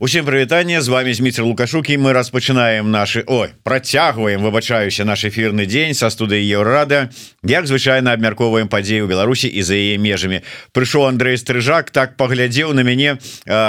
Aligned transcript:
Усім 0.00 0.24
прывітанне 0.24 0.80
з 0.80 0.88
вами 0.88 1.14
Зміцер 1.14 1.44
лукашукі 1.44 1.98
мы 1.98 2.12
распачынаем 2.12 2.90
наши 2.90 3.24
Ой 3.26 3.48
працягваем 3.64 4.42
выбачаюся 4.42 5.04
наш 5.04 5.24
эфирны 5.24 5.66
дзень 5.66 5.90
са 5.94 6.06
студыі 6.06 6.46
еўрада 6.46 7.10
як 7.42 7.66
звычайна 7.66 8.14
абмярковаем 8.14 8.68
падзею 8.70 9.10
Беларусі 9.10 9.50
і 9.50 9.62
за 9.62 9.74
яе 9.74 9.98
межамі 9.98 10.46
прыйшоў 10.70 11.10
Андрей 11.10 11.34
стрыжак 11.34 11.90
так 11.90 12.14
паглядзеў 12.14 12.78
на 12.78 12.86
мяне 12.86 13.18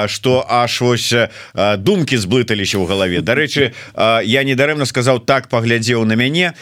что 0.06 0.46
аж 0.46 0.78
вось 0.86 1.10
думкі 1.82 2.22
зблыталіся 2.22 2.78
ў 2.78 2.86
галаве 2.86 3.26
Дарэчы 3.26 3.74
я 4.22 4.46
недарэмна 4.46 4.86
сказаў 4.86 5.26
так 5.26 5.50
паглядзеў 5.50 6.06
на 6.06 6.14
мяне 6.14 6.54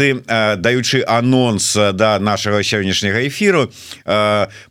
ты 0.00 0.24
даючы 0.56 1.04
анонс 1.04 1.76
да 1.76 2.16
нашага 2.16 2.64
сённяшняга 2.64 3.20
эфіру 3.28 3.68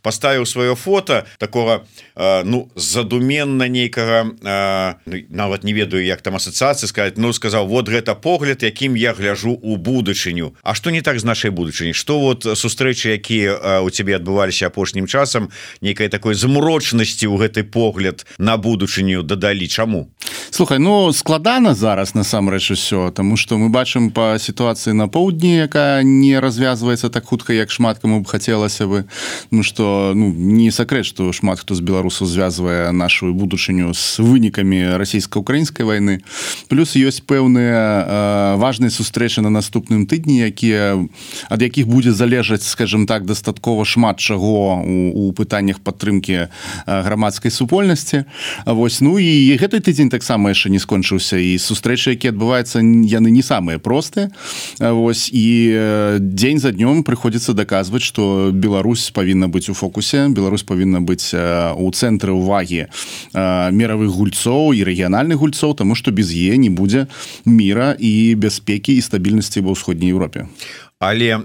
паставіў 0.02 0.42
сваё 0.42 0.74
фото 0.74 1.22
такого 1.38 1.86
ну 2.18 2.66
задуменна 2.74 3.70
нейкага 3.70 4.39
Ну, 4.42 4.94
нават 5.28 5.64
не 5.64 5.72
ведаю 5.72 6.04
як 6.04 6.22
там 6.22 6.36
асацыяцыі 6.36 6.86
сказать 6.86 7.18
Ну 7.18 7.32
сказал 7.32 7.66
вот 7.66 7.88
гэта 7.88 8.14
погляд 8.14 8.62
якім 8.62 8.96
я 8.96 9.12
гляжу 9.12 9.52
у 9.62 9.76
будучыню 9.76 10.54
А 10.62 10.74
что 10.74 10.90
не 10.90 11.02
так 11.02 11.20
з 11.20 11.24
нашай 11.24 11.50
будучыні? 11.50 11.92
Что 11.92 12.20
вот 12.20 12.44
сустрэчы 12.44 13.12
якія 13.12 13.80
у 13.84 13.90
цябе 13.90 14.16
адбываліся 14.16 14.66
апошнім 14.66 15.06
часам 15.06 15.50
некай 15.80 16.08
такой 16.08 16.34
змрочнасці 16.34 17.26
ў 17.26 17.36
гэты 17.36 17.62
погляд 17.64 18.24
на 18.38 18.56
будучыню 18.56 19.22
дадалі? 19.22 19.68
Чаму? 19.68 20.08
Слухай 20.50 20.78
ну 20.78 21.12
складана 21.12 21.74
зараз 21.74 22.14
насамрэч 22.14 22.72
усё 22.72 23.10
тому 23.10 23.36
что 23.36 23.58
мы 23.58 23.68
бачым 23.68 24.10
по 24.10 24.38
сітуацыі 24.38 24.94
на 24.94 25.08
поўдні 25.08 25.68
якая 25.68 26.02
не 26.02 26.40
развязваецца 26.40 27.10
так 27.10 27.24
хутка 27.24 27.52
як 27.52 27.70
шмат 27.70 27.98
каму 27.98 28.20
б 28.20 28.26
хацелася 28.26 28.86
бы. 28.86 29.04
Ну 29.50 29.62
что 29.62 30.12
ну 30.14 30.32
не 30.32 30.70
сакрэт 30.70 31.04
что 31.04 31.32
шмат 31.32 31.60
хто 31.60 31.74
з 31.74 31.80
беларусаў 31.80 32.26
звязвае 32.26 32.92
нашу 32.92 33.34
будучыню 33.34 33.92
с 33.94 34.18
вынікамі 34.30 34.96
расійска-украінскай 34.96 35.84
войны 35.84 36.22
плюс 36.70 36.94
ёсць 36.94 37.20
пэўныя 37.20 38.56
важныя 38.56 38.94
сустрэчы 38.94 39.42
на 39.42 39.50
наступным 39.50 40.06
тыдні 40.06 40.46
якія 40.46 41.02
ад 41.50 41.60
якіх 41.60 41.90
будзе 41.90 42.14
залежаць 42.14 42.62
скажем 42.62 43.06
так 43.10 43.26
дастаткова 43.26 43.84
шмат 43.84 44.22
чаго 44.22 44.78
у, 44.78 45.28
у 45.28 45.32
пытаннях 45.32 45.80
падтрымки 45.80 46.48
грамадскай 46.86 47.50
супольнасці. 47.50 48.24
Вось 48.66 49.00
ну 49.00 49.18
і 49.18 49.56
гэты 49.58 49.80
тыдзень 49.80 50.10
таксама 50.10 50.54
яшчэ 50.54 50.70
не 50.70 50.78
скончыўся. 50.78 51.36
І 51.36 51.58
сустрэчы 51.58 52.14
які 52.14 52.30
адбываюцца 52.30 52.80
яны 52.80 53.30
не 53.30 53.42
самыя 53.42 53.78
простыя. 53.78 54.30
Вось 54.78 55.28
і 55.32 56.16
дзень 56.20 56.60
за 56.60 56.72
днём 56.72 57.02
прыходзіцца 57.02 57.52
даказваць 57.52 58.06
что 58.06 58.50
Беларусь 58.52 59.10
павінна 59.10 59.48
быць 59.48 59.68
у 59.70 59.74
фокусе 59.74 60.28
Беларусь 60.28 60.62
павінна 60.62 61.00
быць 61.00 61.34
у 61.34 61.90
цэнтры 61.90 62.32
увагі 62.32 62.86
меравых 63.34 64.10
гульцоў 64.20 64.76
і 64.76 64.84
рэгіянальных 64.84 65.40
гульцоў 65.40 65.74
тому 65.80 65.96
что 65.96 66.12
без 66.12 66.30
е 66.36 66.60
не 66.60 66.68
будзе 66.68 67.08
мира 67.48 67.96
і 67.98 68.36
бяспекі 68.36 68.94
і 68.94 69.04
стабільнасці 69.08 69.64
ва 69.64 69.72
ўсходняй 69.72 70.12
Еўропе 70.12 70.44
але 71.00 71.40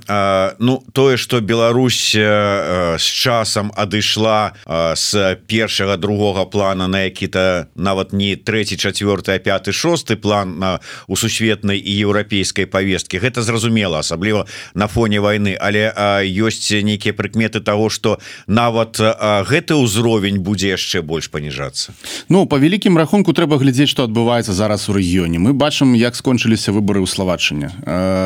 ну 0.59 0.83
тое 0.91 1.17
что 1.17 1.39
Беларусь 1.39 2.11
з 2.11 2.99
часам 2.99 3.71
адышла 3.75 4.51
с 4.67 5.37
першага 5.47 5.95
другога 5.97 6.45
плана 6.45 6.87
на 6.87 7.03
які-то 7.07 7.67
нават 7.75 8.11
не 8.11 8.35
третий 8.35 8.77
четверты 8.77 9.39
пятый 9.39 9.71
шосты 9.71 10.17
план 10.17 10.59
на 10.59 10.79
у 11.07 11.15
сусветнай 11.15 11.79
і 11.79 11.91
еўрапейской 12.03 12.65
повестки 12.65 13.15
гэта 13.15 13.41
зразумела 13.41 13.99
асабліва 13.99 14.45
на 14.73 14.87
фоне 14.87 15.21
войны 15.21 15.55
але 15.55 15.87
ёсць 16.27 16.75
нейкія 16.75 17.13
прыкметы 17.13 17.61
того 17.61 17.89
что 17.89 18.19
нават 18.47 18.99
гэты 18.99 19.79
ўзровень 19.79 20.43
будзе 20.43 20.75
яшчэ 20.75 21.01
больш 21.01 21.31
паніжацца. 21.31 21.95
Ну 22.27 22.45
по 22.45 22.59
вялікім 22.59 22.97
рахунку 22.97 23.31
трэба 23.31 23.55
глядзець 23.55 23.87
что 23.87 24.03
адбываецца 24.03 24.51
зараз 24.51 24.89
у 24.89 24.99
рэгіёне. 24.99 25.39
Мы 25.39 25.55
бачым 25.55 25.95
як 25.95 26.19
скончыліся 26.19 26.75
выборы 26.75 26.99
ў 26.99 27.07
словаччыне 27.07 27.71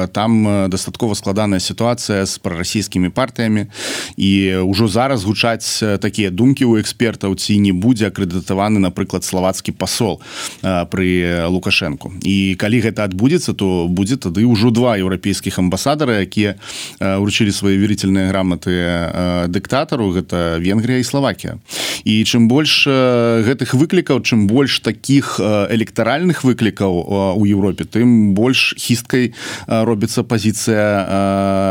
там 0.10 0.66
дастаткова 0.74 1.19
складаная 1.20 1.60
сітуацыя 1.60 2.24
з 2.24 2.40
прарасійскімі 2.40 3.12
партыямі 3.12 3.68
і 4.16 4.64
ўжо 4.64 4.88
зараз 4.88 5.28
гучаць 5.28 5.84
такія 6.00 6.32
думкі 6.32 6.66
у 6.66 6.80
экспертаў 6.80 7.36
ці 7.36 7.60
не 7.60 7.76
будзе 7.76 8.08
акрэдытаваны 8.08 8.80
напрыклад 8.80 9.28
славацкі 9.28 9.76
пасол 9.76 10.24
при 10.64 11.44
лукашэнку 11.52 12.16
і 12.24 12.56
калі 12.56 12.80
гэта 12.88 13.04
адбудзецца 13.04 13.54
то 13.54 13.92
будзе 13.92 14.16
тады 14.16 14.48
ўжо 14.48 14.72
два 14.72 14.96
еўрапейскіх 14.96 15.60
амбасадары 15.60 16.24
якія 16.24 16.56
уручылі 17.00 17.52
свае 17.52 17.76
верительныя 17.76 18.32
граматы 18.32 19.50
дыктатару 19.52 20.14
гэта 20.16 20.62
Венгрія 20.64 21.04
і 21.04 21.08
Славакія 21.08 21.60
і 22.06 22.24
чым 22.24 22.48
больш 22.48 22.88
гэтых 22.88 23.76
выклікаў 23.76 24.24
чым 24.24 24.48
больш 24.48 24.80
таких 24.80 25.40
электаральных 25.44 26.44
выклікаў 26.48 27.36
у 27.36 27.44
Еўропе 27.46 27.84
тым 27.84 28.34
больш 28.38 28.74
хісткай 28.78 29.34
робіцца 29.68 30.24
пазіцыя 30.24 31.09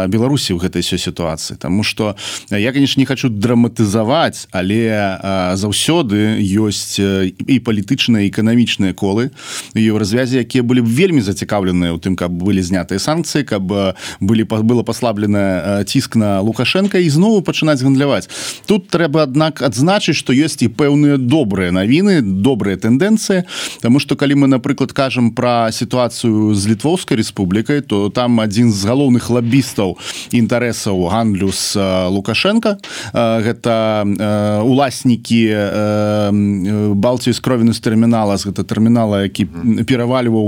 беларусі 0.08 0.54
в 0.54 0.58
гэтай 0.58 0.82
все 0.82 0.98
сітуацыі 0.98 1.56
тому 1.58 1.84
что 1.84 2.16
я 2.50 2.72
конечно 2.72 3.00
не 3.00 3.06
хочу 3.06 3.28
драматызаваць 3.28 4.48
але 4.50 5.14
заўсёды 5.54 6.42
ёсць 6.42 6.98
і 6.98 7.56
палітычныя 7.62 8.26
эканамічныя 8.28 8.92
колы 8.92 9.30
ее 9.74 9.98
развязе 9.98 10.42
якія 10.42 10.62
былі 10.62 10.82
б 10.82 10.90
вельмі 10.90 11.22
зацікаўленыя 11.22 11.94
у 11.94 11.98
тым 12.02 12.16
каб 12.16 12.32
былі 12.32 12.62
знятыя 12.62 12.98
санкцыі 12.98 13.44
каб 13.44 13.94
былі 14.20 14.44
было 14.44 14.82
паслаблена 14.82 15.84
ціск 15.84 16.16
на 16.16 16.40
лукашенко 16.40 16.98
і 16.98 17.08
знову 17.10 17.42
пачынаць 17.42 17.82
гандляваць. 17.82 18.28
Тут 18.66 18.88
трэба 18.88 19.22
аднак 19.22 19.62
адзначыць 19.62 20.16
что 20.18 20.32
ёсць 20.32 20.60
і 20.64 20.68
пэўныя 20.68 21.16
добрыя 21.16 21.70
навіны 21.72 22.20
добрыя 22.22 22.76
тэндэнцыі 22.76 23.44
тому 23.82 24.00
что 24.00 24.16
калі 24.16 24.34
мы 24.34 24.46
напрыклад 24.48 24.92
кажам 24.92 25.32
про 25.32 25.70
сітуацыю 25.72 26.54
з 26.54 26.62
літвоўскай 26.74 27.18
рэспублікай 27.20 27.80
то 27.80 28.08
там 28.10 28.40
адзін 28.40 28.72
з 28.72 28.84
галоўных 28.84 29.27
лабістаў 29.30 29.98
інтарэсаў 30.30 31.08
гандлю 31.08 31.52
з 31.52 31.76
лукашенко. 32.08 32.76
Гэта 33.14 34.04
уласнікі 34.62 35.42
балтію 36.94 37.34
з 37.34 37.40
кровіну 37.40 37.72
з 37.72 37.80
тэрмінала 37.80 38.36
з 38.36 38.46
гэта 38.46 38.62
тэрмінала 38.64 39.22
які 39.22 39.46
перавальваў 39.88 40.46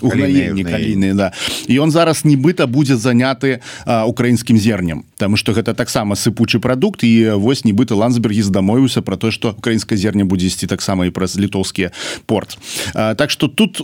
угнаенні 0.00 0.64
каліны 0.64 1.14
да. 1.14 1.32
І 1.68 1.78
он 1.78 1.90
зараз 1.90 2.24
нібыта 2.24 2.66
будзе 2.66 2.96
заняты 2.96 3.60
украінскім 3.86 4.58
зернем. 4.58 5.04
Таму 5.18 5.36
что 5.36 5.52
гэта 5.52 5.74
таксама 5.74 6.14
сыпучы 6.14 6.58
прадукт 6.58 7.04
і 7.04 7.36
вось 7.36 7.64
нібыта 7.64 7.94
ландсбергі 7.94 8.42
здамовіўся 8.42 9.02
про 9.02 9.16
то 9.16 9.30
что 9.30 9.54
украінская 9.58 9.98
зерня 9.98 10.24
будзе 10.24 10.46
ісці 10.46 10.66
таксама 10.66 11.06
і 11.06 11.10
праз 11.10 11.38
літоўскі 11.38 11.90
порт. 12.26 12.58
Так 12.94 13.30
что 13.30 13.48
тут 13.48 13.82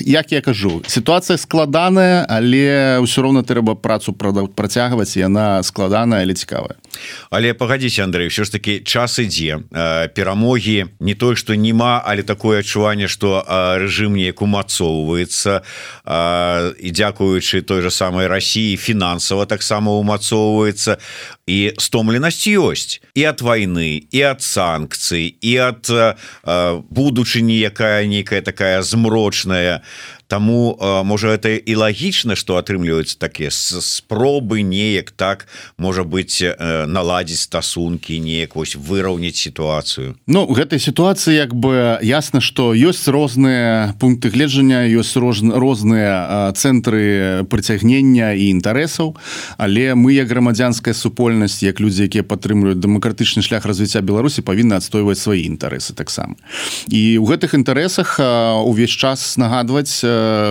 як 0.00 0.32
я 0.32 0.40
кажу 0.40 0.82
сітуацыя 0.86 1.38
складаная 1.38 2.26
але 2.28 2.98
ўсё 2.98 3.13
роўна 3.22 3.42
трэба 3.42 3.74
працу 3.74 4.12
працягваць 4.12 5.16
яна 5.16 5.62
складаная 5.62 6.22
але 6.22 6.34
цікавая. 6.34 6.74
Але 7.30 7.54
пагадзіся 7.54 8.04
Андрей 8.04 8.28
все 8.28 8.44
ж 8.44 8.52
таки 8.52 8.80
час 8.80 9.18
ідзе. 9.18 9.58
Перамогі 10.14 10.86
не 11.00 11.14
той 11.14 11.36
что 11.36 11.54
няма 11.54 12.02
але 12.06 12.22
такое 12.22 12.60
адчуванне 12.60 13.08
что 13.08 13.44
рэжым 13.78 14.16
неяк 14.16 14.42
умацоўваецца. 14.42 15.62
І 16.78 16.88
дзякуючы 16.90 17.62
той 17.62 17.82
же 17.82 17.90
самой 17.90 18.26
Росіі 18.26 18.76
фінансава 18.76 19.46
таксама 19.46 19.92
умацоўваецца. 19.92 20.96
І 21.46 21.72
стомленасць 21.78 22.48
ёсць. 22.48 23.02
І 23.14 23.26
от 23.28 23.42
войны 23.42 24.06
і 24.10 24.20
от 24.24 24.40
санкцый 24.40 25.36
і 25.40 25.52
от 25.60 25.90
будучыні 26.90 27.58
якая 27.58 28.06
нейкая 28.06 28.40
такая 28.40 28.82
змрочная 28.82 29.82
Таму 30.34 30.74
можа 31.06 31.28
это 31.38 31.54
і 31.54 31.74
лагічна 31.78 32.34
што 32.34 32.58
атрымліваюць 32.58 33.14
такія 33.22 33.54
спробы 33.54 34.66
неяк 34.66 35.14
так 35.14 35.46
можа 35.78 36.02
быть 36.02 36.42
наладзіць 36.58 37.46
стасункі 37.46 38.18
неяк 38.18 38.58
вось 38.58 38.74
выраўніць 38.74 39.38
сітуацыю 39.38 40.18
Ну 40.26 40.42
гэтай 40.50 40.82
сітуацыі 40.82 41.38
як 41.38 41.54
бы 41.54 42.02
ясна 42.02 42.42
што 42.42 42.74
ёсць 42.74 43.06
розныя 43.06 43.94
пункты 44.02 44.34
гледжання 44.34 44.82
ёсць 44.90 45.14
розныя 45.14 46.50
цэнтры 46.58 47.46
прыцягнення 47.46 48.34
і 48.34 48.50
інтарэсаў 48.58 49.14
але 49.54 49.94
мы 49.94 50.18
як 50.18 50.26
грамадзянская 50.34 50.98
супольнасць 50.98 51.62
як 51.62 51.78
людзі 51.78 52.10
якія 52.10 52.26
падтрымліваюць 52.26 52.82
дэмакратычны 52.82 53.46
шлях 53.46 53.70
развіцця 53.70 54.02
Беларусі 54.02 54.42
павінны 54.42 54.82
адстойваць 54.82 55.22
свае 55.22 55.46
інтарэсы 55.46 55.94
таксама. 55.94 56.34
І 56.90 57.22
ў 57.22 57.24
гэтых 57.30 57.54
інтарэсах 57.54 58.18
увесь 58.66 58.90
час 58.90 59.38
нагадваць 59.38 60.02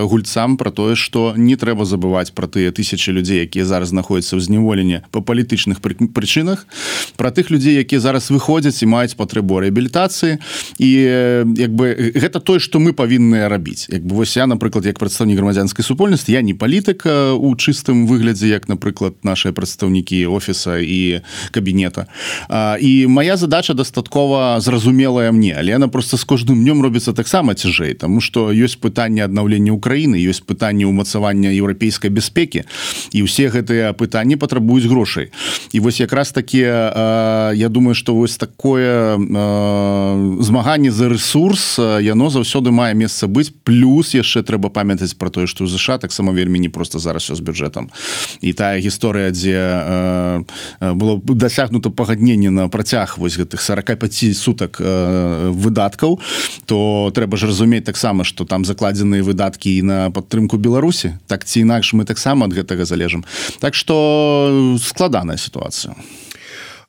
гульцам 0.04 0.58
про 0.58 0.72
тое 0.72 0.96
что 0.96 1.34
не 1.38 1.56
трэба 1.56 1.86
забываць 1.86 2.34
про 2.34 2.48
тыя 2.48 2.72
тысячи 2.72 3.10
людзей 3.10 3.46
якія 3.46 3.66
зараз 3.66 3.90
знаходзяцца 3.90 4.38
ў 4.38 4.42
зневоленні 4.42 5.02
по 5.12 5.22
палітычных 5.22 5.80
прычынах 5.80 6.68
про 7.16 7.31
тых 7.31 7.52
людзей 7.52 7.78
якія 7.78 8.02
зараз 8.02 8.31
выходзяць 8.31 8.84
і 8.84 8.90
маюць 8.90 9.16
патрэбу 9.16 9.60
реабілітацыі 9.60 10.38
і 10.80 10.90
як 11.58 11.72
бы 11.72 12.14
гэта 12.16 12.40
тое 12.40 12.60
что 12.60 12.80
мы 12.80 12.94
павінны 12.94 13.48
рабіць. 13.48 13.88
Як 13.90 14.04
бы 14.04 14.16
вось 14.16 14.36
я 14.38 14.48
напрыклад 14.48 14.86
як 14.86 15.00
прадстаўнік 15.00 15.38
грамадзянскай 15.38 15.86
супольнасці 15.86 16.31
я 16.31 16.42
не 16.42 16.54
палітыка 16.54 17.34
у 17.34 17.56
чыстым 17.56 18.08
выглядзе 18.08 18.48
як 18.48 18.68
напрыклад 18.68 19.16
наши 19.24 19.52
прадстаўнікі 19.52 20.26
офіса 20.28 20.78
і 20.78 21.22
кабінета. 21.52 22.06
І 22.80 23.08
моя 23.08 23.38
задача 23.38 23.74
дастаткова 23.74 24.60
зразумелая 24.60 25.31
мне 25.31 25.56
але 25.60 25.76
она 25.76 25.88
просто 25.88 26.18
з 26.18 26.26
кожным 26.26 26.64
днём 26.64 26.81
робіцца 26.81 27.14
таксама 27.14 27.54
цяжэй 27.54 27.94
тому 27.94 28.22
что 28.22 28.52
ёсць 28.52 28.76
пытанне 28.76 29.24
аднаўлення 29.24 29.62
Украіны 29.71 30.19
ёсць 30.19 30.44
пытанне 30.44 30.83
ўмацавання 30.89 31.54
еўрапейскай 31.54 32.10
бяспекі 32.10 32.65
і 33.13 33.19
ўсе 33.24 33.48
гэтыя 33.48 33.94
пытанні 33.94 34.36
патрабуюць 34.36 34.89
грошай. 34.89 35.31
І 35.71 35.80
вось 35.80 36.00
якраз 36.00 36.31
таки 36.31 36.60
я 36.60 37.68
думаю 37.69 37.95
что 37.95 38.15
вось 38.15 38.38
такое 38.38 39.15
змаганне 40.42 40.92
за 40.92 41.10
ресурс 41.10 41.80
яно 41.80 42.30
заўсёды 42.30 42.71
мае 42.71 42.94
месца 42.94 43.27
быць 43.27 43.54
плюс 43.63 44.13
яшчэ 44.13 44.44
трэба 44.44 44.69
памятаць 44.69 45.13
про 45.13 45.30
тое 45.30 45.48
что 45.48 45.68
ЗША 45.68 45.98
таксама 45.98 46.33
вельмі 46.33 46.59
не 46.59 46.69
просто 46.69 47.00
зараз 47.00 47.24
все 47.24 47.36
з 47.36 47.39
бюджэтам. 47.39 47.89
І 48.42 48.54
тая 48.54 48.80
гісторыя 48.80 49.31
дзе 49.31 49.59
было 50.81 51.21
дасягнуто 51.24 51.89
пагадненне 51.89 52.50
на 52.50 52.68
працяг 52.69 53.18
вось 53.18 53.38
гэтых 53.38 53.62
45 53.62 54.38
сутак 54.38 54.80
выдаткаў 54.80 56.19
то 56.66 57.12
трэба 57.13 57.38
ж 57.38 57.45
разумець 57.48 57.86
таксама 57.86 58.24
что 58.24 58.45
там 58.45 58.66
закладзеныя 58.66 59.24
выдаткі 59.24 59.43
і 59.80 59.81
на 59.84 60.12
падтрымку 60.12 60.57
Беларусі 60.57 61.18
так 61.28 61.45
ці 61.45 61.63
інакш 61.63 61.94
мы 61.94 62.06
таксама 62.06 62.45
ад 62.45 62.54
гэтага 62.54 62.86
залежым. 62.86 63.25
Так 63.60 63.75
что 63.75 64.78
складаная 64.80 65.38
ситуация 65.38 65.95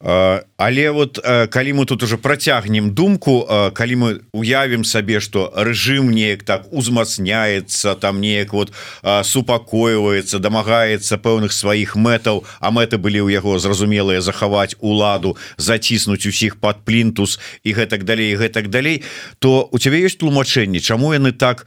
але 0.00 0.91
вот 0.91 1.19
калі 1.50 1.73
мы 1.73 1.87
тут 1.87 2.02
уже 2.02 2.17
процягнем 2.17 2.94
думку 2.94 3.49
калі 3.73 3.96
мы 3.96 4.20
уявім 4.32 4.85
сабе 4.85 5.20
что 5.20 5.52
режим 5.56 6.11
неяк 6.11 6.43
так 6.43 6.73
узмацняется 6.73 7.94
там 7.94 8.20
неяк 8.20 8.52
вот 8.52 8.73
супакойваецца 9.02 10.38
дамагаецца 10.38 11.17
пэўных 11.17 11.52
сваіх 11.52 11.96
мэтаў 11.96 12.44
а 12.61 12.70
мэты 12.70 12.99
былі 12.99 13.25
ў 13.25 13.32
яго 13.32 13.58
зразумелыя 13.58 14.20
захаваць 14.20 14.76
уладу 14.81 15.37
заціснуць 15.56 16.26
усіх 16.26 16.61
под 16.61 16.85
плінтус 16.85 17.41
і 17.64 17.73
гэтак 17.73 18.05
далей 18.05 18.37
гэтак 18.37 18.69
далей 18.69 19.02
то 19.38 19.69
у 19.73 19.79
цябе 19.79 20.02
есть 20.05 20.19
тлумачэнне 20.19 20.81
чаму 20.81 21.14
яны 21.14 21.32
так 21.32 21.67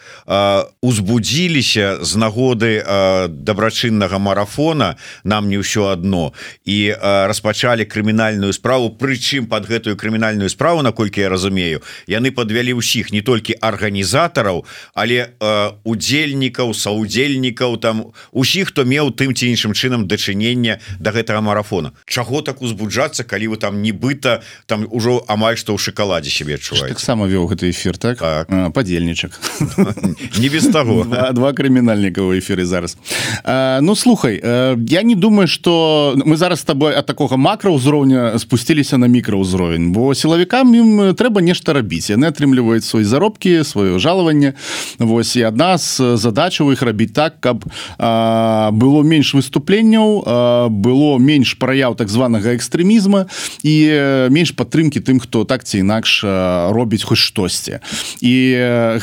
узбудзіліся 0.82 2.04
з 2.04 2.16
нагоды 2.16 2.84
дабрачыннага 3.30 4.20
марафона 4.20 4.96
нам 5.24 5.50
не 5.50 5.58
ўсё 5.58 5.90
одно 5.92 6.34
і 6.66 6.94
распачалі 7.02 7.86
крымінальны 7.86 8.27
крымінальную 8.28 8.54
справу. 8.54 8.90
Прычым 8.90 9.48
под 9.48 9.68
гэтую 9.68 9.96
крымінальную 9.96 10.50
справу 10.50 10.82
наколькі 10.82 11.22
я 11.22 11.30
разумею 11.30 11.82
яны 12.08 12.32
подвялі 12.32 12.76
ўсіх 12.80 13.12
не 13.12 13.22
толькі 13.22 13.56
арганізатараў 13.62 14.66
але 14.94 15.32
э, 15.32 15.72
удзельнікаў 15.84 16.74
саудзельнікаў 16.74 17.78
там 17.80 18.12
усіх 18.32 18.70
хто 18.70 18.84
меў 18.84 19.12
тым 19.16 19.34
ці 19.34 19.48
іншым 19.48 19.72
чынам 19.72 20.08
дачынення 20.08 20.80
до 21.00 21.12
да 21.12 21.12
гэтага 21.12 21.42
марафона. 21.42 21.92
Чаго 22.06 22.42
так 22.42 22.62
узбуджацца 22.62 23.24
калі 23.24 23.56
вы 23.56 23.58
там 23.58 23.82
нібыта 23.82 24.44
там 24.66 24.88
ужо 24.92 25.24
амаль 25.28 25.56
што 25.56 25.74
ў 25.74 25.80
шоколадзе 25.80 26.30
себе 26.30 26.60
адчувае 26.60 26.92
таксама 26.92 27.28
вёў 27.28 27.48
гэты 27.48 27.72
эфир 27.72 27.98
так, 27.98 28.20
так. 28.20 28.48
падзельнічак. 28.74 29.40
Не 30.38 30.50
без 30.50 30.68
того 30.68 31.04
два, 31.08 31.32
два 31.32 31.54
крымінальніка 31.54 32.20
ў 32.22 32.40
эфиры 32.40 32.66
зараз. 32.66 32.98
А, 33.44 33.80
Ну 33.82 33.96
слухай 33.96 34.42
я 34.44 35.02
не 35.04 35.16
думаю 35.16 35.48
что 35.48 36.14
мы 36.26 36.36
зараз 36.36 36.60
с 36.60 36.64
тобой 36.64 36.96
от 36.96 37.06
такого 37.06 37.38
макро 37.38 37.72
ўзроўня 38.08 38.40
спусціліся 38.40 38.98
на 38.98 39.08
мікраўзровень 39.08 39.92
бо 39.92 40.16
сілавікам 40.16 40.74
ім 40.76 40.90
трэба 41.14 41.42
нешта 41.42 41.74
рабіць. 41.74 42.10
Яны 42.10 42.32
атрымліваюць 42.32 42.86
свой 42.86 43.04
заробкі 43.04 43.64
сваё 43.64 44.00
жалаванне. 44.00 44.54
Вось 45.00 45.36
і 45.36 45.44
адна 45.44 45.78
з 45.78 46.16
задачаў 46.18 46.72
іх 46.72 46.82
рабіць 46.82 47.14
так 47.14 47.40
каб 47.40 47.66
а, 47.98 48.72
было 48.72 49.04
менш 49.04 49.34
выступленняў 49.34 50.24
а, 50.26 50.68
было 50.70 51.18
менш 51.20 51.56
праяў 51.60 51.96
так 51.96 52.10
званага 52.10 52.56
экстрэмізма 52.56 53.28
і 53.64 53.76
менш 54.32 54.52
падтрымкі 54.56 55.00
тым 55.04 55.20
хто 55.20 55.44
так 55.44 55.64
ці 55.64 55.84
інакш 55.84 56.24
робіць 56.72 57.04
хоць 57.04 57.20
штосьці. 57.20 57.80
І 58.22 58.36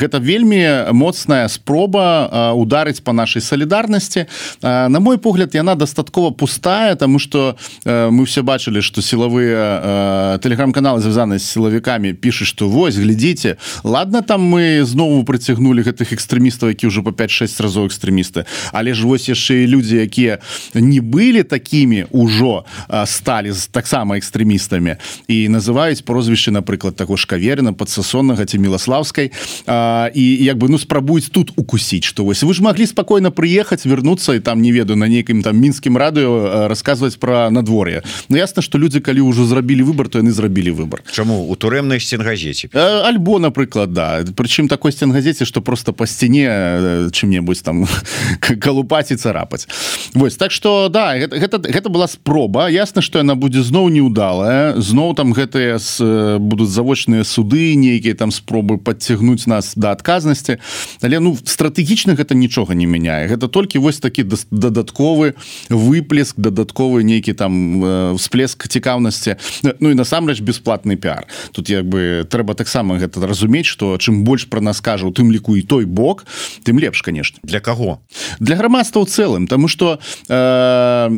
гэта 0.01 0.19
вельмі 0.19 0.91
моцная 0.91 1.47
спроба 1.49 2.53
ударыць 2.55 3.01
по 3.01 3.13
нашай 3.13 3.41
салідарнасці. 3.41 4.25
На 4.61 4.99
мой 4.99 5.17
погляд 5.17 5.55
яна 5.55 5.75
дастаткова 5.75 6.31
пустая 6.31 6.95
тому 6.95 7.19
что 7.19 7.55
мы 7.85 8.25
все 8.25 8.41
бачылі 8.41 8.81
что 8.81 8.94
силовые 9.01 9.55
э, 9.55 10.39
телеграм-каналы 10.41 11.01
звязаны 11.01 11.39
с 11.39 11.43
силовиками 11.43 12.11
пишут 12.11 12.47
что 12.47 12.69
вось 12.69 12.95
глядите 12.95 13.57
ладно 13.83 14.21
там 14.21 14.41
мы 14.41 14.83
знову 14.83 15.23
прыцягнули 15.23 15.83
гэтых 15.83 16.13
экстрэмістаў 16.13 16.69
які 16.69 16.87
уже 16.87 17.01
по 17.01 17.09
5-6 17.09 17.63
разоў 17.63 17.87
экстрэмісты 17.87 18.45
але 18.71 18.93
ж 18.93 19.05
вось 19.05 19.29
яшчэ 19.29 19.65
люди 19.65 19.95
якія 19.95 20.39
не 20.73 20.99
были 21.01 21.43
такими 21.43 22.07
ужо 22.11 22.65
э, 22.89 23.05
стали 23.05 23.53
таксама 23.71 24.17
экстрэмістамі 24.17 24.95
і 25.27 25.37
называюць 25.49 26.05
прозвішчы 26.05 26.51
напрыклад 26.51 26.95
таго 26.95 27.17
ж 27.17 27.25
каверна 27.27 27.73
подсасоннага 27.73 28.45
ці 28.45 28.59
мілаславскай. 28.59 29.31
Э, 29.67 30.11
і 30.13 30.23
як 30.43 30.57
бы 30.57 30.69
ну 30.69 30.77
спрабуюць 30.77 31.29
тут 31.29 31.51
укусіць 31.55 32.05
что 32.05 32.23
вось. 32.23 32.43
Вы 32.43 32.53
ж 32.53 32.61
могли 32.61 32.87
спокойно 32.87 33.31
приехать 33.31 33.85
вернуться 33.85 34.35
і 34.35 34.39
там 34.39 34.61
не 34.61 34.71
ведаю 34.71 34.97
на 34.97 35.07
нейкім 35.07 35.41
там 35.41 35.57
мінскім 35.57 35.97
радыё 35.97 36.67
рассказывать 36.67 37.19
про 37.19 37.49
надвор'е. 37.49 38.03
Ну 38.29 38.37
ясно 38.37 38.61
что 38.61 38.77
люди 38.77 38.84
калі 38.89 39.21
ўжо 39.21 39.45
зрабілі 39.45 39.83
выбор 39.83 40.09
то 40.09 40.19
яны 40.19 40.31
зрабілі 40.31 40.71
выбор. 40.71 41.03
Чаму 41.11 41.47
у 41.47 41.55
турэмнай 41.55 41.99
сценгазеце 41.99 42.69
альбо 42.75 43.39
напрыклад 43.39 43.93
да. 43.93 44.23
Прычым 44.35 44.67
такой 44.67 44.91
сценгазеце 44.91 45.45
что 45.45 45.61
просто 45.61 45.93
по 45.93 46.05
сцяне 46.05 47.09
чым-небудзь 47.11 47.61
там 47.61 47.87
калупаць 48.39 49.11
і 49.11 49.15
царапаць 49.15 49.67
Вось 50.13 50.35
так 50.35 50.51
что 50.51 50.89
да 50.89 51.17
гэта, 51.17 51.37
гэта 51.37 51.57
гэта 51.59 51.89
была 51.89 52.07
спроба. 52.07 52.69
Ясна 52.69 53.01
что 53.01 53.19
яна 53.19 53.35
будзе 53.35 53.63
зноў 53.63 53.89
неудалая. 53.89 54.79
Зноў 54.79 55.15
там 55.15 55.33
гэтыя 55.33 55.79
с 55.79 55.99
будуць 56.39 56.69
завочныя 56.69 57.23
суды 57.23 57.75
нейкія 57.75 58.15
там 58.15 58.31
спробы 58.31 58.77
подцягнуць 58.77 59.47
нас 59.47 59.73
да 59.75 59.91
адказнасці 59.91 60.57
але 61.01 61.19
ну 61.19 61.35
стратэгічна 61.35 62.15
гэта 62.15 62.35
нічога 62.35 62.75
не 62.75 62.85
мяняе 62.85 63.27
гэта 63.27 63.47
толькі 63.47 63.79
вось 63.79 63.99
такі 63.99 64.25
дадатковы 64.51 65.33
выплеск 65.69 66.39
дадатковы 66.39 67.03
нейкі 67.03 67.33
там 67.33 68.15
всплеск 68.15 68.67
цікаўнасці 68.75 69.39
Ну 69.79 69.91
і 69.91 69.95
насамрэч 69.95 70.43
бесплатный 70.43 70.99
пиар 70.99 71.25
тут 71.51 71.69
як 71.69 71.87
бы 71.87 72.27
трэба 72.27 72.55
таксама 72.55 72.99
гэта 72.99 73.23
разумець 73.23 73.65
что 73.65 73.95
чым 73.97 74.23
больш 74.27 74.45
про 74.51 74.61
нас 74.61 74.81
кажа 74.81 75.07
у 75.07 75.13
тым 75.15 75.31
ліку 75.31 75.55
і 75.55 75.63
той 75.63 75.85
бок 75.85 76.25
тым 76.67 76.79
лепш 76.79 77.01
конечно 77.01 77.39
для 77.43 77.59
кого 77.59 78.01
для 78.39 78.55
грамадства 78.55 79.01
ў 79.01 79.07
цэлым 79.07 79.47
тому 79.47 79.67
что 79.67 79.99
э, 80.27 81.09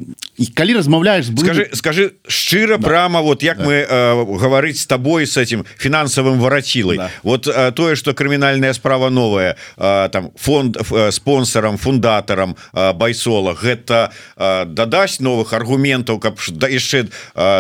калі 0.54 0.74
размаўляешь 0.78 1.30
был... 1.30 1.44
скажи 1.44 1.70
скажи 1.74 2.14
шчыра 2.28 2.78
да. 2.78 2.88
прямо 2.88 3.22
вот 3.22 3.44
як 3.44 3.58
да. 3.58 3.66
мы 3.66 3.74
э, 3.82 4.38
гаварыць 4.38 4.82
с 4.82 4.88
тобой 4.88 5.26
с 5.26 5.38
этим 5.38 5.66
фінансавым 5.78 6.40
варацілай 6.40 6.98
да. 6.98 7.10
вот 7.24 7.48
э, 7.48 7.72
тое 7.72 7.96
что 7.96 8.14
крымінальная 8.14 8.74
справа 8.74 9.10
новая 9.10 9.58
э, 9.78 10.10
там 10.12 10.32
фонд 10.36 10.78
э, 10.78 11.12
спонсорам 11.12 11.78
фундатарам 11.78 12.56
э, 12.74 12.94
байсола 12.94 13.54
гэта 13.54 14.12
э, 14.36 14.66
дадасць 14.66 15.20
новых 15.20 15.54
аргументаў 15.54 16.20
каб 16.20 16.40
да 16.52 16.68
яшчэ 16.68 17.08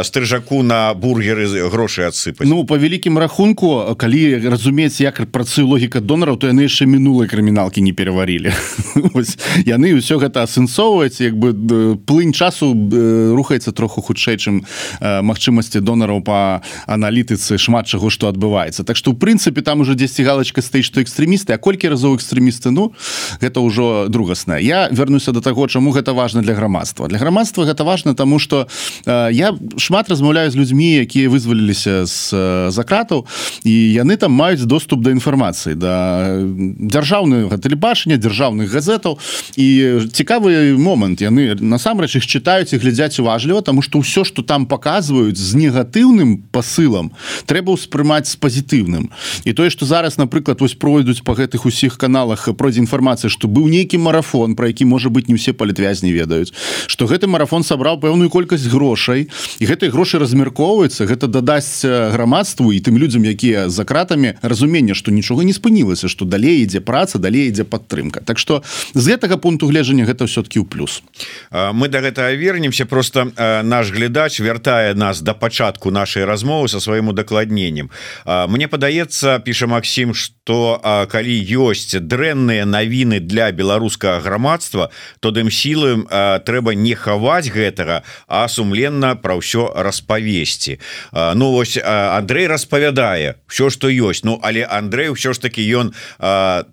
стрыжаку 0.04 0.64
на 0.64 0.94
бургеры 0.94 1.48
грошы 1.70 2.04
адсыпаць. 2.08 2.48
Ну 2.48 2.64
по 2.64 2.78
вялікім 2.78 3.18
рахунку 3.18 3.96
калі 3.98 4.50
разумець 4.50 5.02
як 5.02 5.26
працую 5.32 5.68
логіка 5.68 6.00
донараў 6.02 6.38
то 6.38 6.48
яны 6.48 6.68
яшчэ 6.68 6.86
мінулай 6.86 7.28
крыміналкі 7.28 7.82
не 7.82 7.94
пераварілі 7.94 8.52
яны 9.66 9.88
ўсё 9.98 10.20
гэта 10.22 10.44
асэнсоўваць 10.48 11.22
як 11.22 11.38
бы 11.38 11.54
плынь 12.06 12.34
часу 12.34 12.74
рухаецца 12.74 13.72
троху 13.72 14.02
хутчэй 14.02 14.38
чым 14.38 14.64
магчымасці 15.02 15.82
донараў 15.82 16.22
по 16.22 16.62
аналітыцы 16.88 17.58
шмат 17.58 17.88
чаго 17.88 18.10
што 18.10 18.28
адбываецца. 18.30 18.84
Так 18.84 18.98
што 18.98 19.12
у 19.12 19.16
прынцыпе 19.16 19.62
там 19.62 19.82
уже 19.82 19.96
10 19.96 20.26
галочка 20.26 20.62
стаіць 20.62 20.86
што 20.86 21.02
экстрэмісты 21.02 21.54
А 21.54 21.58
колькі 21.58 21.90
разоў 21.90 22.18
экстрэмісты 22.18 22.72
Ну 22.72 22.94
гэта 23.42 23.60
ўжо 23.62 24.08
другасная. 24.10 24.60
Я 24.60 24.90
вярнуся 24.92 25.32
до 25.32 25.42
таго 25.42 25.68
чаму 25.68 25.92
гэта 25.92 26.14
важна 26.14 26.42
для 26.42 26.54
грамадства. 26.54 27.08
Для 27.08 27.20
грамадства 27.20 27.64
гэта 27.64 27.84
важно 27.84 28.16
тому 28.16 28.40
что 28.40 28.68
я 29.06 29.56
шмат 29.78 30.10
размаўляю 30.10 30.52
з 30.52 30.58
людзьмі 30.58 31.06
якія 31.06 31.30
вызваліліся 31.30 32.06
з 32.06 32.70
закратаў 32.74 33.26
і 33.64 33.74
яны 33.94 34.18
там 34.18 34.34
маюць 34.34 34.66
доступ 34.66 35.02
да 35.06 35.12
інфармацыі 35.14 35.78
да 35.78 35.96
дзяржаўнага 36.78 37.58
тэлебачання 37.58 38.18
дзяржаўных 38.18 38.70
газетаў. 38.70 39.20
І 39.56 40.08
цікавы 40.12 40.78
момант. 40.78 41.22
Яны 41.22 41.56
насамрэч 41.60 42.18
іх 42.18 42.26
чытаюць 42.26 42.74
і 42.74 42.82
глядзяць 42.82 43.20
уважліва 43.20 43.62
тому 43.62 43.82
что 43.82 44.00
ўсё 44.00 44.26
что 44.26 44.42
там 44.42 44.66
показваюць 44.66 45.38
з 45.38 45.56
негатыўным 45.56 46.50
посылам 46.52 47.12
трэба 47.46 47.78
ўспрымаць 47.78 48.28
з 48.32 48.36
пазітыўным. 48.36 49.10
І 49.46 49.54
тое 49.54 49.70
что 49.70 49.86
зараз 49.86 50.18
напрыклад 50.18 50.62
вось 50.62 50.74
пройдуць 50.74 51.22
по 51.22 51.34
гэтых 51.34 51.66
усіх 51.66 51.98
каналах 51.98 52.50
пройдзе 52.58 52.82
інфармацыя 52.82 53.30
что 53.30 53.48
быў 53.48 53.70
нейкі 53.70 53.98
марафон 53.98 54.56
про 54.56 54.68
які 54.68 54.86
можа 54.86 55.10
быть 55.10 55.28
не 55.30 55.36
ўсе 55.36 55.54
палітвязні 55.54 56.14
ведаюць 56.14 56.54
что 56.88 57.06
гэты 57.06 57.28
марафон 57.28 57.64
сабраў 57.64 58.00
пэўную 58.00 58.30
колькасць 58.30 58.68
грошай 58.68 59.28
і 59.60 59.66
гэтай 59.68 59.92
грошы 59.92 60.20
размяркоўваецца 60.20 61.06
гэта 61.06 61.28
дадасць 61.28 61.84
грамадству 61.84 62.72
і 62.72 62.80
тым 62.80 62.96
людзям 62.96 63.28
якія 63.28 63.68
за 63.68 63.84
кратамі 63.84 64.40
разумення 64.42 64.96
што 64.96 65.12
нічога 65.12 65.44
не 65.44 65.52
спынілася 65.52 66.08
што 66.08 66.24
далей 66.24 66.64
ідзе 66.64 66.80
праца 66.80 67.20
далей 67.20 67.52
ідзе 67.52 67.68
падтрымка. 67.68 68.24
Так 68.24 68.40
што 68.40 68.64
з 68.96 69.04
гэтага 69.04 69.36
пункту 69.36 69.68
гледжання 69.68 70.08
гэта 70.08 70.26
все-таки 70.26 70.64
ў 70.64 70.66
плюс. 70.66 71.04
Мы 71.52 71.92
до 71.92 72.00
гэтага 72.00 72.32
вернемся. 72.40 72.86
Просто 72.86 73.28
наш 73.64 73.92
глядач 73.92 74.40
вяртае 74.40 74.96
нас 74.96 75.22
до 75.22 75.34
пачатку 75.34 75.92
нашай 75.92 76.24
размовы 76.24 76.72
со 76.72 76.80
сваім 76.80 77.12
удакладненнем. 77.12 77.92
Мне 78.26 78.68
падаецца 78.68 79.40
піша 79.44 79.68
Макссім 79.68 80.14
что 80.14 80.37
калі 81.12 81.36
ёсць 81.68 81.98
дрэнныя 82.00 82.64
навіны 82.66 83.20
для 83.20 83.52
беларускага 83.52 84.22
грамадства 84.22 84.90
то 85.20 85.32
дым 85.32 85.52
сілы 85.52 86.08
трэба 86.48 86.76
не 86.76 86.96
хаваць 86.96 87.52
гэтага 87.52 88.04
а 88.28 88.48
сумленна 88.48 89.16
про 89.16 89.42
ўсё 89.42 89.74
распавесці. 89.76 90.80
Ну 91.12 91.52
вось 91.52 91.78
Андрей 91.84 92.48
распавядае 92.48 93.36
все 93.48 93.70
что 93.70 93.90
ёсць. 93.90 94.24
Ну 94.24 94.40
але 94.44 94.64
Андрей 94.64 95.10
ўсё 95.12 95.34
ж 95.34 95.40
таки 95.40 95.64
ён 95.68 95.94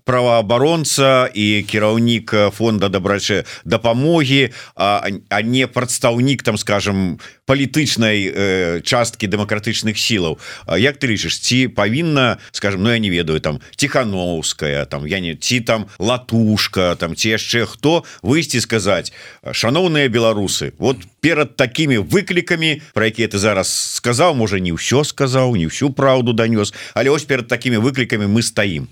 праваабаронца 0.05 1.31
і 1.33 1.65
кіраўнік 1.67 2.55
фонда 2.55 2.89
дабрачы 2.89 3.45
дапамогі 3.65 4.51
а, 4.77 5.09
а 5.29 5.43
не 5.43 5.67
прадстаўнік 5.67 6.43
там 6.43 6.57
скажем 6.57 7.19
палітычнай 7.47 8.25
э, 8.25 8.81
часткі 8.81 9.29
дэмакратычных 9.29 10.01
сілаў 10.01 10.41
Як 10.79 10.97
ты 10.97 11.13
лічыш 11.13 11.37
ці 11.41 11.69
павінна 11.69 12.39
скажем 12.53 12.83
Ну 12.83 12.91
я 12.91 12.99
не 12.99 13.11
ведаю 13.11 13.41
там 13.41 13.61
тихохановская 13.77 14.85
там 14.87 15.07
я 15.07 15.21
не 15.21 15.37
ці 15.37 15.61
там 15.61 15.87
латушка 15.99 16.97
там 16.97 17.15
ці 17.15 17.37
яшчэ 17.37 17.67
хто 17.67 18.05
выйсці 18.23 18.61
сказаць 18.61 19.13
шаноўныя 19.53 20.09
беларусы 20.09 20.73
вот 20.79 20.97
перад 21.21 21.57
такими 21.57 21.99
выклікамі 22.01 22.81
про 22.93 23.07
якія 23.07 23.29
ты 23.29 23.39
зараз 23.39 23.69
сказаў 23.69 24.35
можа 24.35 24.57
не 24.61 24.73
ўсё 24.73 25.05
сказаў 25.05 25.57
не 25.57 25.69
ўсю 25.69 25.93
праўду 25.93 26.33
данёс 26.33 26.73
але 26.95 27.11
ось 27.11 27.25
перад 27.25 27.49
такими 27.49 27.77
выклікамі 27.77 28.25
мы 28.25 28.41
стаім 28.43 28.89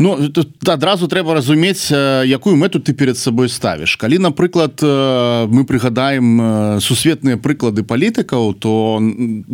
Ну 0.00 0.16
тут 0.32 0.64
адразу 0.64 1.08
трэба 1.12 1.34
разумець 1.36 1.92
якую 2.24 2.56
мэту 2.56 2.80
ты 2.80 2.96
перед 2.96 3.18
сабой 3.20 3.52
ставіш. 3.52 4.00
Калі 4.00 4.16
напрыклад 4.24 4.80
мы 4.80 5.68
прыгадаем 5.68 6.80
сусветныя 6.80 7.36
прыклады 7.36 7.84
палітыкаў 7.84 8.56
то 8.56 8.96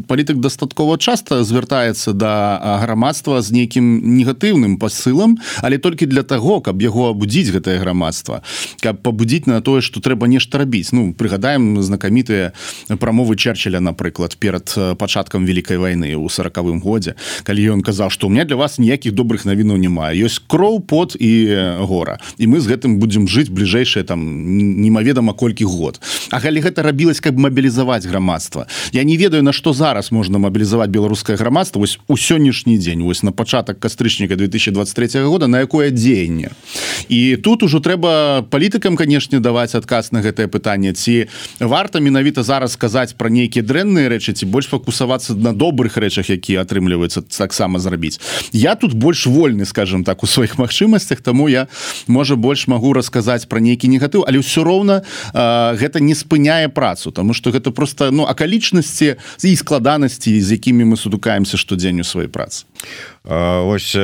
палітык 0.06 0.38
дастаткова 0.38 1.02
часта 1.02 1.42
звяртаецца 1.42 2.14
да 2.14 2.78
грамадства 2.78 3.42
з 3.42 3.50
нейкім 3.58 4.14
негатыўным 4.14 4.78
пасылам 4.78 5.34
але 5.66 5.82
толькі 5.82 6.06
для 6.06 6.22
таго 6.22 6.62
каб 6.62 6.78
яго 6.78 7.10
абудзіць 7.10 7.50
гэтае 7.50 7.82
грамадства 7.82 8.46
каб 8.78 9.02
пабудзіць 9.02 9.50
на 9.50 9.58
тое 9.58 9.82
што 9.82 9.98
трэба 9.98 10.30
нешта 10.30 10.62
рабіць. 10.62 10.94
Ну 10.94 11.10
прыгадаем 11.10 11.82
знакамітыя 11.82 12.54
прамовы 13.02 13.34
чэрчеля 13.34 13.82
напрыклад 13.82 14.38
перад 14.38 14.70
пачаткам 14.94 15.42
вялікай 15.42 15.74
войны 15.74 16.14
у 16.14 16.30
сорокавым 16.30 16.78
годзе 16.78 17.18
калі 17.42 17.66
ён 17.74 17.82
казаў 17.82 18.14
што 18.14 18.28
у 18.28 18.30
меня 18.30 18.46
для 18.46 18.54
вас 18.54 18.78
ніякіх 18.78 19.10
добрых 19.10 19.42
навінаў 19.42 19.82
няма 19.82 20.14
ёсць 20.14 20.35
ёсць 20.36 20.42
кроў 20.46 20.80
пот 20.80 21.16
і 21.18 21.76
гора. 21.80 22.18
І 22.38 22.46
мы 22.46 22.60
з 22.60 22.68
гэтым 22.68 22.98
будзем 22.98 23.28
жыць 23.28 23.48
бліжэйшае 23.48 24.04
там 24.04 24.20
немаведама 24.82 25.32
колькі 25.32 25.64
год. 25.64 26.00
А 26.30 26.40
калі 26.40 26.60
гэта 26.60 26.82
рабілась 26.82 27.20
как 27.20 27.34
мабілізаваць 27.34 28.06
грамадства 28.06 28.66
я 28.92 29.04
не 29.04 29.16
ведаю 29.16 29.42
на 29.42 29.52
што 29.52 29.72
зараз 29.72 30.12
можна 30.12 30.38
мабілізаваць 30.38 30.90
беларускае 30.90 31.36
грамадства. 31.36 31.80
Вось 31.80 31.98
у 32.08 32.16
сённяшні 32.16 32.78
дзень 32.78 33.02
вось 33.02 33.22
на 33.22 33.32
пачатак 33.32 33.80
кастрычніка 33.80 34.36
2023 34.36 35.22
года 35.22 35.46
на 35.46 35.60
якое 35.60 35.90
дзеянне 35.90 36.50
і 37.08 37.36
тут 37.36 37.62
ужо 37.62 37.80
трэба 37.80 38.42
палітыкам 38.50 38.96
канешне 38.96 39.40
даваць 39.40 39.74
адказ 39.74 40.12
на 40.12 40.20
гэтае 40.20 40.48
пытанне 40.48 40.92
ці 40.92 41.26
варта 41.60 42.00
менавіта 42.00 42.42
зараз 42.42 42.72
сказаць 42.72 43.12
про 43.12 43.28
нейкія 43.28 43.64
дрэнныя 43.64 44.08
рэчы 44.08 44.32
ці 44.32 44.46
больш 44.46 44.66
фокусавацца 44.66 45.34
на 45.34 45.52
добрых 45.52 45.96
рэчах 45.96 46.30
якія 46.30 46.62
атрымліваюцца 46.62 47.22
таксама 47.22 47.78
зрабіць. 47.78 48.20
Я 48.52 48.74
тут 48.74 48.94
больш 48.94 49.26
вольны 49.26 49.64
скажем 49.64 50.04
так 50.04 50.22
у 50.22 50.25
сваіх 50.26 50.58
магчымасцях 50.58 51.20
тому 51.20 51.48
я 51.48 51.66
можа 52.06 52.36
больш 52.36 52.66
магу 52.66 52.92
расказаць 52.92 53.46
про 53.46 53.60
нейкі 53.60 53.88
негатыў 53.88 54.26
але 54.28 54.42
ўсё 54.42 54.62
роўна 54.66 55.02
гэта 55.32 56.00
не 56.00 56.14
спыняе 56.14 56.68
працу 56.68 57.10
тому 57.10 57.34
что 57.34 57.50
гэта 57.50 57.70
просто 57.70 58.10
ну 58.10 58.26
акалічнасці 58.26 59.16
і 59.42 59.56
складанасці 59.56 60.40
з 60.40 60.48
якімі 60.52 60.84
мы 60.84 60.96
сутукаемся 60.96 61.56
штодзень 61.56 62.00
у 62.00 62.06
сваёй 62.06 62.28
працы 62.28 62.64
ось 63.26 63.96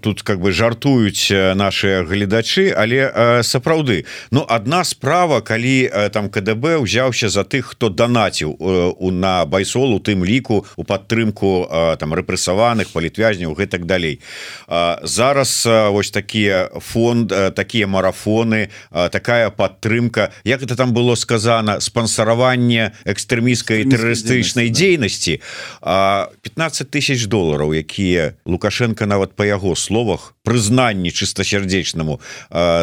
тут 0.00 0.22
как 0.22 0.40
бы 0.40 0.52
жартуюць 0.52 1.32
наши 1.56 2.04
гледачы 2.04 2.70
але 2.76 3.42
сапраўды. 3.42 4.04
Ну 4.30 4.44
одна 4.48 4.84
справа 4.84 5.40
калі 5.40 5.88
там 6.12 6.28
КДБ 6.28 6.76
узяўся 6.76 7.28
за 7.28 7.44
тых 7.44 7.72
хто 7.72 7.88
данаціў 7.88 8.56
у 8.60 9.10
на 9.10 9.46
байсол 9.46 9.94
у 9.94 10.00
тым 10.00 10.24
ліку 10.24 10.66
у 10.76 10.84
падтрымку 10.84 11.68
там 11.98 12.12
рэпрэсаваных 12.12 12.92
палітвязняў 12.92 13.56
гэтак 13.56 13.86
далей. 13.86 14.20
Зараз 14.68 15.64
вось 15.66 16.10
такія 16.10 16.68
фонд 16.80 17.32
такія 17.54 17.86
марафоны 17.86 18.68
такая 18.90 19.50
падтрымка. 19.50 20.32
Як 20.44 20.62
это 20.62 20.76
там 20.76 20.92
было 20.92 21.14
сказано 21.14 21.80
спансараванне 21.80 22.92
экстрэміскай 23.04 23.88
тэрарыстычнай 23.88 24.68
дзейнасці 24.68 25.40
15 25.80 26.90
тысяч 26.90 27.26
долларов 27.26 27.72
якія 27.74 28.25
лукашенко 28.46 29.06
нават 29.06 29.36
по 29.36 29.42
яго 29.42 29.74
словах 29.76 30.35
прызнанні 30.46 31.10
чыстасярдзечнаму 31.10 32.20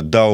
даў 0.03 0.31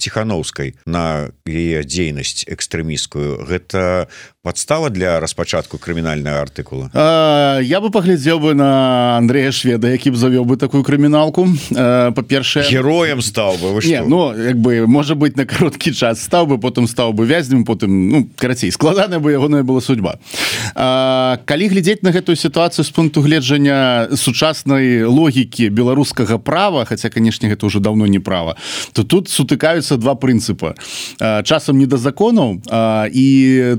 ціхановскай 0.00 0.74
на 0.88 1.28
яе 1.44 1.84
дзейнасць 1.84 2.48
экстрэміскую 2.48 3.44
гэта 3.44 4.08
подстава 4.42 4.88
для 4.88 5.20
распачатку 5.20 5.76
крымінальная 5.78 6.40
артыкула 6.40 6.88
я 7.60 7.80
бы 7.84 7.92
паглядзеў 7.92 8.40
бы 8.40 8.54
на 8.56 9.18
Андрея 9.20 9.52
шведа 9.52 9.92
які 9.92 10.16
б 10.16 10.16
завёў 10.16 10.48
бы 10.48 10.56
такую 10.56 10.82
крыміналку 10.82 11.44
па-першае 11.70 12.64
героем 12.64 13.20
стаў 13.20 13.60
бы 13.60 13.68
Не, 13.84 14.02
ну 14.02 14.32
як 14.32 14.56
бы 14.56 14.86
можа 14.86 15.14
быть 15.14 15.36
на 15.36 15.44
кароткі 15.44 15.92
час 15.92 16.22
стаў 16.22 16.46
бы 16.46 16.58
потым 16.58 16.88
стаў 16.88 17.12
бы 17.12 17.26
вязнем 17.26 17.64
потым 17.64 18.08
ну 18.08 18.28
карацей 18.36 18.72
складаная 18.72 19.18
бы 19.18 19.32
ягоная 19.32 19.62
была 19.62 19.80
судьба. 19.80 20.18
А, 20.74 21.38
калі 21.44 21.68
глядзець 21.68 22.02
на 22.02 22.10
гэтую 22.10 22.36
сітуацыю 22.36 22.84
з 22.84 22.90
пункту 22.90 23.20
гледжання 23.20 24.08
сучаснай 24.16 25.04
логікі 25.04 25.68
беларускага 25.68 26.37
права 26.38 26.84
хотя 26.84 27.10
канешне 27.10 27.48
гэта 27.48 27.66
уже 27.66 27.80
давно 27.80 28.06
не 28.06 28.18
права 28.18 28.56
то 28.92 29.04
тут 29.04 29.28
сутыкаюцца 29.28 29.96
два 29.96 30.14
прынцыпа 30.14 30.74
часам 31.44 31.78
не 31.78 31.86
да 31.86 31.96
законаў 31.96 32.62
і 33.12 33.28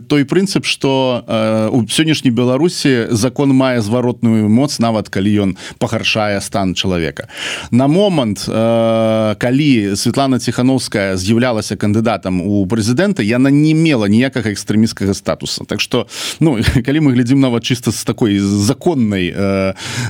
той 0.07 0.23
прынцып 0.25 0.65
что 0.65 1.23
у 1.71 1.85
сённяшняй 1.85 2.31
беларусі 2.31 3.07
закон 3.11 3.49
мае 3.55 3.81
зваротную 3.81 4.49
моц 4.49 4.79
нават 4.79 5.09
калі 5.09 5.31
ён 5.43 5.51
пагаршае 5.79 6.41
стан 6.41 6.73
чалавека. 6.73 7.27
На 7.71 7.87
момант 7.87 8.45
калі 8.45 9.95
Светлана 9.95 10.39
ціхановская 10.39 11.17
з'яўлялася 11.17 11.75
кандыдатам 11.75 12.41
у 12.41 12.65
прэзідэнта 12.65 13.23
яна 13.23 13.49
не 13.49 13.73
мела 13.73 14.05
ніякага 14.05 14.51
экстрэміскага 14.53 15.13
статуса. 15.13 15.65
Так 15.65 15.81
что 15.81 16.07
ну 16.39 16.57
калі 16.85 16.99
мы 16.99 17.13
глядзім 17.13 17.39
нават 17.39 17.63
чыста 17.63 17.91
з 17.91 18.03
такой 18.03 18.39
законнай 18.39 19.33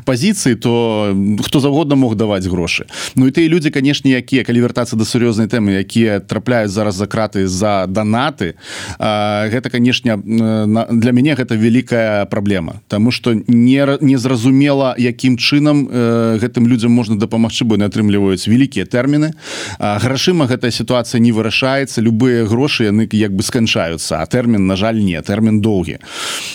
пазіцыі 0.06 0.56
то 0.56 1.16
хто 1.44 1.60
заўгодна 1.60 1.96
мог 1.96 2.16
даваць 2.16 2.39
грошы. 2.48 2.86
Ну 3.16 3.28
і 3.28 3.32
тыя 3.32 3.50
людзі 3.50 3.72
канешне 3.72 4.16
якія 4.20 4.44
калі 4.44 4.62
вяртацца 4.62 4.96
да 4.96 5.04
сур'ёзнай 5.04 5.48
тэмы 5.50 5.82
якія 5.82 6.20
трапляюць 6.20 6.72
зараз 6.72 6.96
за 6.96 7.08
краты 7.08 7.48
за 7.48 7.86
данаты 7.88 8.56
гэта 9.00 9.70
канешне 9.70 10.18
для 10.18 11.12
мяне 11.12 11.36
гэта 11.36 11.56
вялікая 11.56 12.26
праблема. 12.26 12.82
Таму 12.88 13.12
что 13.12 13.34
не 13.34 13.98
незразумела 14.02 14.96
якім 14.98 15.38
чынам 15.38 15.88
гэтым 16.38 16.68
людзям 16.68 16.92
можна 16.92 17.18
дапамагчы 17.18 17.66
бо 17.66 17.78
не 17.78 17.86
атрымліваюць 17.90 18.48
вялікія 18.48 18.86
тэрміны. 18.86 19.34
Грашыма 19.80 20.46
гэтая 20.46 20.72
сітуацыя 20.72 21.20
не 21.20 21.32
вырашаецца 21.32 22.02
любыя 22.02 22.46
грошы 22.46 22.92
яны 22.92 23.10
як 23.12 23.34
бы 23.34 23.44
сканчаюцца 23.44 24.22
а 24.22 24.26
тэрмін 24.26 24.68
на 24.68 24.76
жаль 24.76 25.02
не 25.02 25.22
тэрмін 25.22 25.62
доўгі. 25.62 25.98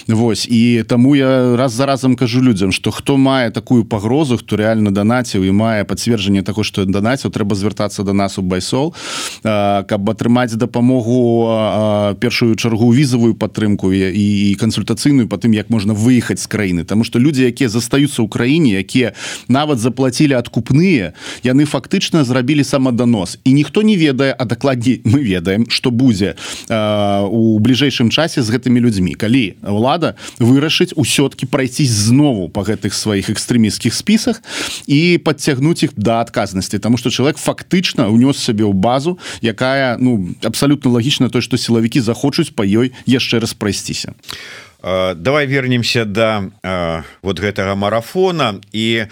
Вось 0.08 0.46
і 0.46 0.84
таму 0.86 1.16
я 1.16 1.56
раз 1.56 1.72
за 1.72 1.86
разам 1.86 2.16
кажу 2.16 2.42
людзям 2.42 2.72
что 2.72 2.90
хто 2.90 3.16
мае 3.16 3.50
такую 3.50 3.84
пагрозу 3.84 4.36
хто 4.36 4.56
реально 4.56 4.90
данаціў 4.90 5.44
і 5.44 5.50
мае 5.50 5.73
пацверджанне 5.82 6.46
таго 6.46 6.62
што 6.62 6.86
данаціў 6.86 7.34
трэба 7.34 7.58
звяртацца 7.58 8.06
до 8.06 8.14
нас 8.14 8.38
у 8.38 8.42
байсол 8.46 8.94
каб 9.42 10.10
атрымаць 10.10 10.54
дапамогу 10.54 12.14
першую 12.20 12.54
чаргу 12.54 12.92
візавую 12.92 13.34
падтрымку 13.34 13.90
і 13.90 14.54
кансультацыйную 14.60 15.26
по 15.26 15.36
тым 15.40 15.56
як 15.56 15.70
можна 15.70 15.94
выехаць 15.96 16.38
з 16.38 16.46
краіны. 16.46 16.84
Таму 16.84 17.04
что 17.04 17.18
людзі 17.18 17.48
якія 17.48 17.72
застаюцца 17.72 18.22
ў 18.22 18.28
краіне 18.28 18.78
якія 18.78 19.16
нават 19.48 19.80
заплатілі 19.80 20.36
адкупныя 20.36 21.16
яны 21.42 21.64
фактычна 21.64 22.24
зрабілі 22.24 22.64
самаданос 22.64 23.40
і 23.44 23.50
ніхто 23.56 23.82
не 23.82 23.96
ведае 23.96 24.36
а 24.36 24.44
дакладней 24.44 25.00
мы 25.04 25.24
ведаем 25.24 25.66
что 25.68 25.90
будзе 25.90 26.36
у 26.68 27.58
бліжэйшым 27.58 28.12
часе 28.12 28.44
з 28.44 28.52
гэтымі 28.52 28.84
людзьмі. 28.84 29.16
Калі 29.16 29.56
лада 29.64 30.14
вырашыць 30.38 30.92
усё-кі 30.92 31.48
прайсці 31.48 31.88
знову 31.88 32.48
по 32.52 32.60
гэтых 32.60 32.92
сваіх 32.92 33.32
экстрэміскіх 33.32 33.94
спісах 33.94 34.42
і 34.86 35.16
подцягнуць 35.24 35.63
прыцягнуць 35.64 35.84
іх 35.84 35.92
да 35.96 36.20
адказнасці 36.20 36.78
тому 36.78 36.96
что 36.96 37.10
человек 37.10 37.38
фактычна 37.38 38.08
унёс 38.08 38.38
сабе 38.38 38.64
ў 38.64 38.72
базу 38.72 39.18
якая 39.40 39.96
ну 39.98 40.34
абсолютно 40.42 40.90
лагічна 40.90 41.28
то 41.28 41.40
что 41.40 41.56
сілавікі 41.56 42.00
захочуць 42.00 42.52
по 42.52 42.64
ёй 42.64 42.92
яшчэ 43.06 43.40
раз 43.40 43.54
прайсціся 43.54 44.14
давай 44.84 45.46
вернемся 45.46 46.04
до 46.04 46.50
да, 46.62 47.04
вот 47.22 47.40
гэтага 47.40 47.74
марафона. 47.74 48.60
І 48.72 49.06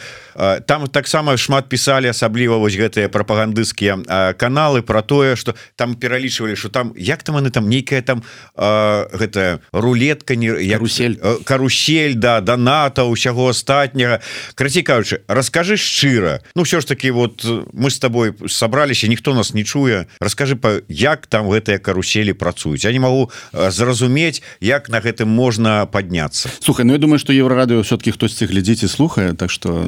там 0.67 0.87
таксама 0.87 1.37
шмат 1.37 1.69
писали 1.69 2.09
асабліва 2.09 2.57
вось 2.57 2.77
гэтыя 2.77 3.09
прапагандысцкія 3.09 4.35
каналы 4.37 4.83
про 4.83 5.03
тое 5.03 5.37
что 5.37 5.55
там 5.77 5.95
пералічвалі 5.95 6.57
что 6.57 6.69
там 6.69 6.93
як 6.97 7.23
там 7.23 7.37
они 7.37 7.51
там 7.51 7.69
нейкая 7.69 8.03
там 8.03 8.23
гэтая 8.57 9.61
рулетка 9.73 10.37
не 10.37 10.47
ярусель 10.47 11.17
карусель. 11.45 12.15
Да 12.15 12.41
доната 12.41 13.05
усяго 13.05 13.49
астатняга. 13.49 14.21
Крацікаючы 14.55 15.23
расскажы 15.29 15.77
шчыра. 15.77 16.41
Ну 16.55 16.65
все 16.65 16.81
ж 16.81 16.87
таки 16.87 17.11
вот 17.11 17.45
мы 17.73 17.91
с 17.91 17.99
тобой 17.99 18.35
собраліся 18.49 19.09
ніхто 19.09 19.35
нас 19.35 19.55
не 19.55 19.65
чуе. 19.65 20.07
Расскажы 20.21 20.57
по 20.57 20.81
як 20.89 21.27
там 21.27 21.49
гэтыя 21.49 21.79
каруселі 21.79 22.33
працуюць. 22.33 22.85
Я 22.85 22.93
не 22.93 23.01
могу 23.01 23.31
зразумець 23.53 24.43
як 24.61 24.89
на 24.89 25.01
гэтым 25.01 25.29
можна 25.29 25.62
подняться. 25.91 26.49
Слухай 26.61 26.85
Ну 26.85 26.93
я 26.93 26.99
думаю 26.99 27.19
что 27.19 27.33
еврорадыо 27.33 27.83
все-таки 27.83 28.13
хтосьці 28.13 28.47
глядзіць 28.47 28.83
і 28.85 28.89
слухае 28.89 29.33
так 29.35 29.51
что 29.51 29.83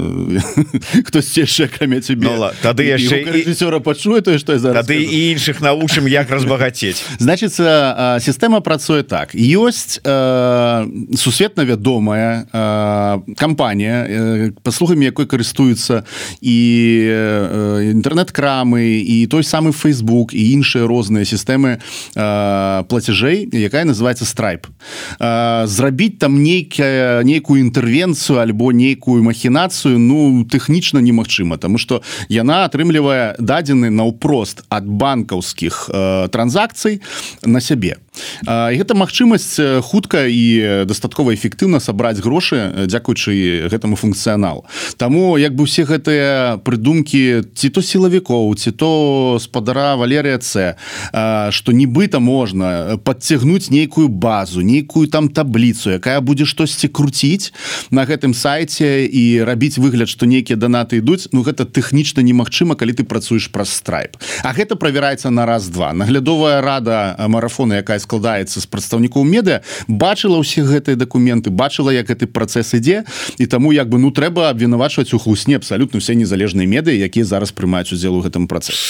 хтось 1.04 1.38
яшчэ 1.38 1.69
кроме 1.69 2.00
тебе 2.00 2.28
ну, 2.31 2.50
тады 2.62 2.85
яшчэ 2.85 3.25
режиссера 3.25 3.81
пачуе 3.81 4.21
тое 4.21 4.38
что 4.38 4.59
тады 4.59 5.02
і 5.02 5.35
іншых 5.35 5.61
навучым 5.61 6.09
як 6.09 6.31
разбагацець 6.31 7.02
значится 7.19 8.19
сістэма 8.21 8.61
працуе 8.61 9.02
так. 9.02 9.35
Ёсць 9.35 10.00
э, 10.04 11.16
сусветна 11.16 11.64
вядомая 11.64 12.47
э, 12.52 13.35
кампанія 13.37 14.07
э, 14.09 14.50
паслугамі 14.62 15.04
якой 15.07 15.26
карыстуюцца 15.26 16.04
і 16.40 16.59
э, 17.11 17.93
інтэрнэт-крамы 17.93 19.02
і 19.02 19.26
той 19.26 19.43
самы 19.43 19.73
Facebook 19.73 20.33
і 20.33 20.43
іншыя 20.57 20.87
розныя 20.87 21.25
сістэмы 21.25 21.78
э, 21.78 22.85
плацяжэй 22.88 23.49
якая 23.52 23.85
называется 23.85 24.25
страйп 24.25 24.66
э, 25.21 25.63
зрабіць 25.66 26.18
там 26.18 26.42
нейкая 26.42 27.23
нейкую 27.23 27.61
інтэрвенцыю 27.64 28.38
альбо 28.40 28.73
нейкую 28.73 29.23
махінацыю 29.23 29.99
ну 29.99 30.44
тэхнічна 30.44 31.00
немагчыма 31.00 31.59
тому 31.59 31.78
что 31.78 32.02
яна 32.28 32.64
атрымлівае 32.64 33.37
дадзены 33.38 33.90
наўпрост 33.90 34.64
ад 34.68 34.87
банкаўскіх 34.87 35.90
э, 35.92 36.28
транзакцый 36.30 37.00
на 37.44 37.61
сябе. 37.61 37.97
Гэта 38.47 38.94
магчымасць 38.94 39.59
хутка 39.83 40.26
і 40.30 40.87
дастаткова 40.87 41.35
эфектыўна 41.35 41.80
сабраць 41.83 42.23
грошы 42.23 42.87
дзякуючы 42.87 43.66
гэтаму 43.66 43.99
функцыянал 43.99 44.64
Таму 44.97 45.35
як 45.38 45.56
бы 45.59 45.66
усе 45.66 45.83
гэтыя 45.83 46.62
прыдумкі 46.62 47.42
ці 47.54 47.68
то 47.75 47.83
сілавікоў 47.83 48.54
ці 48.54 48.71
то 48.71 49.38
спадара 49.42 49.97
валерыя 49.99 50.38
c 50.38 50.78
что 51.50 51.73
нібыта 51.75 52.23
можна 52.23 53.02
подцягнуць 53.02 53.71
нейкую 53.75 54.06
базу 54.09 54.62
нейкую 54.62 55.11
там 55.11 55.28
табліцу 55.45 55.93
якая 55.93 56.21
будзе 56.25 56.49
штосьці 56.49 56.89
круціць 56.89 57.53
на 57.93 58.09
гэтым 58.09 58.33
сайце 58.33 59.05
і 59.05 59.45
рабіць 59.45 59.77
выгляд 59.77 60.09
что 60.09 60.25
нейкія 60.27 60.57
данаты 60.57 61.05
ідуць 61.05 61.29
Ну 61.33 61.45
гэта 61.45 61.69
тэхнічна 61.69 62.25
немагчыма 62.25 62.75
калі 62.75 62.97
ты 62.97 63.05
працуеш 63.05 63.53
праз 63.53 63.69
страйп 63.69 64.17
А 64.43 64.57
гэта 64.57 64.77
правяраецца 64.77 65.31
на 65.31 65.47
раз-два. 65.47 65.93
Наглядовая 65.93 66.61
рада 66.61 67.17
марафона 67.29 67.85
якая 67.85 68.01
складаецца 68.01 68.61
з 68.61 68.67
прадстаўнікоў 68.67 69.25
медыа 69.25 69.61
бачыла 69.89 70.41
ўсе 70.41 70.65
гэтыя 70.65 70.97
дакументы 70.97 71.53
бачыла 71.53 71.93
як 71.93 72.09
гэты 72.09 72.27
працэс 72.27 72.75
ідзе 72.81 73.05
і 73.39 73.47
таму 73.47 73.73
як 73.77 73.89
бы 73.93 74.01
ну 74.01 74.11
трэба 74.11 74.49
абвінавачваць 74.49 75.13
у 75.13 75.21
хлусне 75.21 75.61
абсалютна 75.61 76.01
все 76.01 76.17
незалежныя 76.17 76.65
медыі 76.65 76.97
якія 76.99 77.29
зараз 77.29 77.53
прымаюць 77.53 77.93
удзел 77.93 78.17
у 78.17 78.25
гэтым 78.25 78.49
працэсе. 78.49 78.81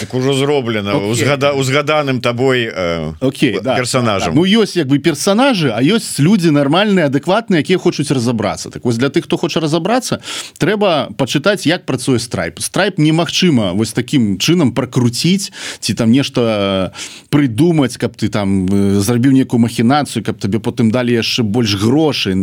Так 0.00 0.14
ужо 0.14 0.34
зроблена 0.34 0.98
узгада 0.98 1.54
узгаданым 1.54 2.20
табой 2.20 2.66
э, 2.66 3.12
Окей 3.20 3.60
да, 3.62 3.76
персонажам. 3.76 4.34
да, 4.34 4.34
да. 4.34 4.40
Ну 4.40 4.46
ёсць 4.46 4.76
як 4.76 4.88
бы 4.88 4.98
персонажы 4.98 5.70
а 5.70 5.82
ёсць 5.92 6.18
люди 6.18 6.48
нармальныя 6.48 7.06
адэкватныя 7.06 7.60
якія 7.60 7.78
хочуць 7.78 8.10
разобрацца 8.10 8.70
так 8.70 8.84
вось 8.84 8.96
для 8.96 9.08
тых 9.08 9.24
хто 9.28 9.36
хоча 9.36 9.60
разобрацца 9.60 10.20
трэба 10.58 11.12
пачытаць 11.16 11.66
як 11.66 11.86
працуе 11.86 12.18
страйп. 12.18 12.60
Страйп 12.60 12.98
немагчыма 12.98 13.72
вось 13.72 13.92
таким 13.92 14.38
чынам 14.38 14.72
прокруціць 14.72 15.52
ці 15.80 15.94
там 15.94 16.10
нешта 16.10 16.92
прыдумаць 17.30 17.96
каб 17.96 18.16
ты 18.16 18.28
там 18.28 18.68
зрабіў 19.00 19.32
некую 19.32 19.60
махінацыю 19.60 20.24
каб 20.24 20.38
табе 20.38 20.58
потым 20.58 20.90
далі 20.90 21.12
яшчэ 21.12 21.42
больш 21.42 21.76
грошы 21.76 22.34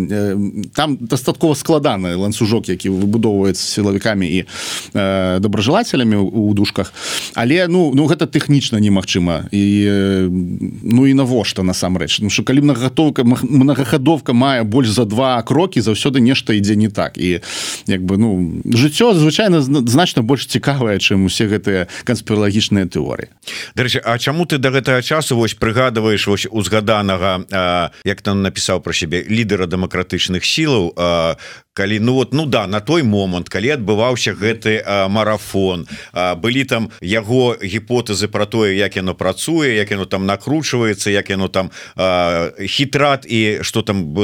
там 0.76 0.98
дастаткова 1.02 1.54
складаны 1.54 2.16
ланцужок 2.16 2.70
які 2.70 2.90
выбудоўваецца 2.90 3.62
сілавікамі 3.62 4.28
і 4.30 4.46
э, 4.94 5.40
дображелателямі 5.40 6.16
у 6.16 6.54
душках 6.54 6.94
але 7.36 7.68
ну 7.68 7.92
ну 7.94 8.06
гэта 8.08 8.28
тэхнічна 8.28 8.80
немагчыма. 8.80 9.50
І 9.52 9.64
ну 10.84 11.08
і 11.08 11.14
навошта 11.14 11.64
насамрэч? 11.64 12.20
Ну 12.22 12.30
що 12.30 12.44
калі 12.44 12.62
многагатовка 12.62 13.24
многахадовка 13.44 14.34
мае 14.34 14.64
больш 14.64 14.90
за 14.90 15.06
два 15.06 15.42
крокі 15.42 15.82
заўсёды 15.82 16.20
нешта 16.20 16.54
ідзе 16.54 16.76
не 16.76 16.90
так. 16.90 17.18
І 17.18 17.42
як 17.88 18.02
бы 18.04 18.18
ну 18.18 18.62
жыццё 18.66 19.14
звычайна 19.14 19.62
значна 19.62 20.22
больш 20.22 20.46
цікавае 20.46 21.00
чым 21.00 21.26
усе 21.26 21.48
гэтыя 21.48 21.88
канспіралагічныя 22.04 22.86
тэорыі. 22.86 23.30
Дарэчы 23.76 24.02
А 24.04 24.18
чаму 24.18 24.46
ты 24.46 24.58
до 24.58 24.72
гэтага 24.72 25.02
часу 25.02 25.36
вось 25.36 25.54
прыгадываешь 25.54 26.28
вось 26.28 26.48
узгаданага 26.50 27.92
як 28.06 28.22
там 28.22 28.42
напісаў 28.42 28.82
про 28.82 28.94
сябе 28.94 29.24
лідера 29.30 29.66
дэмакратычных 29.68 30.44
сілаў 30.46 30.96
калі 31.74 32.00
ну 32.00 32.14
вот 32.14 32.34
ну 32.34 32.46
да 32.46 32.68
на 32.68 32.80
той 32.80 33.04
момант 33.04 33.50
калі 33.50 33.78
адбываўся 33.78 34.34
гэты 34.34 34.82
а, 34.84 35.08
марафон 35.08 35.88
а, 36.12 36.36
былі 36.36 36.64
там 36.66 36.90
яго 37.02 37.56
гіпотэзы 37.62 38.28
про 38.28 38.46
тое 38.46 38.76
як 38.76 38.96
яно 38.96 39.16
працуе 39.16 39.76
як 39.76 39.92
яно 39.92 40.06
там 40.06 40.26
накручваецца 40.26 41.10
як 41.14 41.30
яно 41.30 41.48
там 41.48 41.72
а, 41.96 42.52
хітрат 42.60 43.26
і 43.30 43.60
что 43.62 43.82
там 43.82 44.16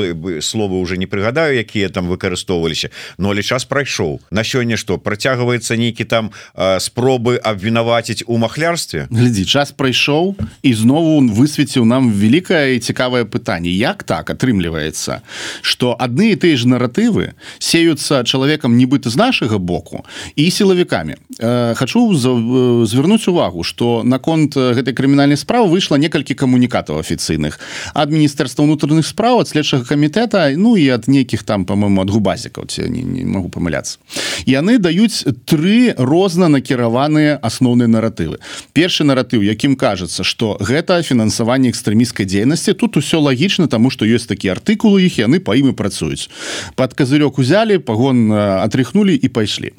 словы 0.41 0.81
уже 0.81 0.97
не 0.97 1.05
прыгадаю 1.05 1.55
якія 1.55 1.89
там 1.89 2.09
выкарыстоўваліся 2.09 2.89
но 3.17 3.31
але 3.31 3.43
час 3.43 3.65
прайшоў. 3.65 4.21
На 4.31 4.43
сёння 4.43 4.77
что 4.77 4.97
працягваецца 4.97 5.77
нейкі 5.77 6.03
там 6.03 6.31
а, 6.55 6.79
спробы 6.79 7.37
абвінаваціць 7.37 8.23
у 8.27 8.37
махлярстве? 8.37 9.07
Глядзі 9.11 9.45
час 9.45 9.71
прайшоў 9.71 10.35
і 10.63 10.73
знову 10.73 11.21
высветціў 11.21 11.85
нам 11.85 12.11
великкае 12.11 12.75
і 12.75 12.79
цікавае 12.79 13.23
пытанне 13.23 13.69
як 13.69 14.03
так 14.03 14.29
атрымліваецца 14.33 15.21
что 15.61 15.95
адны 15.99 16.33
і 16.33 16.39
тыя 16.39 16.57
ж 16.57 16.67
наратывы 16.67 17.34
сеются 17.59 18.23
человеком 18.23 18.77
нібыта 18.77 19.09
з 19.09 19.15
нашага 19.15 19.57
боку 19.57 20.05
і 20.35 20.51
сілавікамі. 20.51 21.15
Э, 21.39 21.75
хочу 21.75 22.11
э, 22.11 22.85
звярнуць 22.85 23.27
увагу 23.27 23.63
что 23.63 24.03
наконт 24.03 24.55
э, 24.55 24.73
гэтай 24.73 24.93
крымінальнай 24.93 25.35
справы 25.35 25.67
выйшла 25.67 25.97
некалькі 25.97 26.35
камунікатаў 26.35 27.01
афіцыйных 27.01 27.59
ад 27.93 28.11
міністэрства 28.11 28.63
унутраных 28.63 29.07
справ 29.07 29.39
ад 29.39 29.47
следчага 29.47 29.83
камітэта 29.83 30.53
ну 30.55 30.77
і 30.77 30.87
ад 30.89 31.07
нейкіх 31.07 31.43
там 31.43 31.65
по-моему 31.65 32.01
ад 32.01 32.09
губазікаў 32.09 32.67
ці 32.67 32.87
не, 32.87 33.01
не 33.01 33.25
могу 33.25 33.49
памыляцца. 33.49 33.97
Яны 34.45 34.77
даюць 34.77 35.25
тры 35.49 35.95
розна 35.97 36.47
накіраваныя 36.47 37.39
асноўныя 37.41 37.89
наратывы. 37.89 38.37
Першы 38.71 39.03
наратыў 39.03 39.41
якім 39.41 39.75
кажется 39.75 40.23
что 40.23 40.57
гэта 40.61 41.01
фінансаванне 41.01 41.73
экстрэміскай 41.73 42.29
дзейнасці 42.29 42.73
тут 42.77 42.97
усё 42.97 43.19
лагічна 43.19 43.67
тому 43.67 43.89
что 43.89 44.05
ёсць 44.05 44.29
такія 44.29 44.53
артыкулы 44.53 45.01
іх 45.09 45.17
яны 45.17 45.39
па 45.39 45.57
імі 45.57 45.73
працуюць. 45.73 46.29
Под 46.75 46.93
козырёк 46.93 47.24
паёк 47.25 47.39
узялі 47.39 47.77
пагон 47.77 48.31
атрыхнули 48.31 49.17
і 49.17 49.27
пайшлі 49.33 49.73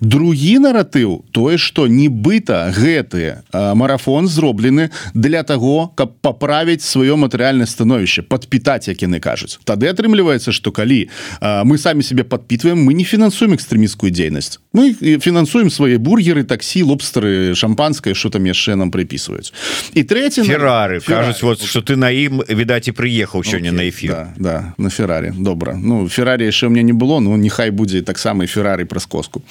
другі 0.00 0.60
наратыў 0.60 1.24
тое 1.32 1.56
что 1.56 1.86
нібыта 1.88 2.72
гэты 2.76 3.42
марафон 3.52 4.28
зроблены 4.28 4.90
для 5.14 5.42
того 5.42 5.88
каб 5.96 6.20
поправіць 6.20 6.84
сваё 6.84 7.16
матэрыяльнае 7.16 7.66
становішча 7.66 8.22
подпітаць 8.22 8.88
як 8.88 9.02
яны 9.02 9.20
кажуць. 9.20 9.58
Тады 9.64 9.88
атрымліваецца 9.88 10.52
что 10.52 10.72
калі 10.72 11.08
мы 11.40 11.78
самі 11.78 12.02
себе 12.02 12.24
подпитываем 12.24 12.84
мы 12.84 12.94
не 12.94 13.04
фінансуем 13.04 13.54
экстрэміскую 13.56 14.12
дзейнасць 14.12 14.60
мы 14.72 14.92
фінансуем 14.94 15.70
свае 15.70 15.98
бургеры 15.98 16.44
таксі 16.44 16.82
лобстары 16.82 17.54
шампанское 17.54 18.14
что 18.14 18.30
там 18.30 18.44
яшчэ 18.44 18.76
нам 18.76 18.90
прыпісваюць 18.90 19.52
і 19.94 20.02
третий 20.04 20.44
феррары 20.44 21.00
кажуць 21.00 21.42
вот 21.42 21.62
что 21.62 21.80
ты 21.80 21.96
на 21.96 22.10
ім 22.10 22.44
відаць 22.48 22.88
і 22.88 22.92
прыехаў 22.92 23.42
сёння 23.42 23.72
на 23.72 23.88
эфир. 23.88 24.10
да, 24.10 24.34
да 24.36 24.74
на 24.78 24.90
ферраре 24.90 25.34
добра 25.36 25.74
ну 25.74 26.08
ферраре 26.08 26.46
яшчэ 26.46 26.68
мне 26.68 26.82
не 26.82 26.89
было 26.92 27.20
Ну 27.20 27.36
нехай 27.36 27.70
будзе 27.70 28.02
таксама 28.02 28.46
феррары 28.46 28.84
праз 28.84 29.06
коску 29.06 29.42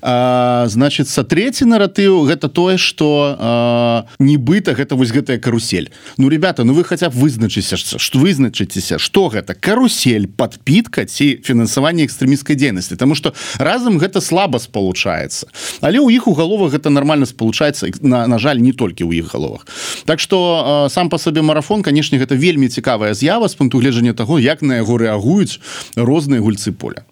значится 0.00 1.24
третий 1.24 1.64
наратыў 1.64 2.24
гэта 2.24 2.48
тое 2.48 2.76
что 2.76 4.06
нібыта 4.18 4.74
гэта 4.74 4.96
вось 4.96 5.12
гэтая 5.12 5.38
карусель. 5.38 5.90
Ну 6.18 6.28
ребята 6.28 6.64
Ну 6.64 6.74
вы 6.74 6.84
хотя 6.84 7.10
б 7.10 7.14
вызначыся 7.16 7.76
что 7.76 8.18
вызначыцеся 8.18 8.98
что 8.98 9.28
гэта 9.28 9.54
карусель 9.54 10.26
подпітка 10.26 11.04
ці 11.04 11.40
фінансаванне 11.44 12.04
экстрэміскай 12.04 12.56
дзейнасці. 12.56 12.96
Тому 12.96 13.14
что 13.14 13.34
разам 13.58 13.98
гэта 13.98 14.20
слабо 14.20 14.58
спалучаецца. 14.58 15.46
Але 15.80 16.00
у 16.00 16.10
іх 16.10 16.28
у 16.28 16.34
галовах 16.34 16.72
гэта 16.72 16.90
нормально 16.90 17.26
спалучаецца 17.26 17.88
на, 18.00 18.26
на 18.26 18.38
жаль 18.38 18.58
не 18.58 18.72
толькі 18.72 19.04
ў 19.04 19.24
іх 19.24 19.32
галовах. 19.32 19.66
Так 20.04 20.20
что 20.20 20.88
сам 20.90 21.08
по 21.08 21.18
сабе 21.18 21.42
марафон 21.42 21.82
канешне 21.82 22.18
гэта 22.18 22.34
вельмі 22.34 22.68
цікавая 22.68 23.14
з'ява 23.14 23.48
з 23.48 23.54
пункту 23.54 23.78
гледжання 23.78 24.12
того 24.12 24.38
як 24.38 24.62
на 24.62 24.76
яго 24.76 24.98
рэагуюць 24.98 25.60
розныя 25.96 26.40
гульцы 26.40 26.72
поля 26.84 27.02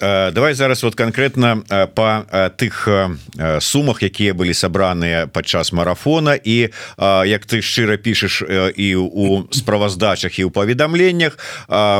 давай 0.00 0.54
зараз 0.54 0.82
вот 0.82 0.94
конкретно 0.94 1.62
по 1.94 2.26
тых 2.56 2.88
сумах 3.60 4.02
якія 4.02 4.34
былі 4.34 4.54
сабраныя 4.54 5.26
падчас 5.26 5.72
марафона. 5.72 6.34
І 6.34 6.70
як 7.26 7.46
ты 7.46 7.62
шчыра 7.62 7.96
пішаш 7.96 8.42
і 8.76 8.94
у 8.96 9.48
справаздачах 9.50 10.38
і 10.38 10.44
ў 10.46 10.50
паведамленнях 10.50 11.38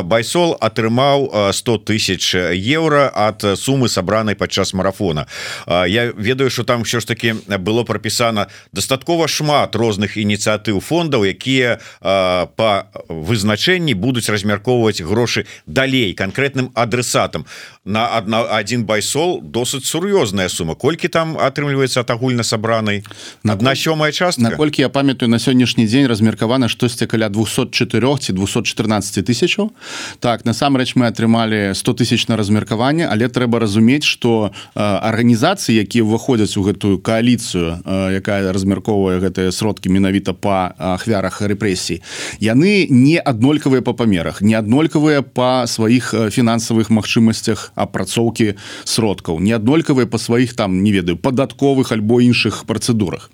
байсол 0.04 0.56
атрымаў 0.60 1.52
100 1.52 1.78
тысяч 1.88 2.34
евро 2.52 3.08
от 3.14 3.44
сумы 3.56 3.88
сабранай 3.88 4.34
падчас 4.34 4.74
марафона. 4.74 5.26
Я 5.66 6.12
ведаю 6.16 6.50
что 6.50 6.64
там 6.64 6.84
все 6.84 7.00
ж 7.00 7.06
таки 7.06 7.34
было 7.58 7.84
пропісана 7.84 8.46
дастаткова 8.72 9.28
шмат 9.28 9.76
розных 9.76 10.16
ініцыятыў 10.16 10.80
фондаў 10.80 11.24
якія 11.24 11.78
по 12.00 12.84
вызначэнні 13.08 13.94
будуць 13.94 14.28
размяркоўваць 14.28 15.00
грошы 15.00 15.46
далей 15.66 16.14
конкретным 16.14 16.70
адресатам 16.74 17.46
на 17.86 18.18
одна 18.18 18.42
один 18.42 18.84
байсол 18.84 19.40
досыць 19.40 19.86
сур'ёзная 19.86 20.48
сума. 20.48 20.74
Колькі 20.74 21.08
там 21.08 21.38
атрымліваецца 21.38 22.02
ад 22.02 22.10
агульна 22.10 22.42
сабранай? 22.42 23.04
Одна 23.46 23.74
сёмая 23.74 24.12
частка? 24.12 24.42
наколькі 24.42 24.82
я 24.82 24.88
памятаю 24.88 25.30
на 25.30 25.38
сённяшні 25.38 25.86
дзень 25.86 26.06
размеркавана 26.06 26.68
штосьці 26.68 27.06
каля 27.06 27.28
204 27.28 28.18
ці 28.18 28.32
214 28.32 29.24
тысячаў. 29.24 29.70
Так 30.18 30.44
насамрэч 30.44 30.96
мы 30.96 31.06
атрымалі 31.06 31.74
100 31.74 31.92
тысяч 31.94 32.28
на 32.28 32.36
размеркаванне 32.36 33.06
але 33.06 33.28
трэба 33.28 33.62
разумець 33.62 34.04
что 34.04 34.50
арганізацыі 34.74 35.78
якія 35.78 36.02
ўваходзяць 36.02 36.58
у 36.58 36.66
гэтую 36.66 36.98
коаліцыю 36.98 37.86
якая 38.10 38.50
размяркоўвае 38.50 39.22
гэтыя 39.22 39.54
сродкі 39.54 39.94
менавіта 39.94 40.34
по 40.34 40.74
ахвярах 40.78 41.38
рэпрэсій 41.38 42.02
яны 42.42 42.90
не 42.90 43.22
аднолькавыя 43.22 43.82
по 43.82 43.94
памерах 43.94 44.42
не 44.42 44.58
аднолькавыя 44.58 45.22
по 45.22 45.64
сваіх 45.70 46.14
фінансавых 46.34 46.90
магчымасцях 46.90 47.75
апрацоўкі 47.76 48.56
сродкаў. 48.84 49.38
Не 49.40 49.52
аднолькавыя 49.52 50.08
по 50.08 50.18
сваіх 50.18 50.56
там 50.56 50.82
не 50.82 50.90
ведаю 50.90 51.16
падатковых 51.20 51.92
альбо 51.92 52.20
іншых 52.24 52.64
працэдурах. 52.64 53.30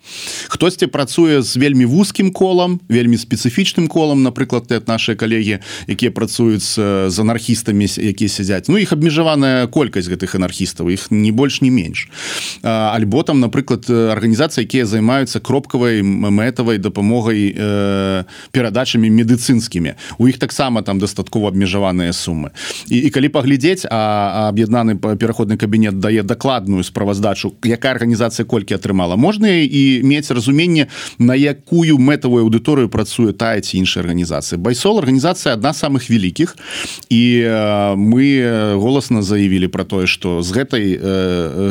Хтосьці 0.50 0.90
працуе 0.90 1.42
з 1.42 1.57
вельмі 1.57 1.87
вузкім 1.87 2.35
колам 2.35 2.81
вельмі 2.90 3.16
спецыфічным 3.16 3.87
колам 3.87 4.22
напрыклад 4.26 4.66
ты 4.66 4.83
наши 4.87 5.14
калегі 5.14 5.62
якія 5.87 6.11
працуюць 6.11 6.74
з 6.74 7.16
анархістамі 7.16 7.87
якія 7.87 8.28
сядзяць. 8.28 8.66
Ну 8.68 8.76
іх 8.76 8.92
абмежаваная 8.92 9.66
колькасць 9.70 10.11
гэтых 10.11 10.35
анархістаў 10.35 10.90
іх 10.90 11.11
не 11.14 11.31
больш 11.31 11.62
не 11.62 11.70
менш. 11.70 12.11
Альбо 12.62 13.22
там 13.22 13.40
напрыклад 13.40 13.87
арганізацыі 13.87 14.66
якія 14.66 14.87
займаюцца 14.87 15.38
кропкавай 15.38 16.02
мэтавай 16.02 16.83
дапамогай 16.83 17.55
э, 17.55 18.24
перадачамі 18.50 19.07
медыцынскімі. 19.07 19.94
У 20.18 20.26
іх 20.26 20.38
таксама 20.38 20.83
там 20.83 20.98
дастаткова 20.98 21.55
абмежаваныя 21.55 22.12
сумы. 22.12 22.50
І, 22.90 23.07
і 23.07 23.11
калі 23.11 23.28
паглядзець 23.28 23.87
а 23.87 24.32
аб'яднаны 24.33 24.97
пераходны 24.97 25.57
кабінет 25.57 26.01
дае 26.01 26.23
дакладную 26.23 26.85
справаздачу 26.85 27.55
якая 27.64 27.92
арганізацыя 27.95 28.47
колькі 28.47 28.75
атрымала 28.75 29.16
можна 29.16 29.49
і 29.62 30.03
мець 30.03 30.31
разуменне 30.31 30.88
на 31.18 31.35
якую 31.35 31.99
мэтавую 31.99 32.49
аўдыторыю 32.49 32.88
працуе 32.88 33.33
тая 33.33 33.61
ці 33.61 33.79
іншая 33.79 34.05
арганізацыя 34.05 34.59
байсол 34.59 34.99
арганізацыя 34.99 35.55
адна 35.55 35.73
самых 35.77 36.09
вялікіх 36.11 36.57
і 37.11 37.23
мы 37.97 38.25
голасна 38.77 39.23
заявілі 39.23 39.68
про 39.68 39.85
тое 39.85 40.07
что 40.07 40.42
з 40.42 40.51
гэтай 40.53 40.85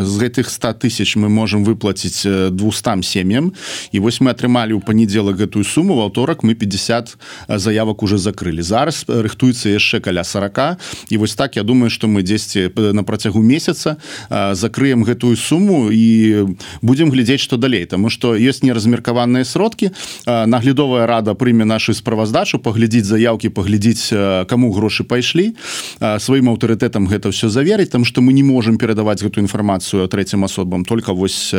з 0.06 0.14
гэтых 0.22 0.50
100 0.50 0.74
тысяч 0.86 1.16
мы 1.16 1.30
можем 1.30 1.64
выплаціць 1.64 2.26
200 2.52 3.04
сем'ям. 3.04 3.54
І 3.92 4.00
вось 4.00 4.22
мы 4.22 4.32
атрымалі 4.32 4.74
ў 4.78 4.82
панядзелак 4.82 5.38
гэтую 5.38 5.64
суму 5.64 5.96
в 5.96 6.02
аўторак 6.02 6.44
мы 6.44 6.54
50 6.54 7.18
заявак 7.48 8.04
уже 8.04 8.18
закрылі 8.18 8.62
зараз 8.62 9.06
рыхтуецца 9.08 9.70
яшчэ 9.70 10.00
каля 10.00 10.24
40 10.24 10.78
і 11.10 11.18
вось 11.18 11.36
так 11.36 11.56
я 11.56 11.64
думаю 11.64 11.90
что 11.90 12.08
мы 12.08 12.24
10 12.24 12.51
дзесьці 12.52 12.94
на 12.94 13.04
працягу 13.04 13.42
месяца 13.42 13.98
закрыем 14.30 15.04
гэтую 15.04 15.36
суму 15.36 15.92
і 15.92 16.56
будем 16.82 17.12
глядзець 17.12 17.40
что 17.40 17.58
далей. 17.58 17.86
Тому 17.86 18.10
что 18.10 18.36
есть 18.36 18.64
неразмеркаваныя 18.64 19.46
сродкі 19.46 19.92
наглядовая 20.26 21.08
рада 21.08 21.34
прыме 21.34 21.66
нашу 21.66 21.94
справаздачу 21.94 22.60
паглядзець 22.60 23.06
заявки 23.06 23.50
паглядзець 23.50 24.14
кому 24.48 24.72
грошы 24.72 25.04
пайшлі 25.04 25.56
сваім 26.00 26.50
аўтарытэтам 26.50 27.08
гэта 27.08 27.32
все 27.32 27.50
заверыць 27.50 27.90
там 27.90 28.06
что 28.06 28.22
мы 28.22 28.34
не 28.34 28.44
можем 28.44 28.78
перадаваць 28.78 29.24
гэту 29.24 29.40
інфармацыю 29.40 30.08
третьим 30.08 30.44
асобам 30.44 30.86
только 30.86 31.14
вось 31.14 31.54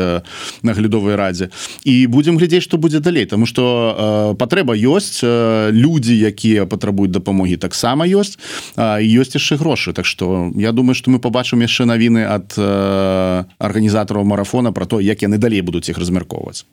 наглядовай 0.63 1.17
радзе. 1.17 1.51
І 1.85 2.07
будем 2.07 2.39
глядзець 2.39 2.63
что 2.63 2.79
будзе 2.79 3.01
далей 3.01 3.27
тому 3.27 3.47
что 3.47 4.37
патрэба 4.39 4.77
ёсць 4.77 5.23
люди 5.73 6.13
якія 6.13 6.67
патрабуюць 6.67 7.13
дапамогі 7.13 7.57
таксама 7.57 8.07
ёсць 8.07 8.39
ёсць 8.77 9.35
яшчэ 9.35 9.57
грошы. 9.57 9.93
Так 9.93 10.07
что 10.07 10.51
я 10.57 10.72
думаю 10.73 10.95
что 10.95 11.11
мы 11.11 11.19
побачым 11.19 11.63
яшчэ 11.63 11.85
навіны 11.85 12.25
ад 12.27 12.55
э, 12.57 13.45
арганізатараў 13.59 14.25
марафона 14.25 14.73
про 14.73 14.87
то 14.87 15.01
як 15.01 15.23
яны 15.23 15.39
далей 15.39 15.61
будуць 15.63 15.89
іх 15.89 15.99
размяркоўваць. 15.99 16.65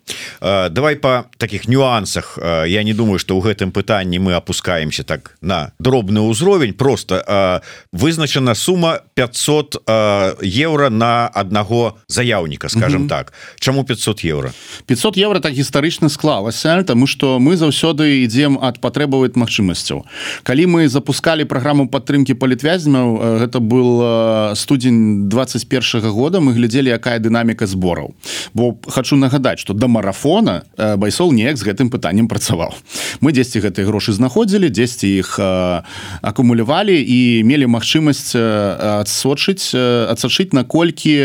Э, 0.42 0.70
давай 0.70 0.96
по 0.96 1.26
таких 1.38 1.68
нюансах. 1.68 2.38
Э, 2.42 2.66
я 2.68 2.84
не 2.84 2.94
думаю 2.94 3.20
что 3.20 3.38
ў 3.38 3.42
гэтым 3.42 3.72
пытанні 3.72 4.20
мы 4.20 4.34
опускаемся 4.34 5.04
так 5.04 5.38
на 5.42 5.72
дробны 5.80 6.22
ўзровень. 6.22 6.74
Просто 6.74 7.24
э, 7.28 7.60
вызначана 7.92 8.56
сума 8.56 9.02
500 9.14 9.84
э, 9.86 10.36
евро 10.42 10.90
на 10.90 11.28
аднаго 11.28 11.98
заяўніка 12.08 12.70
скажем 12.70 13.02
mm 13.02 13.06
-hmm. 13.06 13.10
так. 13.10 13.34
Чаму 13.60 13.84
500 13.84 14.26
евро 14.26 14.52
500 14.86 15.18
евро 15.18 15.40
так 15.40 15.54
гістарычна 15.54 16.10
склалася 16.10 16.84
тому 16.84 17.08
что 17.08 17.40
мы 17.40 17.56
заўсёды 17.56 18.24
ідзем 18.24 18.58
ад 18.62 18.80
патрэбаваць 18.82 19.36
магчымасцяў. 19.36 20.04
Калі 20.44 20.66
мы 20.66 20.88
запускали 20.88 21.46
праграму 21.46 21.88
падтрымки 21.88 22.34
палітвязняў 22.34 23.08
э, 23.22 23.40
гэта 23.46 23.60
был 23.60 23.89
был 23.90 24.56
студзень 24.56 25.30
21 25.30 26.02
-го 26.02 26.10
года. 26.10 26.40
Мы 26.40 26.54
глядзелі 26.54 26.90
якая 26.90 27.20
дынаміка 27.20 27.68
збораў. 27.68 28.14
Бо 28.54 28.76
хочу 28.88 29.16
нагадаць 29.16 29.60
что 29.60 29.74
до 29.74 29.88
марафона 29.88 30.64
байсол 30.98 31.34
неяк 31.34 31.58
з 31.58 31.64
гэтым 31.64 31.90
пытаннем 31.90 32.28
працаваў. 32.28 32.74
Мы 33.22 33.32
дзесьці 33.32 33.60
гэтыя 33.60 33.86
грошы 33.86 34.14
знаходзілі 34.14 34.70
дзесьці 34.70 35.08
іх 35.08 35.40
акумулявалі 36.22 37.06
і 37.08 37.44
мелі 37.44 37.66
магчымасць 37.66 38.36
адсочыць 38.36 39.76
адсачыць 40.12 40.54
наколькі 40.54 41.16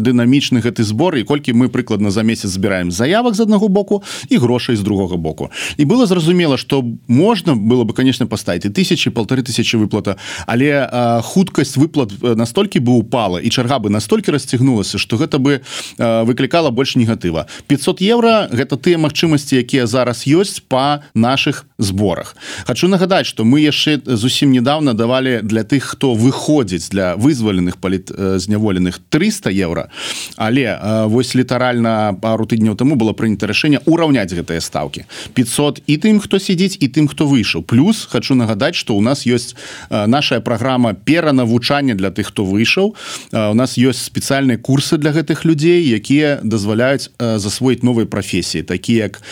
дынамічны 0.00 0.60
гэты 0.60 0.82
збор 0.82 1.16
і 1.16 1.22
колькі 1.22 1.52
мы 1.52 1.68
прыкладна 1.68 2.10
за 2.10 2.22
месяц 2.22 2.50
збіраем 2.50 2.90
заявак 2.90 3.34
з 3.34 3.40
аднаго 3.40 3.68
боку 3.68 4.02
і 4.28 4.36
грошай 4.38 4.76
з 4.76 4.80
другога 4.80 5.16
боку. 5.16 5.50
І 5.76 5.84
было 5.84 6.06
зразумела 6.06 6.56
что 6.56 6.84
можна 7.08 7.54
было 7.54 7.84
бы 7.84 7.94
конечно 7.94 8.26
паставіць 8.26 8.72
тысячи 8.72 9.10
полторы 9.10 9.42
тысячи 9.42 9.76
выплата 9.76 10.16
але 10.46 10.88
хуткасць 11.22 11.75
выплат 11.76 12.12
э, 12.22 12.34
настолькі 12.34 12.80
бы 12.80 12.92
упала 12.92 13.38
і 13.38 13.48
чарга 13.50 13.78
бы 13.78 13.90
настолькі 13.90 14.32
расцягнулася 14.32 14.98
что 14.98 15.16
гэта 15.16 15.38
бы 15.38 15.60
э, 15.98 16.24
выклікала 16.24 16.70
больш 16.70 16.96
негатыва. 16.96 17.46
500 17.68 18.00
евро 18.00 18.48
гэта 18.50 18.76
тыя 18.76 18.98
магчымасці 18.98 19.56
якія 19.56 19.86
зараз 19.86 20.26
ёсць 20.26 20.60
по 20.60 21.04
наших 21.14 21.66
зборах. 21.78 22.36
Хочу 22.66 22.88
нагадаць 22.88 23.26
что 23.26 23.44
мы 23.44 23.60
яшчэ 23.60 24.00
зусім 24.06 24.50
недавно 24.50 24.94
давалі 24.94 25.40
для 25.42 25.62
тых 25.62 25.84
хто 25.94 26.14
выходзіць 26.14 26.90
для 26.90 27.16
вызваленых 27.16 27.76
паліт 27.76 28.10
э, 28.10 28.38
зняволеных 28.38 28.98
300 29.10 29.50
евро 29.50 29.88
але 30.36 30.78
вось 31.06 31.34
літаральна 31.34 32.16
пару 32.20 32.46
тыдняў 32.46 32.76
тому 32.76 32.96
было 32.96 33.12
прынята 33.12 33.46
рашэнне 33.46 33.80
ураўняць 33.84 34.32
гэтыя 34.32 34.60
ставки 34.60 35.06
500 35.34 35.82
і 35.86 35.96
тым 35.96 36.20
хто 36.20 36.38
сидзіць 36.38 36.76
і 36.80 36.88
тым 36.88 37.08
хто 37.08 37.26
выйшаў. 37.26 37.62
Плюс 37.62 38.08
хочу 38.10 38.34
нагадаць 38.34 38.74
что 38.74 38.96
у 38.96 39.00
нас 39.00 39.26
есть 39.26 39.56
наша 39.90 40.40
программа 40.40 40.94
перанавучання 40.94 41.65
навучання 41.66 41.94
для 41.94 42.10
тых 42.10 42.26
хто 42.26 42.44
выйшаў. 42.44 42.94
У 43.32 43.54
нас 43.54 43.78
ёсць 43.78 44.06
спецыяльныя 44.06 44.58
курсы 44.58 44.98
для 44.98 45.10
гэтых 45.10 45.44
людзей 45.44 45.82
якія 45.82 46.40
дазваляюць 46.42 47.10
засвоіць 47.18 47.82
новыя 47.82 48.06
прафесіі 48.06 48.62
такі 48.62 48.94
як 48.94 49.22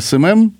сМ 0.00 0.56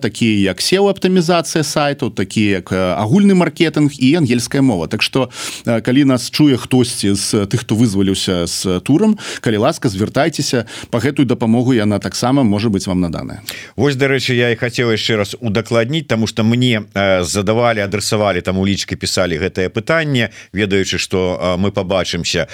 такія 0.00 0.52
як 0.52 0.60
сеў 0.60 0.88
аптымізацыя 0.92 1.64
сайту 1.64 2.10
такі 2.10 2.60
як 2.60 2.72
агульны 2.72 3.34
маркетинг 3.34 3.92
і 3.98 4.14
ангельская 4.14 4.62
мова. 4.62 4.86
Так 4.88 5.02
что 5.02 5.30
калі 5.64 6.04
нас 6.04 6.30
чуе 6.30 6.56
хтосьці 6.56 7.14
з 7.14 7.46
тых 7.48 7.64
хто 7.64 7.74
вызваліўся 7.74 8.46
з 8.46 8.80
турам 8.84 9.18
калі 9.40 9.56
ласка 9.56 9.88
звяртайцеся 9.88 10.66
по 10.90 10.98
гэтую 10.98 11.24
дапамогу 11.26 11.72
яна 11.72 11.98
таксама 11.98 12.42
можа 12.42 12.68
быть 12.68 12.86
вам 12.86 13.00
наданая 13.00 13.42
Вось 13.76 13.96
дарэчы 13.96 14.34
я 14.34 14.50
і 14.50 14.56
хацела 14.56 14.92
яшчэ 14.92 15.16
раз 15.16 15.36
удакладніць 15.40 16.06
тому 16.08 16.26
что 16.26 16.44
мне 16.44 16.84
задавалі 17.20 17.80
адресавалі 17.80 18.40
там 18.40 18.58
у 18.58 18.66
лічкі 18.66 18.96
пісалі 18.96 19.38
гэтае 19.38 19.68
пытанне 19.68 20.30
ведаючы 20.58 20.98
что 20.98 21.56
мы 21.58 21.70
побачымся 21.70 22.48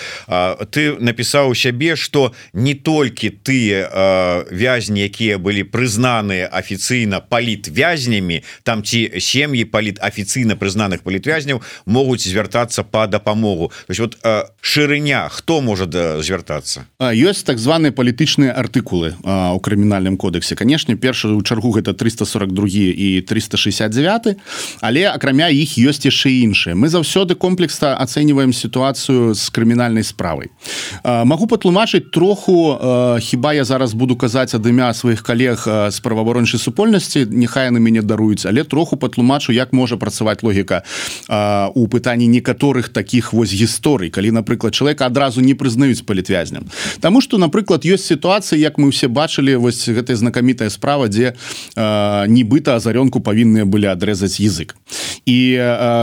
ты 0.71 1.01
напісаў 1.01 1.57
сябе 1.57 1.97
что 1.97 2.33
не 2.53 2.75
толькі 2.77 3.33
тыя 3.33 4.45
вязні 4.53 5.09
якія 5.09 5.41
былі 5.41 5.65
прызнаныя 5.65 6.53
афіцыйна 6.53 7.25
палітвязнямі 7.25 8.45
там 8.63 8.85
ці 8.85 9.09
сем'і 9.17 9.65
паліт 9.65 9.99
афіцыйна 10.05 10.61
прызнаных 10.61 11.01
палітвязняў 11.01 11.63
могуць 11.87 12.27
звяртацца 12.29 12.85
по 12.85 13.07
дапамогу. 13.07 13.73
То 13.87 13.91
есть 13.91 14.01
вот 14.01 14.19
шырыня 14.61 15.29
хто 15.31 15.61
можа 15.61 15.87
звяртацца? 16.21 16.87
Ёсць 17.01 17.45
так 17.45 17.59
званыя 17.59 17.93
палітычныя 17.93 18.53
артыкулы 18.53 19.15
у 19.25 19.59
крымінальным 19.61 20.17
кодексе 20.17 20.57
канешне 20.57 20.97
першую 20.97 21.41
чаргу 21.43 21.73
гэта 21.73 21.95
342 21.95 22.69
і 22.69 23.21
369 23.23 24.37
але 24.81 25.03
акрамя 25.09 25.49
іх 25.49 25.79
ёсць 25.79 26.05
яшчэ 26.05 26.31
іншыя. 26.45 26.75
Мы 26.75 26.89
заўсёды 26.89 27.35
комплекса 27.35 27.94
ацэньваем 27.99 28.53
сітуацыю 28.53 29.35
з 29.35 29.45
крымінальнай 29.51 30.05
справай 30.05 30.51
магу 31.05 31.47
патлумачыць 31.47 32.11
троху 32.13 32.79
хіба 33.21 33.55
я 33.55 33.65
зараз 33.65 33.95
буду 33.95 34.17
казаць 34.17 34.55
ад 34.55 34.67
імя 34.67 34.93
сваіх 34.95 35.23
калег 35.23 35.65
з 35.67 35.99
праваабарончай 36.01 36.61
супольнасці 36.61 37.27
няхай 37.31 37.71
на 37.71 37.81
мяне 37.81 38.03
даруюць 38.03 38.47
але 38.47 38.65
троху 38.65 38.97
патлумачу 38.97 39.53
як 39.53 39.73
можа 39.73 39.97
працаваць 39.97 40.43
логіка 40.43 40.83
у 41.75 41.87
пытанні 41.89 42.27
некаторых 42.27 42.89
таких 42.89 43.33
вось 43.33 43.53
гісторый. 43.53 44.11
Калі 44.11 44.31
напрыклад 44.31 44.75
чалавека 44.75 45.07
адразу 45.07 45.41
не 45.41 45.55
прызнаюць 45.55 46.03
палітвязням. 46.03 46.67
Таму 47.01 47.21
что 47.21 47.39
напрыклад 47.39 47.85
ёсць 47.85 48.07
сітуацыі 48.07 48.61
як 48.61 48.79
мы 48.79 48.91
все 48.91 49.09
бачылі 49.09 49.57
вось 49.57 49.89
гэтая 49.89 50.17
знакамітая 50.17 50.71
справа 50.71 51.09
дзе 51.09 51.35
нібыта 51.77 52.77
азарёнку 52.77 53.21
павінныя 53.21 53.65
былі 53.65 53.87
адрэзаць 53.95 54.41
язык. 54.41 54.77
І 55.27 55.57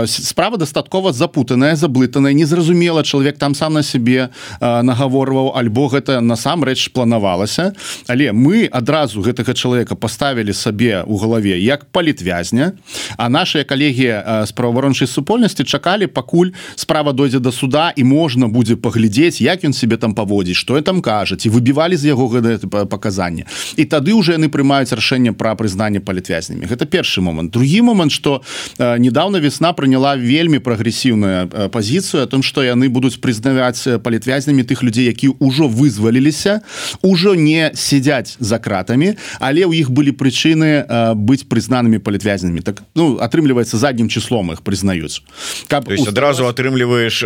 справа 0.08 0.58
дастаткова 0.58 1.14
запутаная 1.14 1.76
заблытаная 1.82 2.34
незразумела 2.38 3.04
чалавек 3.04 3.38
там 3.42 3.56
сам 3.58 3.74
на 3.74 3.84
сябе 3.84 4.30
нагаворваў 4.62 5.58
альбо 5.58 5.90
гэта 5.90 6.22
насамрэч 6.22 6.94
планавалася. 6.94 7.74
Але 8.08 8.32
мы 8.32 8.70
адразу 8.70 9.22
гэтага 9.26 9.54
чалавека 9.58 9.96
поставілі 9.96 10.54
сабе 10.54 11.04
у 11.08 11.18
галаве 11.18 11.58
як 11.58 11.86
палітвязня 11.90 12.74
а 13.18 13.30
наши 13.30 13.64
калегі 13.64 14.14
з 14.46 14.52
праваабарончай 14.52 15.08
супольнасці 15.08 15.64
чакалі 15.64 16.08
пакуль 16.08 16.54
справа 16.76 17.14
дойдзе 17.14 17.40
до 17.40 17.52
суда 17.52 17.94
і 17.96 18.04
можна 18.04 18.48
будзе 18.48 18.76
паглядзець 18.76 19.42
як 19.42 19.66
ён 19.66 19.74
себе 19.74 19.98
там 19.98 20.14
паводзіць 20.14 20.58
что 20.58 20.76
я 20.76 20.82
там 20.82 21.02
кажаце 21.02 21.50
выбівалі 21.50 21.98
з 21.98 22.14
яго 22.14 22.28
гэта 22.30 22.86
паказанне 22.86 23.46
і 23.78 23.86
тады 23.86 24.14
уже 24.14 24.38
яны 24.38 24.50
прымаюць 24.52 24.92
рашэнне 24.94 25.34
пра 25.34 25.56
прызнанне 25.56 26.00
палітвязнямі. 26.00 26.66
Гэта 26.66 26.86
першы 26.86 27.22
момант. 27.22 27.52
Другі 27.52 27.82
момант 27.82 28.12
что 28.12 28.42
недавно 28.78 29.38
весна 29.38 29.74
прыняла 29.74 30.16
вельмі 30.16 30.60
прагрэсіўную 30.60 31.70
пазіцыю 31.72 32.24
о 32.24 32.28
том 32.28 32.44
что 32.44 32.64
яны 32.64 32.90
будуць 32.90 33.18
прызнаваць 33.24 34.04
палітвязнямі 34.04 34.64
тых 34.68 34.84
людзей 34.84 35.08
які 35.08 35.34
ўжо 35.40 35.72
вызваліліся 35.72 36.62
ужо 37.02 37.36
не 37.36 37.72
сядзяць 37.74 38.36
за 38.40 38.60
кратамі 38.60 39.16
але 39.40 39.64
ў 39.64 39.82
іх 39.82 39.90
былі 39.90 40.12
прычыны 40.12 40.86
быць 41.16 41.48
прызнанымі 41.48 42.04
палітвязнямі 42.04 42.62
так 42.62 42.84
ну 42.96 43.18
атрымліваецца 43.18 43.80
заднім 43.80 44.12
числом 44.12 44.52
их 44.52 44.62
прызнаюць 44.62 45.24
каб 45.72 45.88
адразу 45.88 46.46
атрымліваеш 46.52 47.24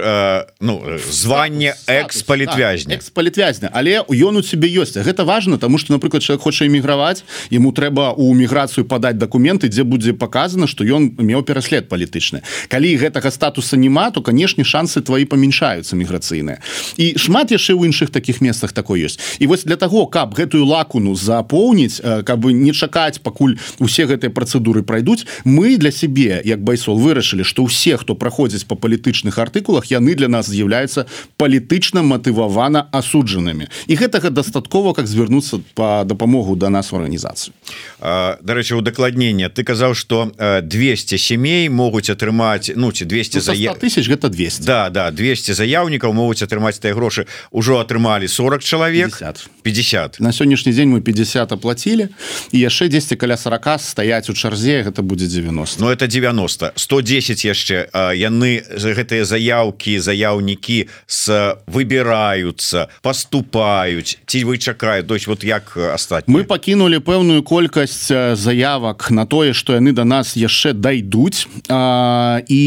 ну 0.61 0.81
званне 1.09 1.73
экс-палітвязня 1.89 3.01
экс-палітвязня 3.01 3.73
але 3.73 4.05
ён 4.05 4.37
у 4.37 4.43
себе 4.43 4.69
ёсць. 4.69 4.97
Гэта 4.97 5.25
важно 5.25 5.57
тому 5.57 5.77
что 5.77 5.93
напрыклад 5.93 6.23
человек 6.23 6.43
хоча 6.43 6.65
эміграваць 6.67 7.23
ему 7.51 7.71
трэба 7.71 8.13
у 8.17 8.33
міграцыю 8.33 8.85
падаць 8.85 9.17
документы 9.17 9.67
дзе 9.67 9.83
будзе 9.83 10.13
показано 10.13 10.67
что 10.67 10.83
ён 10.83 11.15
меў 11.17 11.43
пераслед 11.43 11.89
палітычны. 11.89 12.41
Калі 12.67 12.97
гэтага 12.97 13.31
статуса 13.31 13.77
няма 13.77 14.11
то 14.11 14.21
канешне 14.35 14.67
шансы 14.67 14.99
твои 14.99 15.23
памяншаюцца 15.23 15.95
міграцыйныя 15.95 16.59
і 16.99 17.15
шмат 17.15 17.55
яшчэ 17.55 17.71
ў 17.71 17.87
іншых 17.87 18.11
таких 18.11 18.43
месцах 18.43 18.75
такой 18.75 19.07
ёсць 19.07 19.15
і 19.39 19.47
вось 19.47 19.63
для 19.63 19.79
того 19.79 20.11
каб 20.11 20.35
гэтую 20.35 20.67
лакуну 20.67 21.15
запоўніць 21.15 22.03
каб 22.27 22.43
бы 22.43 22.51
не 22.51 22.75
чакаць 22.75 23.23
пакуль 23.23 23.55
усе 23.79 24.03
гэтыя 24.03 24.35
працэдуры 24.35 24.83
пройдуць 24.83 25.23
мы 25.47 25.79
для 25.79 25.95
сябе 25.95 26.43
як 26.43 26.59
байсол 26.59 26.99
вырашылі 26.99 27.47
что 27.47 27.63
ўсе 27.63 27.95
хто 27.95 28.11
праходзіць 28.19 28.67
по 28.67 28.75
палітычных 28.75 29.39
артыкулах 29.39 29.87
яны 29.87 30.19
для 30.19 30.27
нас 30.27 30.51
з'яўляюцца 30.51 31.07
палітычна 31.39 32.03
матывавана 32.03 32.91
асуджанымі. 32.91 33.71
І 33.87 33.93
гэтага 33.95 34.35
дастаткова 34.35 34.91
как 34.91 35.07
звярнуцца 35.07 35.63
по 35.79 36.03
дапамогу 36.03 36.59
до 36.59 36.67
да 36.67 36.69
нас 36.69 36.91
арганізацыю. 36.91 37.55
Дарэчы 38.01 38.75
удакладнення 38.75 39.47
ты 39.47 39.63
казаў 39.63 39.95
что 39.95 40.27
200 40.35 41.15
семей 41.15 41.69
могуць 41.69 42.11
атрымаць 42.11 42.75
ну 42.75 42.91
ці 42.91 43.05
200 43.05 43.39
за 43.39 43.53
тысяч 43.79 44.09
гэта 44.15 44.31
200 44.31 44.65
да 44.65 44.79
да 44.89 45.11
200 45.11 45.53
заяўнікаў 45.59 46.15
могуць 46.15 46.41
атрымаць 46.47 46.79
тыя 46.79 46.95
грошы 46.95 47.27
ўжо 47.51 47.83
атрымалі 47.83 48.31
40 48.31 48.63
чалавек 48.63 49.11
50 49.19 49.54
50 49.65 50.19
на 50.19 50.29
сённяшні 50.29 50.71
дзень 50.71 50.93
мы 50.93 51.01
50 51.01 51.51
аплатілі 51.51 52.07
і 52.53 52.57
яшчэ 52.59 52.87
10 52.87 53.17
каля 53.17 53.37
40 53.37 53.81
стаяць 53.81 54.29
у 54.29 54.33
чарзе 54.37 54.85
гэта 54.85 55.01
будзе 55.01 55.25
90 55.25 55.81
но 55.81 55.89
это 55.89 56.05
90 56.05 56.73
110 56.75 57.45
яшчэ 57.45 57.89
яны 58.13 58.61
гэтыя 58.69 59.25
заявкі 59.25 59.97
заяўнікі 59.97 60.85
с 61.07 61.57
выбіраюцца 61.65 62.93
поступаюць 63.01 64.21
ці 64.29 64.43
вы 64.45 64.61
чакаюць 64.61 65.09
дочь 65.09 65.25
вот 65.25 65.43
як 65.43 65.73
астаць 65.77 66.29
мы 66.29 66.45
пакінули 66.45 67.01
пэўную 67.01 67.41
колькасць 67.41 68.13
заявак 68.37 69.09
на 69.09 69.25
тое 69.25 69.53
что 69.53 69.73
яны 69.73 69.97
до 69.97 70.05
нас 70.05 70.37
яшчэ 70.37 70.77
дайдуць 70.77 71.49
і 71.65 72.61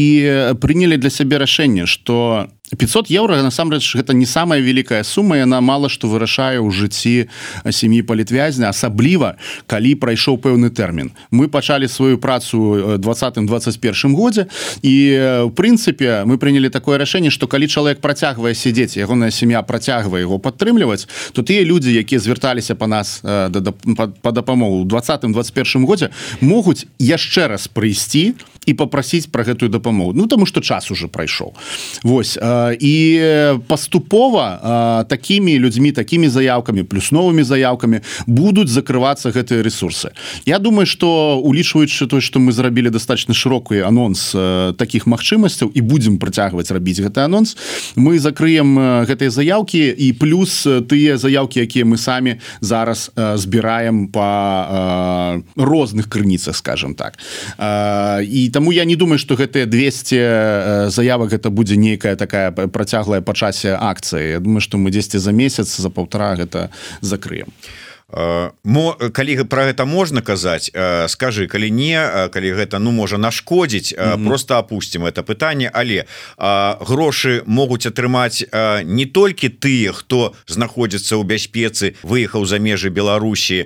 прынялі 0.59 0.99
для 0.99 1.09
сябе 1.09 1.39
рашэнне 1.39 1.87
что 1.87 2.51
500 2.77 3.09
евро 3.09 3.41
насамрэч 3.41 3.95
гэта 3.95 4.13
не 4.13 4.25
самая 4.25 4.61
вялікая 4.61 5.03
сума 5.03 5.37
яна 5.37 5.61
мала 5.61 5.89
што 5.89 6.07
вырашае 6.07 6.61
ў 6.61 6.69
жыцці 6.69 7.25
сям'і 7.65 8.01
палітвязня 8.05 8.69
асабліва 8.69 9.41
калі 9.65 9.95
прайшоў 9.97 10.37
пэўны 10.37 10.69
тэрмін 10.69 11.09
мы 11.31 11.49
пачалі 11.49 11.89
сваю 11.89 12.21
працу 12.21 12.99
20-21 13.01 14.13
годзе 14.13 14.45
і 14.85 14.95
в 15.49 15.51
прынцыпе 15.57 16.25
мы 16.29 16.37
прынялі 16.37 16.69
такое 16.69 17.01
рашэнне 17.01 17.33
што 17.33 17.49
калі 17.49 17.65
чалавек 17.65 18.01
працягвае 18.05 18.53
сядзець 18.53 18.97
ягоная 19.01 19.31
сям'я 19.33 19.65
працягвае 19.65 20.21
его 20.21 20.37
падтрымліваць 20.37 21.09
то 21.33 21.41
тыя 21.41 21.65
людзі 21.65 21.89
якія 21.89 22.21
звярталіся 22.21 22.77
па 22.77 22.85
нас 22.85 23.21
па 23.25 24.31
дапамогу 24.31 24.85
20-21 24.85 25.89
годзе 25.89 26.13
могуць 26.41 26.85
яшчэ 27.01 27.49
раз 27.49 27.65
прыйсці 27.65 28.37
і 28.69 28.73
попрасіць 28.73 29.27
про 29.27 29.43
гэтую 29.43 29.69
дапамогу. 29.69 30.13
Ну 30.13 30.27
тому 30.27 30.45
что 30.45 30.61
час 30.61 30.91
уже 30.91 31.07
прайшоў. 31.07 31.53
Вось 32.03 32.37
і 32.79 33.21
паступова 33.67 35.05
такими 35.09 35.59
людзьмі 35.59 35.91
такими 35.91 36.29
заявками 36.29 36.83
плюс 36.83 37.11
новыми 37.11 37.43
заявками 37.43 38.01
будуць 38.27 38.69
закрывацца 38.69 39.31
гэтыя 39.31 39.63
ресурсы. 39.63 40.11
Я 40.45 40.59
думаю 40.59 40.85
что 40.85 41.41
улічваючы 41.43 42.07
то 42.07 42.21
что 42.21 42.39
мы 42.39 42.51
зрабілі 42.51 42.89
достаточно 42.89 43.33
широкий 43.33 43.81
анонс 43.81 44.35
таких 44.77 45.07
магчымасцяў 45.07 45.71
і 45.73 45.81
будем 45.81 46.17
працягваць 46.17 46.71
рабіць 46.71 47.01
гэты 47.01 47.21
анонс 47.25 47.57
мы 47.95 48.19
закрыем 48.19 48.77
гэтыя 49.05 49.29
заявки 49.29 49.95
і 49.97 50.13
плюс 50.13 50.67
тыя 50.87 51.17
заявки 51.17 51.59
якія 51.59 51.85
мы 51.85 51.97
самі 51.97 52.35
зараз 52.61 53.11
збіраем 53.35 54.07
по 54.07 55.41
розных 55.55 56.09
крыніцах 56.09 56.55
скажем 56.55 56.93
так. 56.93 57.17
І 58.29 58.49
там 58.53 58.59
Таму 58.59 58.73
я 58.73 58.83
не 58.83 58.97
думаю 58.97 59.19
что 59.19 59.35
гэтыя 59.35 59.65
200 59.65 60.89
заявак 60.89 61.31
это 61.31 61.49
будзе 61.49 61.77
нейкая 61.77 62.17
такая 62.17 62.48
працяглая 62.51 63.21
па 63.21 63.33
часе 63.33 63.75
акцыі. 63.75 64.39
Думаю 64.39 64.61
что 64.61 64.77
мы 64.77 64.91
10 64.91 65.21
за 65.21 65.31
месяц 65.31 65.77
за 65.77 65.89
полтора 65.89 66.35
гэта 66.35 66.69
закрыем. 67.01 67.47
а 67.47 67.78
мо 68.09 68.97
калі 69.13 69.43
про 69.45 69.69
гэта 69.69 69.85
можна 69.85 70.21
казаць 70.21 70.73
скажи 71.07 71.45
калі 71.45 71.69
не 71.69 72.01
калі 72.33 72.49
гэта 72.57 72.79
ну 72.81 72.91
можа 72.91 73.17
нашкодзіць 73.17 73.93
mm 73.93 74.01
-hmm. 74.01 74.27
просто 74.27 74.57
опустим 74.57 75.05
это 75.05 75.21
пытанне. 75.21 75.69
Але 75.73 76.05
грошы 76.79 77.43
могуць 77.45 77.85
атрымаць 77.85 78.45
не 78.83 79.05
толькі 79.05 79.49
тыя 79.49 79.91
хто 79.93 80.33
знаходзіцца 80.47 81.15
ў 81.15 81.23
бяспецы 81.23 81.93
выехаў 82.03 82.45
за 82.45 82.57
межы 82.57 82.89
Беларусі 82.89 83.65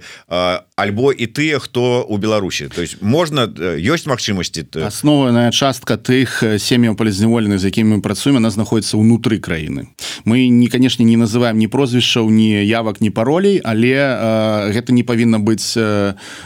альбо 0.75 1.12
і 1.12 1.27
тыя 1.27 1.60
хто 1.60 2.03
у 2.03 2.17
Беларусі. 2.17 2.67
То 2.75 2.82
есть 2.82 3.01
можна 3.01 3.47
ёсць 3.79 4.08
магчымасці 4.08 4.84
аснованая 4.84 5.51
частка 5.51 5.95
тых 5.97 6.43
сем'яў 6.60 6.95
палізняволеных 6.95 7.60
з 7.60 7.65
якімі 7.65 7.95
мы 7.95 8.01
працуем 8.01 8.38
она 8.38 8.49
знаходіцца 8.49 8.97
ўнутры 8.97 9.39
краіны. 9.39 9.88
Мы 10.25 10.47
не 10.47 10.67
канешне 10.67 11.06
не 11.06 11.17
называем 11.17 11.58
ні 11.58 11.67
прозвішчаў 11.67 12.29
ні 12.29 12.65
явак 12.65 13.01
ні 13.01 13.10
паролей 13.10 13.62
але 13.63 13.95
у 14.19 14.32
гэта 14.73 14.93
не 14.93 15.03
павінна 15.03 15.39
быць 15.39 15.77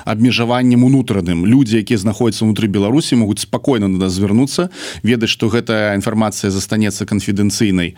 абмежаваннем 0.05 0.83
унутраным. 0.83 1.45
Людзі 1.45 1.79
якія 1.79 1.97
знаходзяцца 1.97 2.45
унутры 2.45 2.67
Беларусі 2.67 3.15
могуць 3.15 3.45
спакойна 3.45 3.87
на 3.87 3.97
нас 3.97 4.13
звярнуцца 4.13 4.69
ведаць 5.03 5.29
што 5.29 5.49
гэтая 5.49 5.95
інфармацыя 5.95 6.51
застанецца 6.51 7.05
канфідэнцыйнай 7.05 7.95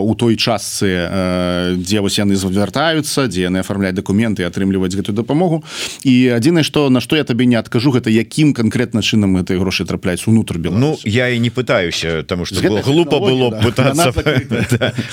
у 0.00 0.14
той 0.14 0.36
частцы 0.36 1.76
дзе 1.78 2.00
вось 2.00 2.18
яны 2.18 2.34
звяртаюцца 2.34 3.28
дзе 3.28 3.48
яны 3.48 3.62
афармляюць 3.62 3.96
дакументы 3.96 4.44
атрымліваць 4.44 4.94
гэтую 4.96 5.14
дапамогу. 5.16 5.62
І 6.02 6.34
адзінае 6.36 6.64
што 6.64 6.88
на 6.90 7.00
што 7.00 7.16
я 7.16 7.24
табе 7.24 7.46
не 7.46 7.56
адкажу 7.56 7.92
гэта 7.92 8.10
якім 8.10 8.54
канкрэтна 8.54 9.02
чынам 9.02 9.36
гэтай 9.38 9.58
грошы 9.58 9.84
трапляюць 9.84 10.26
унутр 10.26 10.58
Ну 10.58 10.98
я 11.04 11.28
і 11.28 11.38
не 11.38 11.50
пытаюся 11.50 12.22
тому 12.22 12.44
что 12.44 12.60
глупо 12.82 13.20
было 13.20 13.50
да, 13.50 13.60
пытаться 13.60 14.12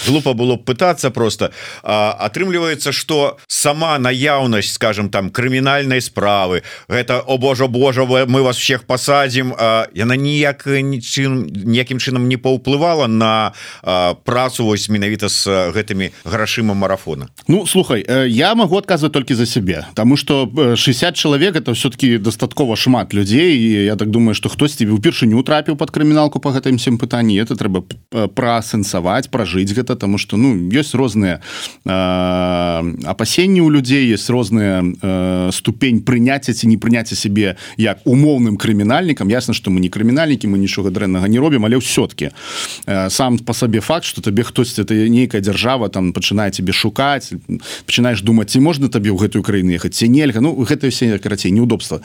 глупо 0.08 0.34
было 0.34 0.56
б 0.56 0.64
пытаться 0.64 1.12
просто. 1.12 1.52
Атрымліваецца 1.84 2.92
что 2.92 3.38
сама 3.48 3.99
наяўнасць 4.00 4.74
скажем 4.74 5.10
там 5.10 5.30
крымінальнай 5.30 6.02
справы. 6.02 6.64
Гэта 6.88 7.20
о 7.20 7.38
Божа 7.38 7.68
Божа 7.68 8.06
мы 8.06 8.42
вас 8.42 8.58
всех 8.58 8.84
посадзім 8.84 9.54
яна 9.94 10.16
ніяк 10.16 10.66
нічым 10.68 11.48
ніякім 11.48 12.00
чынам 12.00 12.28
не 12.28 12.38
паўплывала 12.38 13.08
на 13.08 13.54
працу 14.24 14.66
вось 14.66 14.90
менавіта 14.90 15.30
с 15.30 15.48
гэтымі 15.48 16.12
грашыма 16.26 16.74
марафона. 16.74 17.30
Ну 17.48 17.66
слухай 17.68 18.06
я 18.28 18.56
могу 18.56 18.78
адказваць 18.78 19.12
толькі 19.12 19.34
за 19.34 19.46
сябе 19.46 19.86
Таму 19.94 20.18
что 20.18 20.50
60 20.76 21.16
чалавек 21.16 21.56
это 21.56 21.74
все-таки 21.74 22.18
дастаткова 22.18 22.76
шмат 22.76 23.14
людзей 23.14 23.58
і 23.58 23.86
я 23.86 23.96
так 23.96 24.10
думаю 24.10 24.36
что 24.36 24.50
хтосьці 24.50 24.86
упершыню 24.88 25.44
трапіў 25.44 25.76
под 25.76 25.92
крыміналку 25.92 26.40
по 26.40 26.50
гэтым 26.50 26.78
всем 26.78 26.98
пытанні 26.98 27.40
это 27.42 27.56
трэба 27.56 27.84
прасэнсаваць 28.36 29.30
пражыць 29.30 29.74
гэта 29.74 29.96
тому 29.96 30.18
что 30.18 30.38
ну 30.38 30.56
ёсць 30.70 30.94
розныя 30.94 31.42
апасенні 33.06 33.62
у 33.62 33.70
людзей 33.70 33.89
есть 33.98 34.30
розныя 34.30 34.84
ступень 35.52 36.02
прыняцця 36.02 36.54
ці 36.54 36.68
не 36.68 36.78
прыняцця 36.78 37.16
сябе 37.16 37.58
як 37.78 38.06
умоўным 38.06 38.58
крымінальнікам 38.58 39.30
ясна 39.30 39.54
что 39.54 39.72
мы 39.72 39.80
не 39.80 39.90
крымінальнікі 39.90 40.48
мы 40.48 40.58
нічога 40.60 40.92
дрэннага 40.92 41.28
не 41.28 41.40
робім 41.40 41.66
але 41.66 41.82
ўсё-ткі 41.82 42.30
сам 43.10 43.40
по 43.40 43.54
сабе 43.54 43.80
факт 43.80 44.06
что 44.06 44.22
табе 44.22 44.44
хтось 44.44 44.78
это 44.80 44.94
нейкая 44.94 45.42
дзяржава 45.42 45.90
там 45.90 46.14
пачынае 46.14 46.52
тебе 46.52 46.74
шукаць 46.74 47.34
пачынаешь 47.86 48.22
думаць 48.22 48.52
ці 48.52 48.60
можна 48.60 48.90
табе 48.90 49.14
ў 49.14 49.18
гэтую 49.18 49.44
краіну 49.46 49.72
ехаць 49.74 49.96
ці 49.96 50.10
нельга? 50.10 50.42
Ну 50.42 50.54
гэта 50.66 50.90
все 50.90 51.18
карацей 51.20 51.52
неудобства. 51.52 52.02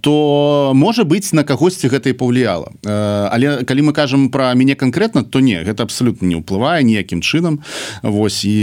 То 0.00 0.72
можа 0.74 1.04
быть 1.04 1.32
на 1.32 1.44
кагосьці 1.44 1.88
гэта 1.88 2.10
і 2.10 2.16
паўліяла. 2.16 2.72
Але 2.84 3.64
калі 3.64 3.90
мы 3.90 3.92
кажам 3.92 4.30
про 4.30 4.54
мяне 4.54 4.74
конкретно 4.74 5.24
то 5.24 5.40
не 5.40 5.62
гэта 5.62 5.82
абсолютно 5.82 6.26
не 6.26 6.36
ўплывае 6.38 6.82
ніякім 6.82 7.20
чынам. 7.20 7.60
Вось 8.02 8.44
і 8.44 8.56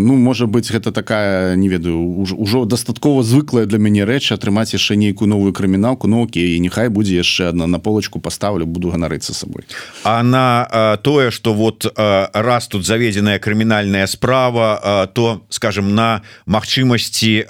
ну 0.00 0.16
можа 0.16 0.46
быть 0.46 0.70
гэта 0.72 0.92
такая 0.92 1.21
не 1.56 1.68
ведаю 1.68 1.98
ужо 1.98 2.64
дастаткова 2.64 3.22
звыклая 3.22 3.66
для 3.66 3.78
мяне 3.78 4.04
рэч 4.04 4.32
атрымаць 4.32 4.72
яшчэ 4.72 4.96
нейкую 4.96 5.28
новую 5.28 5.52
крыміналку 5.52 6.08
Ну 6.08 6.24
Окей 6.24 6.58
няхай 6.58 6.88
будзе 6.88 7.16
яшчэ 7.16 7.48
одна 7.48 7.66
на 7.66 7.78
полочку 7.78 8.20
поставлю 8.20 8.66
буду 8.66 8.90
ганарыцца 8.90 9.34
сабой. 9.34 9.64
А 10.04 10.22
на 10.22 10.98
тое 11.02 11.30
что 11.30 11.54
вот 11.54 11.86
раз 11.96 12.68
тут 12.68 12.86
заведзеная 12.86 13.38
крымінальная 13.38 14.06
справа 14.06 15.10
то 15.14 15.42
скажем 15.48 15.94
на 15.94 16.22
магчымасці 16.46 17.46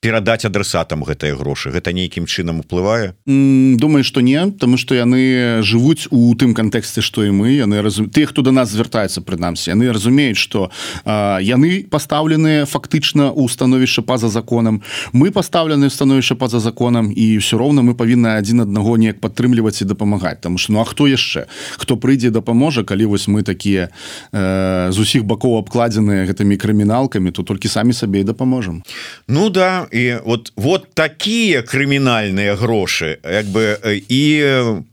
перадаць 0.00 0.44
адресатам 0.44 1.04
гэтыя 1.04 1.36
грошы. 1.36 1.70
Гэта 1.70 1.92
нейкім 1.92 2.26
чынам 2.26 2.60
уплывае? 2.60 3.14
Думаю 3.26 4.04
что 4.04 4.20
не 4.20 4.50
тому 4.50 4.76
что 4.76 4.94
яны 4.94 5.62
жывуць 5.62 6.08
у 6.10 6.34
тым 6.34 6.54
кантэксце 6.54 7.00
что 7.00 7.24
і 7.24 7.30
мы. 7.30 7.52
Яны 7.52 7.82
разум 7.82 8.10
ты 8.10 8.26
хто 8.26 8.42
до 8.42 8.50
нас 8.50 8.70
звяртаецца 8.70 9.20
прынамсі 9.20 9.70
яны 9.70 9.92
разумеюць 9.92 10.36
что 10.36 10.70
яны 11.04 11.86
пастаўленыя 11.90 12.66
фактычна 12.66 13.13
у 13.14 13.48
становішча 13.48 14.02
па-за 14.02 14.28
законам. 14.28 14.82
Мы 15.12 15.30
пастаўлены 15.30 15.90
становішча 15.90 16.34
па-за 16.34 16.60
законам 16.60 17.12
і 17.14 17.38
все 17.38 17.56
роўна 17.56 17.82
мы 17.82 17.94
павінны 17.94 18.34
адзін 18.38 18.66
аднаго 18.66 18.96
неяк 18.96 19.20
падтрымліваць 19.20 19.82
і 19.82 19.84
дапамагаць. 19.84 20.40
Там 20.40 20.56
ну 20.68 20.80
а 20.80 20.84
хто 20.84 21.06
яшчэ? 21.06 21.46
Хто 21.78 21.96
прыйдзе 21.96 22.30
дапаможа 22.30 22.84
калі 22.84 23.06
вось 23.06 23.28
мы 23.28 23.42
такія 23.42 23.88
э, 24.32 24.90
з 24.90 24.98
усіх 24.98 25.24
бакоў 25.24 25.58
абкладзеныя 25.58 26.26
гэтымі 26.26 26.56
крыміналкамі 26.56 27.30
то 27.30 27.42
толькі 27.42 27.68
самі 27.68 27.92
сабе 27.92 28.20
і 28.20 28.24
дапаможам. 28.24 28.82
Ну 29.28 29.50
да 29.50 29.86
і 29.92 30.18
вот 30.24 30.52
вот 30.56 30.94
такія 30.94 31.62
крымінальныя 31.62 32.56
грошы 32.56 33.18
як 33.22 33.46
бы 33.46 33.78
і 34.08 34.22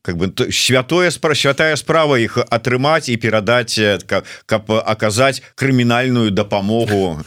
как 0.01 0.17
бы 0.17 0.31
святое 0.51 1.11
спра 1.11 1.35
святая 1.35 1.75
справа 1.75 2.19
іх 2.19 2.37
атрымаць 2.37 3.09
і 3.09 3.17
перадаць 3.17 3.79
каб 4.45 4.71
аказаць 4.71 5.41
крымінальную 5.55 6.31
дапамогу 6.31 7.21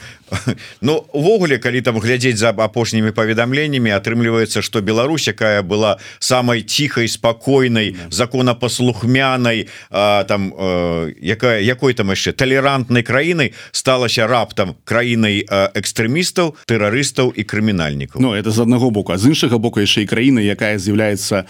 Ну 0.81 1.05
увогуле 1.13 1.59
калі 1.59 1.81
там 1.83 1.99
глядзець 1.99 2.39
за 2.39 2.51
апошнімі 2.51 3.11
паведамленнямі 3.11 3.91
атрымліваецца 3.95 4.63
что 4.63 4.81
Беларусь 4.81 5.29
якая 5.29 5.63
была 5.63 5.99
самой 6.19 6.63
тихой 6.63 7.09
спокойной 7.09 7.97
законапаслухмянай 8.11 9.69
там 9.91 10.55
э, 10.57 11.13
якая 11.21 11.61
якой 11.61 11.95
там 11.95 12.11
яшчэ 12.11 12.33
толерантнай 12.33 13.03
краінай 13.03 13.53
сталася 13.73 14.27
раптам 14.27 14.77
краінай 14.85 15.45
экстрэмістаў 15.49 16.57
тэрарыстаў 16.67 17.33
і 17.37 17.43
крымінальнікаў. 17.45 18.21
Ну 18.21 18.35
это 18.35 18.51
з 18.51 18.61
аднаго 18.61 18.91
боку. 18.91 19.13
А 19.13 19.19
з 19.19 19.33
іншага 19.33 19.59
боку 19.59 19.81
яшчэ 19.81 20.03
і 20.03 20.07
краіны 20.07 20.41
якая 20.41 20.79
з'яўляецца 20.79 21.45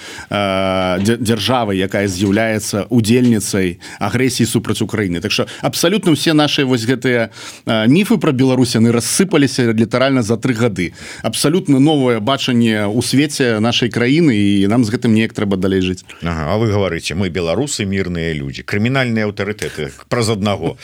дзяржавай 1.01 1.79
якая 1.79 2.09
з'яўляецца 2.09 2.87
удзельніцай 2.91 3.79
агрэсіі 3.99 4.47
супраць 4.47 4.83
Украіны. 4.83 5.21
Так 5.21 5.33
что 5.33 5.47
абсалютна 5.63 6.13
все 6.13 6.35
наши 6.35 6.65
вось 6.65 6.85
гэтыя 6.85 7.31
міфы 7.67 8.19
про 8.19 8.33
Беларусь 8.33 8.74
яны 8.75 8.93
рассыпаліся 8.93 9.73
літаральна 9.73 10.23
за 10.23 10.37
тры 10.37 10.55
гады. 10.55 10.93
Абсалютна 11.23 11.79
новае 11.79 12.21
бачанне 12.21 12.87
у 12.87 13.03
свеце 13.03 13.61
нашай 13.61 13.89
краіны 13.89 14.35
і 14.35 14.67
нам 14.69 14.85
з 14.85 14.91
гэтым 14.95 15.15
неяк 15.15 15.33
трэба 15.33 15.57
далей 15.57 15.81
жыць. 15.81 16.05
Ага, 16.23 16.55
А 16.55 16.57
вы 16.57 16.71
говорите 16.71 17.15
мы 17.15 17.29
беларусы 17.29 17.85
мірныя 17.85 18.35
людзі 18.35 18.63
крымінальныя 18.63 19.27
аўтарытэты 19.27 19.91
праз 20.09 20.31
аднаго. 20.31 20.77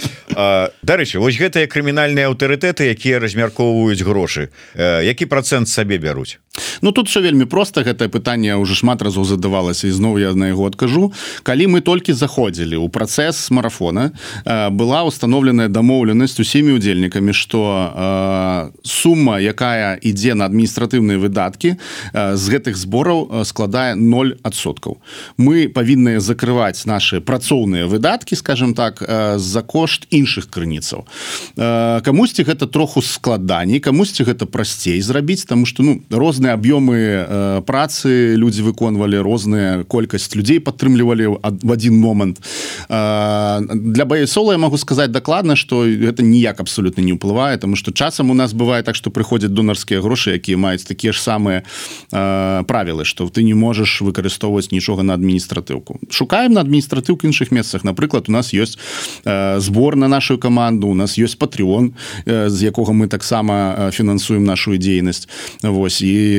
Дарэчы 0.83 1.19
вось 1.19 1.39
гэтыя 1.39 1.67
крымінальныя 1.67 2.31
аўтарытэты 2.31 2.91
якія 2.91 3.21
размяркоўваюць 3.21 4.03
грошы 4.03 4.49
які 4.79 5.27
процент 5.27 5.69
сабе 5.69 5.99
бяруць 5.99 6.39
Ну 6.83 6.93
тут 6.93 7.09
все 7.09 7.21
вельмі 7.21 7.45
просто 7.45 7.83
гэтае 7.83 8.09
пытанне 8.09 8.57
уже 8.57 8.75
шмат 8.75 9.03
разоў 9.03 9.25
задавалася 9.25 9.87
і 9.87 9.91
зноў 9.91 10.19
я 10.19 10.35
на 10.35 10.49
яго 10.49 10.67
адкажу. 10.67 11.13
Калі 11.43 11.67
мы 11.67 11.81
толькі 11.81 12.13
заходзілі 12.13 12.77
ў 12.77 12.89
працэс 12.89 13.51
марафона 13.51 14.13
была 14.71 15.03
установленая 15.05 15.69
дамоўленасць 15.69 16.41
усімі 16.41 16.77
удзельнікамі 16.79 17.33
что 17.33 18.73
сума 18.83 19.41
якая 19.41 19.99
ідзе 20.03 20.35
на 20.35 20.49
адміністратыўныя 20.49 21.19
выдаткі 21.19 21.77
з 22.15 22.45
гэтых 22.51 22.77
збораў 22.77 23.45
складае 23.45 23.95
0соткаў 23.95 24.99
мы 25.37 25.69
павінны 25.69 26.21
закрываць 26.21 26.87
наши 26.87 27.21
працоўныя 27.21 27.87
выдаткі 27.87 28.37
скажем 28.37 28.75
так 28.75 29.03
за 29.37 29.63
кошт 29.63 30.07
іншых 30.11 30.51
крыніцаў. 30.51 31.07
Камусьці 31.57 32.43
гэта 32.43 32.67
троху 32.67 33.03
складаней 33.03 33.81
камусьці 33.81 34.25
гэта 34.25 34.47
прасцей 34.47 35.01
зрабіць 35.01 35.45
тому 35.45 35.67
что 35.67 35.83
ну 35.83 36.03
розныя 36.11 36.50
розныя 36.51 36.55
аб'ёмы 36.55 36.97
э, 36.97 37.63
працы 37.67 38.35
людзі 38.37 38.63
выконвалі 38.63 39.23
розная 39.23 39.85
колькасць 39.85 40.35
людзей 40.35 40.61
падтрымлівалі 40.61 41.39
в 41.63 41.71
один 41.71 41.99
момант 41.99 42.41
э, 42.89 43.61
для 43.75 44.05
баясола 44.05 44.53
я 44.53 44.59
могу 44.59 44.77
сказать 44.77 45.11
дакладна 45.11 45.57
что 45.57 45.87
это 45.87 46.23
ніяк 46.23 46.61
абсолютно 46.61 47.03
не 47.03 47.13
ўплывае 47.13 47.59
тому 47.59 47.77
что 47.77 47.93
часам 47.93 48.31
у 48.31 48.35
нас 48.35 48.53
бывает 48.53 48.85
так 48.85 48.95
что 48.95 49.11
прыходзяць 49.11 49.51
донарскія 49.51 50.01
грошы 50.01 50.35
якія 50.35 50.57
маюць 50.57 50.85
такія 50.85 51.13
ж 51.13 51.21
самыя 51.21 51.63
э, 52.13 52.65
правілы 52.65 53.05
что 53.05 53.29
ты 53.29 53.43
не 53.43 53.55
можешь 53.55 54.03
выкарыстоўваць 54.03 54.73
нічога 54.73 55.03
на 55.03 55.15
адміністратыўку 55.15 56.01
шукаем 56.11 56.53
на 56.53 56.61
адміністратыўк 56.61 57.25
іншых 57.25 57.51
месцах 57.53 57.85
напрыклад 57.85 58.29
у 58.29 58.33
нас 58.33 58.53
есть 58.53 58.79
э, 59.25 59.61
збор 59.61 59.97
на 59.97 60.09
нашу 60.09 60.39
каманду 60.39 60.89
у 60.89 60.95
нас 60.95 61.19
есть 61.19 61.39
патreон 61.39 61.95
э, 62.27 62.49
з 62.49 62.63
якога 62.63 62.93
мы 62.93 63.09
таксама 63.09 63.91
фінансуем 63.93 64.45
нашу 64.45 64.77
дзейнасць 64.77 65.29
Вось 65.63 66.03
і 66.03 66.30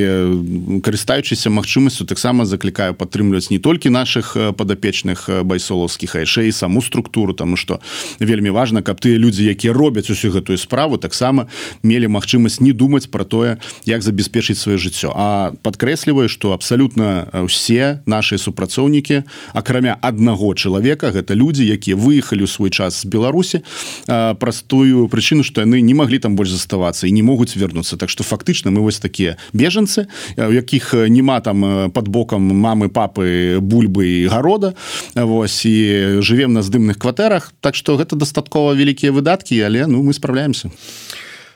карыстаючыся 0.81 1.49
магчымасцю 1.49 2.05
таксама 2.05 2.45
заклікаю 2.45 2.93
падтрымліваць 2.93 3.51
не 3.51 3.59
толькі 3.59 3.89
наших 3.89 4.37
падапечных 4.57 5.29
байсолаўскіх 5.43 6.15
яшчэ 6.15 6.47
і 6.47 6.51
саму 6.51 6.81
структуру 6.81 7.33
тому 7.33 7.57
что 7.57 7.79
вельмі 8.19 8.49
важно 8.49 8.81
каб 8.81 8.99
тыя 9.01 9.17
людзі 9.17 9.45
якія 9.45 9.73
робяць 9.73 10.09
усю 10.09 10.31
гэтую 10.31 10.57
справу 10.57 10.97
таксама 10.97 11.47
мелі 11.83 12.07
магчымасць 12.07 12.61
не 12.61 12.73
думаць 12.73 13.07
про 13.07 13.23
тое 13.23 13.57
як 13.85 14.01
забяспечыць 14.01 14.59
сваё 14.59 14.77
жыццё. 14.77 15.11
А 15.15 15.53
подкрэсліваю 15.63 16.29
что 16.29 16.53
абсалютна 16.53 17.27
все 17.47 18.01
наши 18.05 18.37
супрацоўнікі 18.37 19.23
акрамя 19.53 19.97
аднаго 20.01 20.53
чалавека 20.53 21.11
гэта 21.11 21.33
людзі 21.35 21.65
якія 21.65 21.95
выехалі 21.95 22.45
ў 22.45 22.49
свой 22.49 22.69
час 22.69 23.01
з 23.01 23.05
Беларусі 23.05 23.61
простую 24.07 25.07
прычыну 25.07 25.43
что 25.43 25.61
яны 25.61 25.81
не 25.81 25.93
маглі 25.93 26.19
там 26.19 26.35
больш 26.35 26.51
заставацца 26.51 27.07
і 27.07 27.11
не 27.11 27.23
могуць 27.23 27.55
вернуцца. 27.55 27.97
Так 27.97 28.09
что 28.09 28.23
фактычна 28.23 28.71
мы 28.71 28.81
вось 28.81 28.99
такія 28.99 29.37
бежаны 29.53 29.80
бежанцы 29.81 30.07
у 30.37 30.51
якіх 30.51 30.93
няма 30.93 31.39
там 31.41 31.91
под 31.91 32.07
бокам 32.07 32.41
мамы 32.41 32.89
папы 32.89 33.59
бульбы 33.61 34.05
і 34.05 34.27
гарода. 34.27 34.73
Вось 35.15 35.65
і 35.65 36.21
жывем 36.21 36.53
на 36.53 36.61
здымных 36.61 36.97
кватэрах. 36.97 37.53
Так 37.61 37.75
что 37.75 37.97
гэта 37.97 38.15
дастаткова 38.15 38.73
вялікія 38.73 39.11
выдаткі 39.11 39.59
але 39.61 39.87
ну 39.87 40.03
мы 40.03 40.13
справляемся 40.13 40.71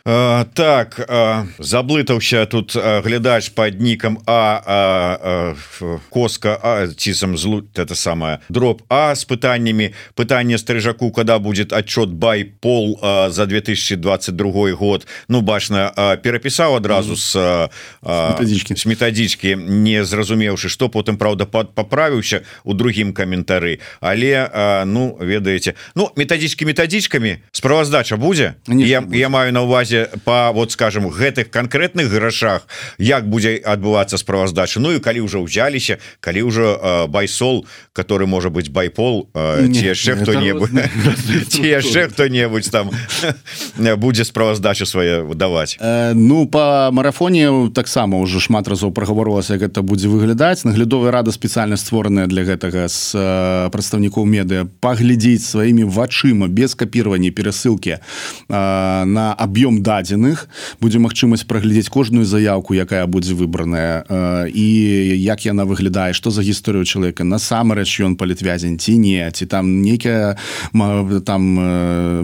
Uh, 0.05 0.45
так 0.53 0.99
uh, 0.99 1.47
заблытаўся 1.57 2.45
тут 2.45 2.75
глядач 2.75 3.49
под 3.49 3.81
нікам 3.81 4.19
а, 4.27 4.61
а, 4.65 5.55
а 5.81 5.97
коска 6.11 6.59
а, 6.61 6.87
цісам 6.87 7.37
злу 7.37 7.63
это 7.73 7.95
самое 7.95 8.39
дроп 8.49 8.83
а 8.87 9.15
с 9.15 9.25
пытаннями 9.25 9.95
пытание 10.13 10.59
стрыжаку 10.59 11.09
когда 11.09 11.39
будет 11.39 11.73
отчет 11.73 12.09
бай 12.09 12.43
пол 12.45 12.99
а, 13.01 13.31
за 13.31 13.47
2022 13.47 14.71
год. 14.73 15.07
Ну 15.27 15.41
бачна 15.41 15.89
перапісаў 16.21 16.75
адразу 16.75 17.15
с 17.15 17.69
методички 18.03 18.75
с 18.75 18.85
методички 18.85 19.55
не 19.57 20.05
зразумеўшы 20.05 20.69
что 20.69 20.87
потым 20.87 21.17
Праўда 21.17 21.45
поправіўся 21.45 22.43
у 22.63 22.73
другім 22.73 23.13
каментары. 23.13 23.79
Але 24.01 24.49
а, 24.53 24.85
ну 24.85 25.17
ведаеце 25.19 25.73
ну 25.95 26.11
методички 26.15 26.63
методичками 26.63 27.41
справаздача 27.51 28.17
будзе? 28.17 28.53
Я, 28.67 29.03
я 29.11 29.29
маю 29.29 29.51
на 29.51 29.63
увазе 29.63 29.94
разе 29.95 30.09
по 30.23 30.51
вот 30.53 30.71
скажем 30.71 31.09
гэтых 31.09 31.49
конкретных 31.49 32.09
грашах 32.09 32.67
як 32.97 33.27
будзе 33.29 33.57
адбывацца 33.57 34.17
справаздача. 34.17 34.79
Ну 34.79 34.91
і 34.91 34.99
калі 34.99 35.21
уже 35.21 35.39
ўзяліся 35.39 35.97
калі 36.19 36.41
ўжо 36.43 37.07
байсол 37.07 37.65
который 37.93 38.27
можа 38.27 38.49
быть 38.49 38.71
байпол 38.71 39.29
ці 39.33 39.83
яшчэ 39.85 40.15
хто-небудзь. 40.21 40.71
ці 41.49 41.63
яшчэ 41.63 42.09
хто-небудзь 42.11 42.69
там 42.69 42.91
будзе 43.97 44.25
справаздачу 44.25 44.85
свае 44.85 45.23
выдаваць 45.23 45.77
Ну 46.13 46.47
по 46.47 46.89
марафоне 46.91 47.71
таксама 47.73 48.19
уже 48.19 48.39
шмат 48.39 48.67
разоў 48.67 48.91
прагаворылася 48.91 49.57
гэта 49.57 49.81
будзе 49.81 50.07
выглядаць. 50.07 50.63
Наглядовая 50.65 51.11
рада 51.11 51.31
спецыяльна 51.31 51.77
створаная 51.77 52.27
для 52.27 52.43
гэтага 52.43 52.87
з 52.87 53.15
прадстаўнікоў 53.71 54.25
медыа. 54.25 54.67
Паглядзець 54.79 55.45
сваімі 55.45 55.83
вачыма 55.85 56.47
без 56.47 56.75
капіравання 56.75 57.31
перасылкі 57.31 58.01
на 58.49 59.35
аб'ём 59.37 59.81
дадзеных. 59.85 60.49
Будзе 60.81 60.97
магчымасць 60.99 61.45
праглядзець 61.45 61.93
кожную 61.93 62.25
заявку 62.25 62.73
якая 62.73 63.05
будзе 63.05 63.37
выбраная. 63.37 64.01
І 64.49 64.65
як 65.21 65.45
яна 65.45 65.69
выглядае 65.69 66.13
что 66.17 66.33
за 66.33 66.41
гісторыю 66.41 66.85
чалавека 66.85 67.23
насамрэч 67.23 68.01
ён 68.01 68.17
палітвязень 68.17 68.81
ці 68.81 68.97
не 68.97 69.29
ці 69.29 69.45
там 69.45 69.81
нейкая 69.85 70.37
там 71.25 71.41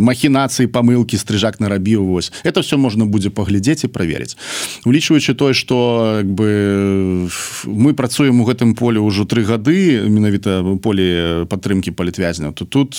махінацыі 0.01 0.68
памылки 0.68 1.16
стрыжак 1.22 1.62
нарабіў 1.62 2.05
вось. 2.09 2.34
Это 2.43 2.66
все 2.66 2.78
можна 2.78 3.05
будзе 3.05 3.30
паглядзець 3.30 3.86
і 3.86 3.93
праверыць. 3.93 4.38
Улічваючы 4.86 5.38
тое 5.38 5.53
что 5.53 6.22
бы 6.26 7.30
мы 7.66 7.93
працуем 7.93 8.41
у 8.41 8.45
гэтым 8.45 8.74
поле 8.76 8.99
ўжо 8.99 9.26
тры 9.26 9.43
гады 9.43 10.07
менавіта 10.07 10.64
поле 10.82 11.45
падтрымки 11.45 11.91
палітвязня 11.91 12.51
то 12.51 12.66
тут 12.66 12.95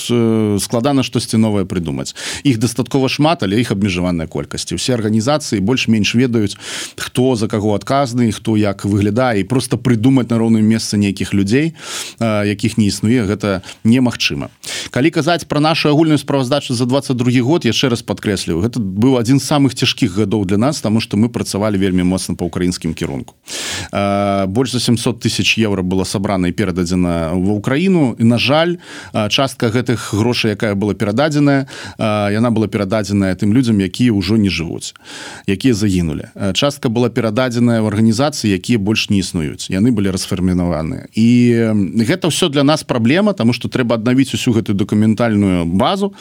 складана 0.61 1.03
штосьці 1.03 1.37
новое 1.37 1.65
придумаць 1.65 2.15
іх 2.43 2.57
дастаткова 2.57 3.09
шмат 3.09 3.43
але 3.43 3.59
іх 3.59 3.71
абмежаваная 3.71 4.27
колькасці 4.53 4.75
все 4.77 4.93
арганізацыі 4.93 5.59
больш-менш 5.65 6.13
ведаюць 6.15 6.57
хто 6.97 7.35
за 7.35 7.47
каго 7.47 7.73
адказны 7.73 8.31
хто 8.31 8.57
як 8.57 8.85
выглядае 8.85 9.41
і 9.41 9.43
просто 9.49 9.77
придумаць 9.77 10.29
на 10.29 10.37
роўным 10.37 10.61
месцы 10.61 10.97
нейкіх 10.97 11.33
людзей 11.33 11.73
якіх 12.21 12.77
не 12.77 12.85
існуе 12.87 13.25
гэта 13.25 13.65
немагчыма. 13.83 14.49
Калі 14.93 15.09
казаць 15.09 15.45
про 15.49 15.59
нашу 15.59 15.89
агульную 15.89 16.17
справаздачу 16.17 16.73
за 16.73 16.85
22 16.85 17.41
год 17.41 17.65
яшчэ 17.65 17.89
раз 17.89 18.05
подкрэсліваю 18.05 18.61
гэта 18.61 18.77
быў 18.77 19.17
один 19.17 19.41
з 19.41 19.49
самых 19.49 19.73
цяжкіх 19.73 20.13
гадоў 20.13 20.45
для 20.45 20.57
нас 20.57 20.81
тому 20.81 21.01
что 21.01 21.17
мы 21.17 21.29
працавалі 21.29 21.77
вельмі 21.77 22.03
моцна 22.03 22.35
по 22.35 22.45
украінскім 22.45 22.93
кірунку. 22.93 23.33
Больш 24.47 24.71
за 24.71 24.79
700 24.79 25.19
тысяч 25.19 25.57
евро 25.57 25.81
было 25.81 26.05
сабрана 26.05 26.47
і 26.47 26.51
перададзена 26.51 27.33
в 27.33 27.49
Украіну 27.57 28.15
і 28.19 28.23
на 28.23 28.37
жаль 28.37 28.77
частка 29.29 29.73
гэтых 29.73 30.13
грошай 30.13 30.53
якая 30.53 30.75
была 30.75 30.93
перададзеная 30.93 31.65
яна 32.29 32.51
была 32.51 32.67
перададзеная 32.67 33.33
тым 33.35 33.53
людзям 33.53 33.79
якія 33.79 34.13
ўжо 34.13 34.37
не 34.37 34.42
жывуць 34.49 34.93
якія 35.47 35.73
загінулі. 35.73 36.31
Частка 36.53 36.89
была 36.89 37.09
перададзеная 37.09 37.81
в 37.81 37.87
арганізацыі 37.87 38.51
якія 38.51 38.79
больш 38.79 39.09
не 39.09 39.19
існуюць. 39.19 39.69
Яны 39.69 39.91
былі 39.91 40.11
расфармінаваныя 40.11 41.07
і 41.13 41.27
гэта 42.03 42.27
все 42.27 42.49
для 42.49 42.63
нас 42.63 42.83
праблема 42.83 43.33
тому 43.33 43.53
что 43.53 43.67
трэба 43.67 43.95
аднавіць 43.95 44.33
усю 44.33 44.53
гэтую 44.53 44.75
документальную 44.75 45.65
базу. 45.65 46.13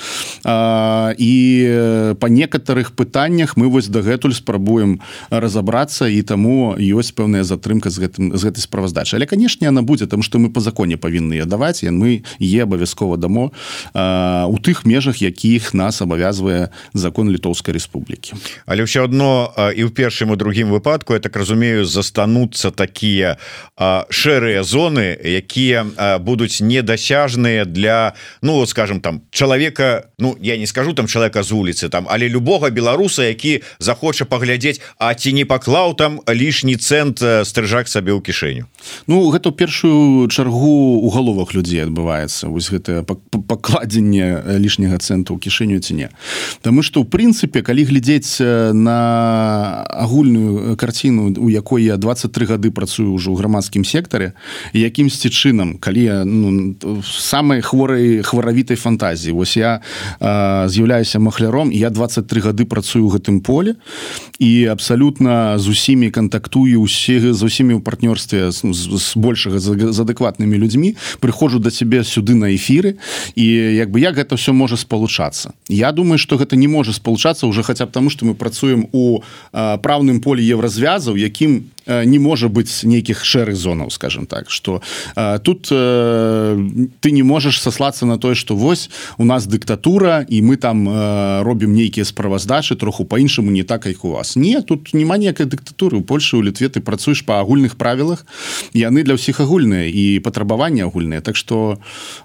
А, 0.45 1.15
і 1.19 2.15
по 2.19 2.27
некаторых 2.27 2.93
пытаннях 2.93 3.57
мы 3.57 3.69
вось 3.69 3.89
дагэтуль 3.89 4.35
спрабуем 4.35 5.01
разобрацца 5.31 6.09
і 6.09 6.23
таму 6.23 6.75
ёсць 6.79 7.13
пэўная 7.13 7.45
затрымка 7.45 7.91
з 7.91 8.07
гэтым 8.07 8.37
з 8.37 8.43
гэтай 8.43 8.63
справаздачы. 8.63 9.17
Але 9.17 9.27
канешне 9.27 9.69
она 9.69 9.83
будзе 9.83 10.07
там 10.07 10.23
что 10.23 10.39
мы 10.39 10.51
по 10.51 10.61
законе 10.61 10.97
павінны 10.97 11.45
даваць 11.47 11.83
мы 11.83 12.23
е 12.41 12.63
абавязкова 12.63 13.17
дамо 13.17 13.53
у 13.95 14.57
тых 14.59 14.85
межах 14.85 15.23
якіх 15.23 15.75
нас 15.75 16.03
абавязвае 16.03 16.71
закон 16.93 17.31
літоўскай 17.31 17.75
Республікі 18.13 18.35
але 18.67 18.85
ўсё 18.85 19.05
одно 19.05 19.53
і 19.57 19.89
ў 19.89 19.91
першым 19.91 20.31
у 20.31 20.37
другім 20.37 20.71
выпадку 20.71 21.15
я 21.15 21.21
так 21.21 21.37
разумею 21.37 21.85
застануцца 21.85 22.71
такія 22.71 23.37
шэрыя 24.13 24.63
зоны 24.63 25.17
якія 25.17 26.19
будуць 26.21 26.61
недасяжныя 26.61 27.65
для 27.65 28.15
ну 28.43 28.61
вот 28.61 28.69
скажем 28.69 29.01
там 29.01 29.23
чалавека 29.31 30.13
Ну 30.19 30.37
я 30.41 30.57
не 30.57 30.67
скажу 30.67 30.93
там 30.93 31.07
человека 31.07 31.43
з 31.43 31.51
вуліцы 31.51 31.89
там 31.89 32.07
але 32.09 32.29
любого 32.29 32.71
беларуса 32.71 33.25
які 33.25 33.63
захоча 33.79 34.25
паглядзець 34.25 34.81
А 34.99 35.15
ці 35.15 35.33
не 35.33 35.45
паклаў 35.45 35.97
там 35.97 36.21
лішні 36.29 36.77
цэнт 36.77 37.19
стрыжак 37.45 37.89
сабе 37.89 38.13
ў 38.13 38.23
кішэню. 38.23 38.71
Ну 39.07 39.31
гэта 39.35 39.51
першую 39.51 40.29
чаргу 40.29 41.03
у 41.03 41.09
галовах 41.11 41.55
людзей 41.55 41.83
адбываецца. 41.83 42.49
Вось 42.49 42.71
гэта 42.71 43.03
пакладзенне 43.03 44.59
лішняга 44.63 45.03
цэнту 45.03 45.35
ў 45.35 45.39
кішэню 45.43 45.83
ці 45.83 45.95
не. 45.99 46.09
Таму 46.63 46.83
что 46.87 47.03
ў 47.03 47.11
прынцыпе 47.11 47.63
калі 47.67 47.83
глядзець 47.93 48.41
на 48.73 49.85
агульную 49.85 50.77
карціну 50.77 51.35
у 51.37 51.49
якой 51.53 51.85
я 51.85 51.97
23 51.97 52.47
гады 52.47 52.71
працую 52.73 53.13
ўжо 53.13 53.33
ў 53.33 53.37
грамадскім 53.37 53.85
сектары 53.85 54.33
якімсьці 54.73 55.29
чынам 55.29 55.77
калі 55.77 56.01
я 56.01 56.17
ну, 56.25 56.73
самай 57.05 57.61
хворай 57.61 58.23
хваравітай 58.25 58.77
фантазіі. 58.77 59.37
Вось 59.37 59.57
я 59.57 59.85
з'яўляюся 60.21 61.21
махляром 61.21 61.71
я 61.71 61.91
23 61.91 62.41
гады 62.41 62.65
працую 62.65 63.05
ў 63.05 63.21
гэтым 63.21 63.45
поле 63.45 63.77
і 64.41 64.67
абсалютна 64.73 65.59
з 65.59 65.69
усімі 65.69 66.11
кантактую 66.11 66.81
усе 66.81 67.21
з 67.21 67.43
усімі 67.43 67.77
ў 67.77 67.81
партнёрстве 67.85 68.49
з, 68.53 68.73
з 68.73 69.07
большага 69.17 69.61
з 69.61 69.99
адэкватнымі 70.01 70.57
людзьмі 70.57 70.97
прыходжу 71.21 71.61
да 71.61 71.69
цябе 71.69 72.05
сюды 72.05 72.35
на 72.35 72.49
эфіры 72.57 72.97
і 73.37 73.47
як 73.77 73.93
бы 73.93 74.01
як 74.01 74.17
гэта 74.17 74.41
все 74.41 74.57
можа 74.57 74.81
спалучацца? 74.81 75.53
Я 75.69 75.93
думаю 75.93 76.19
что 76.19 76.41
гэта 76.41 76.57
не 76.57 76.69
можа 76.69 76.93
спалучацца 76.93 77.47
уже 77.47 77.63
хаця 77.83 77.87
б 77.87 77.93
таму 77.93 78.11
что 78.11 78.27
мы 78.27 78.35
працуем 78.35 78.89
у 78.93 79.23
праўным 79.53 80.21
поле 80.21 80.43
еўразвязаў 80.43 81.17
якім 81.17 81.72
не 81.87 82.19
можа 82.19 82.49
быць 82.49 82.85
нейкіх 82.85 83.25
шэрых 83.25 83.57
зонаў 83.57 83.91
скажем 83.91 84.27
так 84.27 84.51
что 84.51 84.83
тут 85.43 85.69
ты 85.69 87.11
не 87.11 87.23
можаш 87.23 87.61
сослацца 87.61 88.07
на 88.07 88.19
тое 88.19 88.35
что 88.35 88.57
вось 88.57 88.91
у 89.19 89.25
нас 89.25 89.47
дыктатура 89.47 90.25
і 90.29 90.43
мы 90.43 90.57
там 90.57 90.89
робім 91.43 91.73
нейкія 91.73 92.05
справаздачы 92.05 92.77
троху 92.77 93.05
по-іншаму 93.05 93.51
не 93.51 93.63
так 93.63 93.87
як 93.87 94.05
у 94.05 94.11
вас 94.11 94.37
не 94.37 94.61
тут 94.61 94.95
няма 94.95 95.17
ніякай 95.17 95.47
дыктатуры 95.47 95.99
у 95.99 96.03
Польшы 96.03 96.37
у 96.37 96.43
літве 96.43 96.69
ты 96.69 96.81
працуеш 96.81 97.25
по 97.25 97.41
агульных 97.41 97.77
правілах 97.77 98.27
яны 98.75 99.03
для 99.03 99.15
ўсіх 99.15 99.41
агульныя 99.41 99.89
і 99.89 100.21
патрабаванні 100.21 100.85
агульныя 100.85 101.23
Так 101.23 101.37
что 101.37 101.79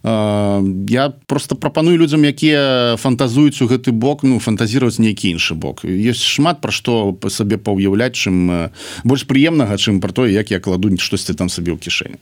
я 0.03 1.13
просто 1.25 1.55
прапаную 1.55 1.97
людзям 1.97 2.25
якія 2.25 2.97
фантазуюць 2.97 3.61
у 3.61 3.67
гэты 3.67 3.91
бок 3.91 4.23
ну 4.23 4.39
фантазіраваць 4.39 4.99
нейкі 4.99 5.29
іншы 5.37 5.55
бок. 5.55 5.85
Есть 5.85 6.23
шмат 6.23 6.61
пра 6.61 6.71
што 6.71 7.13
по 7.13 7.29
сабе 7.29 7.57
паўяўляць 7.57 8.17
чым 8.17 8.69
больш 9.03 9.23
прыемна 9.23 9.46
прыемнага 9.47 9.77
чым 9.77 10.01
про 10.01 10.11
тое 10.11 10.33
як 10.33 10.51
я 10.51 10.59
кладу 10.59 10.91
штосьці 10.97 11.33
там 11.33 11.47
сабе 11.49 11.71
ў 11.71 11.79
кішэню 11.79 12.19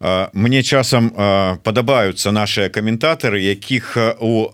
мне 0.00 0.62
часам 0.62 1.10
падабаюцца 1.64 2.32
наши 2.32 2.68
каментатары 2.68 3.40
якіх 3.40 3.96
у 4.20 4.50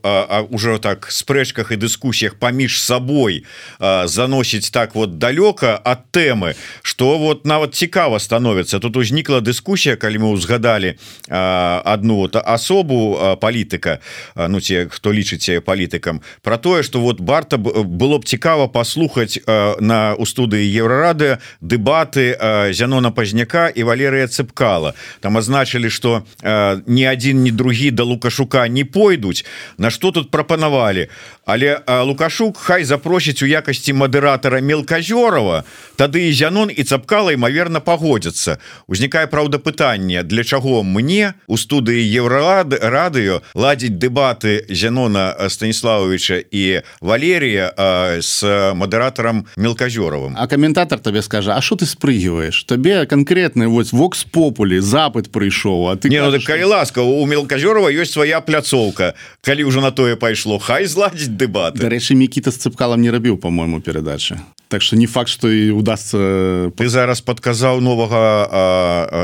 уже 0.50 0.78
так 0.78 1.10
спрэчках 1.10 1.72
і 1.72 1.76
дыскусіях 1.76 2.34
паміж 2.38 2.82
сабой 2.82 3.44
заносіць 3.80 4.70
так 4.70 4.94
вот 4.94 5.18
далёка 5.18 5.76
от 5.76 6.10
тэмы 6.12 6.54
что 6.82 7.18
вот 7.18 7.46
нават 7.46 7.74
цікава 7.74 8.18
становіцца. 8.18 8.78
Тут 8.78 8.96
узнікла 8.96 9.40
дыскусія 9.40 9.96
калі 9.96 10.18
мы 10.18 10.28
узгадали 10.30 10.98
одну 11.28 12.16
вот 12.16 12.36
асобу 12.36 13.36
палітыка 13.40 13.98
Ну 14.36 14.60
ці 14.60 14.86
хто 14.90 15.12
лічыце 15.12 15.60
палітыкам 15.60 16.20
про 16.42 16.58
тое 16.58 16.82
что 16.82 17.00
вот 17.00 17.20
барта 17.20 17.56
было 17.56 18.18
б 18.18 18.24
цікава 18.24 18.68
паслухаць 18.68 19.38
на 19.80 20.14
у 20.18 20.26
студыі 20.26 20.66
еўрарады 20.68 21.38
дэбаты 21.60 22.36
зянона 22.72 23.10
пазняка 23.10 23.68
і 23.68 23.82
валерыя 23.82 24.26
цыпкала. 24.26 24.94
Там 25.20 25.39
азначылі 25.40 25.90
что 25.90 26.22
э, 26.42 26.80
ні 26.86 27.08
один 27.08 27.42
ні 27.42 27.50
другі 27.50 27.90
да 27.90 28.04
лукашука 28.04 28.68
не 28.68 28.84
пойдуць 28.84 29.44
на 29.78 29.90
что 29.90 30.12
тут 30.12 30.30
прапанавалі 30.30 31.08
але 31.44 31.80
лукашук 31.88 32.56
хай 32.56 32.84
запросіць 32.84 33.42
у 33.42 33.46
якасці 33.46 33.92
мадыратора 33.92 34.60
мелказёрова 34.60 35.64
тады 35.96 36.28
і 36.28 36.32
зянон 36.32 36.70
і 36.70 36.82
цапкала 36.82 37.32
імаверна 37.32 37.80
пагодзяцца. 37.80 38.58
Узнікае 38.86 39.26
праўда 39.26 39.58
пытанне 39.58 40.22
для 40.22 40.44
чаго 40.44 40.82
мне 40.82 41.34
у 41.46 41.56
студыі 41.56 42.00
еўралады 42.00 42.78
радыё 42.80 43.40
ладзіць 43.54 43.98
дэбаты 43.98 44.64
зянона 44.68 45.34
станіславовича 45.48 46.42
і 46.50 46.82
валерія 47.00 47.72
э, 47.76 48.22
с 48.22 48.44
мадыратарам 48.74 49.46
мелказёровым 49.56 50.36
а 50.36 50.46
каментатор 50.46 50.98
табе 50.98 51.22
скажа 51.22 51.56
А 51.56 51.60
что 51.60 51.76
ты 51.76 51.86
спрыгиваешь? 51.86 52.64
Табе 52.64 53.06
конкретны 53.06 53.68
вось 53.68 53.92
вокс 53.92 54.24
популі 54.24 54.80
запад 54.80 55.30
прыйшоў 55.30 55.90
А 55.90 55.96
ты 55.96 56.08
не, 56.08 56.22
ну, 56.22 56.38
калі 56.40 56.64
ласка 56.64 57.02
у 57.02 57.26
мелказёрова 57.26 57.90
ёсць 57.90 58.12
свая 58.12 58.40
пляцоўка. 58.40 59.14
Калі 59.42 59.64
ўжо 59.64 59.80
на 59.80 59.90
тое 59.90 60.16
пайшло 60.16 60.58
хай 60.58 60.86
зладзіць 60.86 61.39
дэбат 61.40 61.76
Дарэчы 61.80 62.16
Мікіта 62.22 62.52
з 62.54 62.68
цыпкалам 62.68 63.00
не 63.04 63.10
рабіў 63.14 63.40
по-моему 63.44 63.80
перадачы 63.80 64.40
так 64.70 64.82
что 64.82 64.96
не 64.96 65.06
факт 65.06 65.28
что 65.28 65.50
і 65.50 65.70
удастся 65.70 66.70
ты 66.78 66.88
зараз 66.88 67.20
подказаў 67.20 67.80
новага 67.80 68.48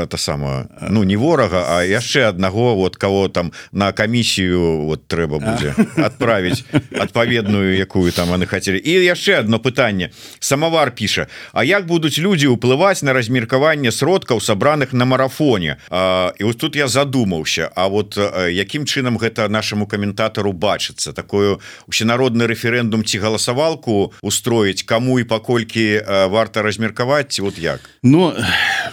это 0.03 0.17
самое 0.17 0.67
ну 0.89 1.03
не 1.03 1.15
ворага 1.15 1.79
а 1.79 1.83
яшчэ 1.83 2.27
аднаго 2.27 2.75
вот 2.75 2.95
кого 2.95 3.29
там 3.29 3.51
на 3.71 3.91
камісію 3.91 4.85
вот 4.85 5.07
трэба 5.07 5.39
будзе 5.39 5.73
отправить 5.95 6.65
адпаведную 6.91 7.77
якую 7.77 8.11
там 8.11 8.33
они 8.33 8.45
хотели 8.45 8.77
і 8.77 8.91
яшчэ 8.91 9.39
одно 9.39 9.59
пытанне. 9.59 10.11
Самовар 10.39 10.91
піша 10.91 11.27
А 11.53 11.63
як 11.63 11.85
будуць 11.85 12.19
люди 12.19 12.47
уплываць 12.47 13.03
на 13.03 13.13
размеркаванне 13.13 13.91
сродкаў 13.91 14.41
сабраных 14.41 14.93
на 14.93 15.05
марафоне? 15.05 15.77
А, 15.89 16.33
і 16.39 16.43
вот 16.43 16.57
тут 16.57 16.75
я 16.75 16.87
задумаўся 16.87 17.71
А 17.75 17.87
вот 17.87 18.17
якім 18.51 18.85
чынам 18.85 19.17
гэта 19.17 19.47
нашаму 19.49 19.87
каментатару 19.87 20.53
бачыцца? 20.53 21.13
Такую 21.13 21.59
усенародны 21.87 22.47
рэферэндум 22.47 23.03
ці 23.03 23.19
галасавалку 23.19 24.13
устроіць 24.21 24.83
кому 24.83 25.19
і 25.19 25.23
паколькі 25.37 26.01
варта 26.33 26.65
размеркаваць 26.65 27.37
вот 27.39 27.61
як? 27.61 27.79
Ну 28.01 28.33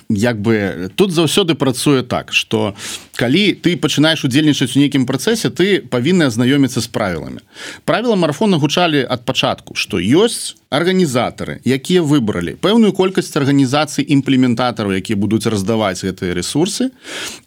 як 0.09 0.41
бы 0.41 0.91
тут 0.97 1.13
заўсёды 1.17 1.55
працуе 1.57 2.03
так 2.03 2.33
что 2.33 2.75
калі 3.17 3.57
ты 3.57 3.77
пачынаешь 3.77 4.25
удзельнічаць 4.25 4.77
у 4.77 4.81
нейкім 4.81 5.09
працэсе 5.09 5.49
ты 5.49 5.81
павінны 5.81 6.29
азнаёміцца 6.29 6.85
з 6.85 6.89
правіламі. 6.93 7.41
Правіла 7.85 8.17
марафона 8.17 8.61
гучалі 8.61 9.07
ад 9.09 9.25
пачатку 9.25 9.75
что 9.75 9.97
ёсць 9.97 10.57
арганізатары 10.75 11.61
якія 11.63 12.03
выбралі 12.03 12.57
пэўную 12.59 12.91
колькасць 12.99 13.31
арганізацый 13.39 14.03
імплементатараў 14.11 14.99
якія 14.99 15.15
будуць 15.15 15.47
раздаваць 15.47 16.03
гэтыя 16.03 16.35
ресурсы 16.35 16.91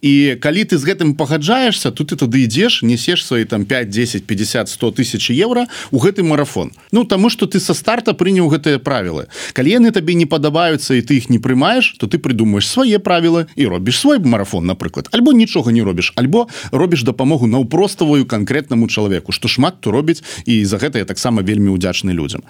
і 0.00 0.40
калі 0.40 0.64
ты 0.64 0.80
з 0.80 0.88
гэтым 0.88 1.12
пагаджаешься 1.12 1.92
тут 1.92 2.08
ты 2.08 2.16
тады 2.16 2.48
ідзеш 2.48 2.80
несеш 2.82 3.24
свои 3.26 3.44
там 3.44 3.68
5 3.68 3.90
10 3.90 4.24
50 4.24 4.68
100 4.68 4.90
тысяч 4.96 5.28
евро 5.30 5.66
у 5.90 5.98
гэты 5.98 6.22
марафон. 6.24 6.72
Ну 6.92 7.04
таму 7.04 7.28
что 7.28 7.46
ты 7.46 7.60
со 7.60 7.74
старта 7.74 8.14
прыняў 8.14 8.48
гэтыя 8.48 8.78
правілы. 8.80 9.28
Калі 9.52 9.76
яны 9.76 9.92
табе 9.92 10.14
не 10.14 10.24
падабаюцца 10.24 10.94
і 10.94 11.02
ты 11.02 11.20
их 11.20 11.28
не 11.28 11.38
прымаешь 11.38 11.96
то 12.00 12.06
ты 12.06 12.18
придумаешь 12.18 12.68
свае 12.68 12.98
правілы 12.98 13.46
і 13.56 13.66
робіш 13.66 14.00
свой 14.00 14.18
марафон 14.18 14.64
напрыклад. 14.64 15.08
Альбо 15.12 15.32
нічога 15.32 15.72
не 15.72 15.82
робіш 15.84 16.12
альбо 16.16 16.48
робіш 16.72 17.02
дапамогу 17.02 17.46
наўпроставую 17.46 18.24
конкретнаму 18.24 18.88
чалавеку 18.88 19.32
что 19.32 19.48
шмат 19.48 19.80
то 19.80 19.90
робіць 19.90 20.24
і 20.46 20.64
за 20.64 20.78
гэта 20.80 20.98
я 20.98 21.04
таксама 21.04 21.42
вельмі 21.42 21.68
удзячны 21.76 22.12
людзям. 22.12 22.42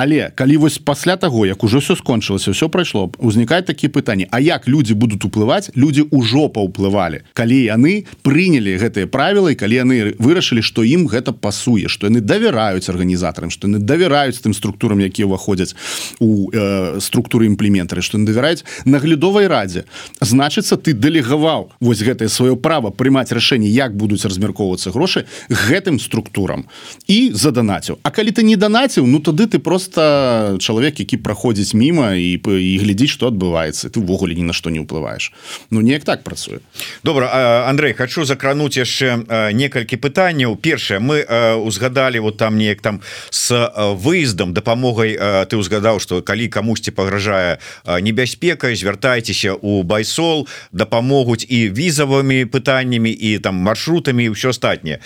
але 0.01 0.31
калі 0.35 0.57
вось 0.57 0.77
пасля 0.77 1.15
таго 1.15 1.45
як 1.45 1.63
ужо 1.63 1.77
все 1.77 1.95
скончылася 1.95 2.51
все 2.51 2.67
прайшло 2.69 3.11
узнікае 3.17 3.61
такі 3.61 3.87
пытанні 3.87 4.27
А 4.31 4.39
як 4.39 4.67
люди 4.67 4.93
будут 4.93 5.25
уплываць 5.25 5.69
люди 5.75 6.01
ўжо 6.09 6.49
паўплывалі. 6.49 7.21
Калі 7.33 7.57
яны 7.69 8.05
прынялі 8.23 8.77
гэтыя 8.81 9.05
правілы 9.05 9.53
калі 9.53 9.75
яны 9.75 9.97
вырашылі 10.17 10.65
что 10.65 10.81
ім 10.81 11.05
гэта 11.05 11.33
пасуе 11.33 11.87
что 11.87 12.07
яны 12.09 12.21
давяраюць 12.21 12.89
арганізатарам 12.89 13.51
что 13.51 13.67
яны 13.67 13.77
давяраюць 13.77 14.41
тым 14.41 14.53
структурам 14.57 14.99
якія 15.05 15.29
ўваходзяць 15.29 15.75
у 16.19 16.49
э, 16.49 16.97
структуры 16.97 17.45
імплементары 17.45 18.01
что 18.01 18.17
давяраюць 18.17 18.65
наглядовай 18.85 19.45
радзе. 19.45 19.85
Значыцца 20.21 20.77
ты 20.77 20.93
дэлегаваў 20.93 21.69
вось 21.79 22.01
гэтае 22.01 22.29
сваё 22.29 22.55
право 22.55 22.89
прымаць 22.89 23.29
рашэнне 23.29 23.69
як 23.69 23.93
будуць 23.93 24.25
размяркоўвацца 24.25 24.89
грошы 24.89 25.25
гэтым 25.49 25.99
структурам. 25.99 26.65
І 27.05 27.29
заданаціў 27.33 28.01
А 28.01 28.09
калі 28.09 28.31
ты 28.31 28.41
не 28.43 28.55
данаціў 28.55 29.05
ну 29.05 29.19
тады 29.19 29.45
ты 29.45 29.59
просто 29.59 29.80
просто 29.81 30.57
чалавек 30.59 30.99
які 30.99 31.17
праходзіць 31.17 31.73
міма 31.73 32.13
і 32.13 32.37
і 32.37 32.77
глядзіць 32.77 33.09
что 33.09 33.27
адбываецца 33.27 33.89
ты 33.89 33.99
увогуле 33.99 34.35
ні 34.35 34.43
на 34.43 34.53
што 34.53 34.69
не 34.69 34.79
ўплываеш. 34.79 35.33
Ну 35.71 35.81
неяк 35.81 36.03
так 36.03 36.23
працуе. 36.23 36.59
Добра 37.03 37.65
Андрей 37.67 37.93
хочу 37.93 38.25
закрануць 38.25 38.77
яшчэ 38.77 39.25
некалькі 39.53 39.97
пытанняў. 39.97 40.55
Першае 40.55 40.99
мы 40.99 41.25
узгадалі 41.57 42.19
вот 42.19 42.37
там 42.37 42.57
неяк 42.57 42.81
там 42.81 43.01
с 43.29 43.51
выездам 43.97 44.53
дапамогай 44.53 45.17
ты 45.49 45.57
узгадаў 45.57 45.99
что 45.99 46.21
калі 46.21 46.47
камусьці 46.47 46.91
пагражае 46.91 47.57
небяспека 47.85 48.75
звяртайцеся 48.75 49.53
у 49.53 49.83
байсол 49.83 50.47
дапамогуць 50.71 51.45
і 51.49 51.69
візавымі 51.69 52.45
пытаннямі 52.45 53.09
і 53.09 53.39
там 53.39 53.55
маршрутамі 53.55 54.29
ўсё 54.29 54.49
астатняе. 54.49 54.99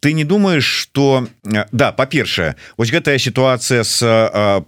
Ты 0.00 0.12
не 0.12 0.24
думаешь 0.24 0.64
что 0.64 1.26
да 1.72 1.92
па-першае 1.92 2.54
вось 2.76 2.90
гэтая 2.90 3.18
сітуацыя 3.18 3.79
с 3.84 4.00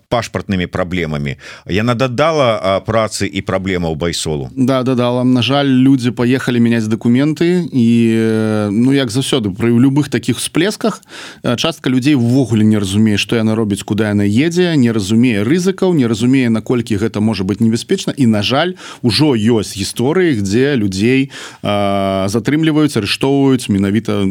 пашпартнымі 0.08 0.66
праблемамі 0.66 1.36
яна 1.66 1.94
дадала 1.94 2.80
працы 2.86 3.26
і 3.26 3.40
праблемаў 3.42 3.96
байсолу. 3.96 4.50
Да 4.56 4.82
дадала 4.82 5.24
на 5.24 5.42
жаль 5.42 5.66
люди 5.66 6.10
поехали 6.10 6.58
менять 6.58 6.88
документы 6.88 7.68
і 7.72 7.88
ну 8.70 8.92
як 8.92 9.10
заўсёды 9.10 9.50
пры 9.50 9.70
любых 9.70 10.08
таких 10.08 10.38
всплесках 10.38 11.02
частка 11.56 11.90
людзей 11.90 12.14
ввогуле 12.14 12.64
не 12.64 12.78
разумее 12.78 13.16
что 13.16 13.36
яна 13.36 13.54
робіць 13.54 13.82
куда 13.82 14.08
яна 14.08 14.24
едзе 14.24 14.76
не 14.76 14.92
разумее 14.92 15.42
рызыкаў 15.42 15.94
не 15.94 16.06
разумее 16.06 16.50
наколькі 16.50 16.96
гэта 16.96 17.20
можа 17.20 17.44
быть 17.44 17.60
небяспечна 17.60 18.12
і 18.16 18.26
на 18.26 18.42
жаль 18.42 18.74
ужо 19.02 19.34
ёсць 19.34 19.76
гісторыі 19.76 20.40
где 20.40 20.74
людзей 20.76 21.30
затрымліваюць 21.62 22.96
арыштоўваюць 22.96 23.68
менавіта 23.68 24.26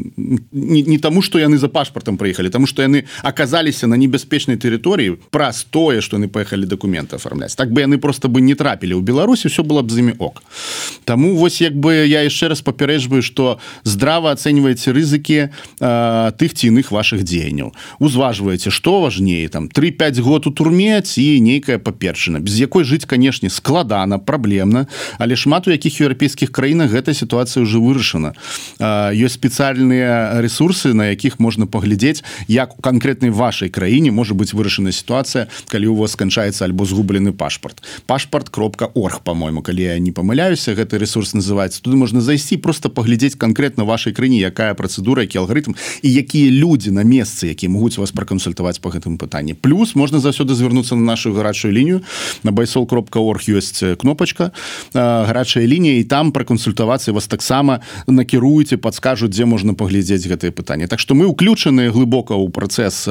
не, 0.52 0.82
не 0.82 0.98
таму 0.98 1.22
что 1.22 1.40
яны 1.40 1.58
за 1.58 1.68
пашпартам 1.68 2.18
прыехалі 2.18 2.50
тому 2.50 2.68
что 2.68 2.82
яны 2.82 3.04
оказаліся 3.24 3.88
на 3.88 3.96
небяспечнай 3.96 4.58
тэрыторыі 4.58 4.71
тэрыторыі 4.72 5.20
праз 5.30 5.68
тое 5.70 6.02
что 6.02 6.16
яны 6.16 6.32
паехалі 6.32 6.66
документы 6.66 7.16
оформляць 7.16 7.56
так 7.56 7.72
бы 7.72 7.82
яны 7.82 7.98
просто 7.98 8.28
бы 8.28 8.42
не 8.42 8.56
трапілі 8.56 8.96
ў 8.96 9.04
Беларусі 9.04 9.52
все 9.52 9.64
было 9.64 9.84
б 9.84 9.92
з 9.92 10.00
імі 10.00 10.16
ок. 10.20 10.44
Таму 11.04 11.36
вось 11.36 11.62
як 11.62 11.76
бы 11.76 12.08
я 12.08 12.24
яшчэ 12.24 12.48
раз 12.48 12.62
папярэджваю 12.62 13.22
что 13.22 13.60
здрава 13.84 14.32
ацэньваеце 14.32 14.96
рызыкі 14.96 15.52
э, 15.52 16.32
тых 16.40 16.54
ці 16.56 16.72
іных 16.72 16.92
ваших 16.92 17.24
дзеянняў. 17.24 17.76
Узважваеце 18.00 18.72
что 18.72 19.02
важнее 19.02 19.50
там 19.50 19.68
3-5 19.68 20.22
год 20.22 20.48
у 20.48 20.52
турме 20.52 21.02
ці 21.02 21.40
нейкая 21.42 21.80
паперчына 21.80 22.40
без 22.40 22.56
якой 22.60 22.84
жыць 22.84 23.06
канешне 23.06 23.50
складана 23.50 24.20
праблемна 24.20 24.88
але 25.20 25.36
шмат 25.36 25.68
у 25.68 25.72
якіх 25.72 26.00
еўрапейскіх 26.00 26.52
краінах 26.52 26.92
гэта 26.92 27.14
сітуацыя 27.14 27.64
уже 27.64 27.80
вырашана. 27.80 28.34
Э, 28.80 29.12
ёсць 29.12 29.36
спецыяльныя 29.36 30.40
ресурсы 30.42 30.94
на 30.94 31.12
якіх 31.12 31.40
можна 31.40 31.66
паглядзець 31.66 32.24
як 32.48 32.78
у 32.78 32.82
конкретнай 32.82 33.32
вашай 33.32 33.70
краіне 33.70 34.12
может 34.12 34.38
быть 34.38 34.54
вырашана 34.54 34.61
вырашана 34.62 34.94
сітуацыя 34.94 35.50
калі 35.74 35.90
у 35.92 35.96
вас 35.98 36.14
сканчаецца 36.14 36.70
альбо 36.70 36.86
згублены 36.86 37.34
пашпарт. 37.34 37.82
Пашпарт 38.06 38.54
кропка 38.54 38.94
орг 38.94 39.26
по-моему 39.26 39.66
калі 39.66 39.84
я 39.84 40.00
не 40.00 40.14
памыляюся 40.14 40.78
гэты 40.78 41.02
ресурс 41.02 41.34
называется 41.34 41.82
туды 41.82 41.98
можна 41.98 42.22
зайсці 42.22 42.62
просто 42.62 42.94
паглядзець 42.94 43.36
конкретно 43.36 43.86
вашай 43.90 44.14
крыні 44.14 44.38
якая 44.38 44.78
працэдура 44.78 45.26
які 45.26 45.42
алгарытм 45.42 45.74
і 46.02 46.10
якія 46.14 46.52
людзі 46.54 46.94
на 46.94 47.02
месцы 47.02 47.50
якія 47.50 47.74
могуць 47.74 47.98
вас 47.98 48.12
пракансультаваць 48.14 48.78
по 48.78 48.94
гэтым 48.94 49.18
пытанні. 49.18 49.58
Плюс 49.58 49.96
можна 49.96 50.20
заўсёды 50.20 50.54
звярнуцца 50.54 50.96
на 50.96 51.02
нашу 51.02 51.34
гарачую 51.34 51.74
лінію. 51.74 52.02
На 52.44 52.52
байсол 52.52 52.86
кропка 52.86 53.20
орг 53.20 53.50
ёсць 53.50 53.98
кнопачка 53.98 54.52
гарачая 54.94 55.66
лінія 55.66 56.00
і 56.00 56.04
там 56.04 56.32
пракансультавацца 56.32 57.12
вас 57.12 57.28
таксама 57.28 57.82
накіруеце 58.08 58.78
подскажуць 58.78 59.32
дзе 59.32 59.46
можна 59.46 59.74
паглядзець 59.74 60.28
гэтые 60.28 60.52
пытанні. 60.52 60.88
Так 60.88 61.00
что 61.00 61.16
мы 61.16 61.26
уключаныя 61.26 61.92
глыбока 61.92 62.36
ў 62.36 62.52
працэс 62.52 63.08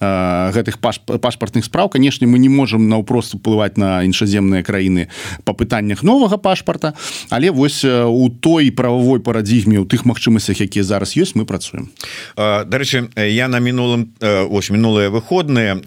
гэтых 0.00 0.79
пашпартных 0.80 1.64
спраў. 1.64 1.88
Канешне 1.88 2.26
мы 2.26 2.38
не 2.38 2.48
можем 2.48 2.88
наўпрост 2.88 3.34
уплываць 3.34 3.76
на 3.76 4.02
іншаземныя 4.04 4.62
краіны 4.62 5.08
по 5.44 5.52
пытаннях 5.52 6.02
новага 6.02 6.36
пашпарта 6.36 6.94
але 7.30 7.50
вось 7.50 7.84
у 7.84 8.28
той 8.28 8.70
правовой 8.70 9.20
парадзігме 9.20 9.78
у 9.78 9.86
тых 9.86 10.04
магчымасцях 10.04 10.60
якія 10.60 10.84
зараз 10.84 11.16
ёсць 11.16 11.34
мы 11.34 11.44
працуем. 11.44 11.90
Дарэчы 12.36 13.10
я 13.16 13.48
на 13.48 13.60
мінулым 13.60 14.12
ось 14.20 14.70
мінулыя 14.70 15.10
выходныя 15.10 15.78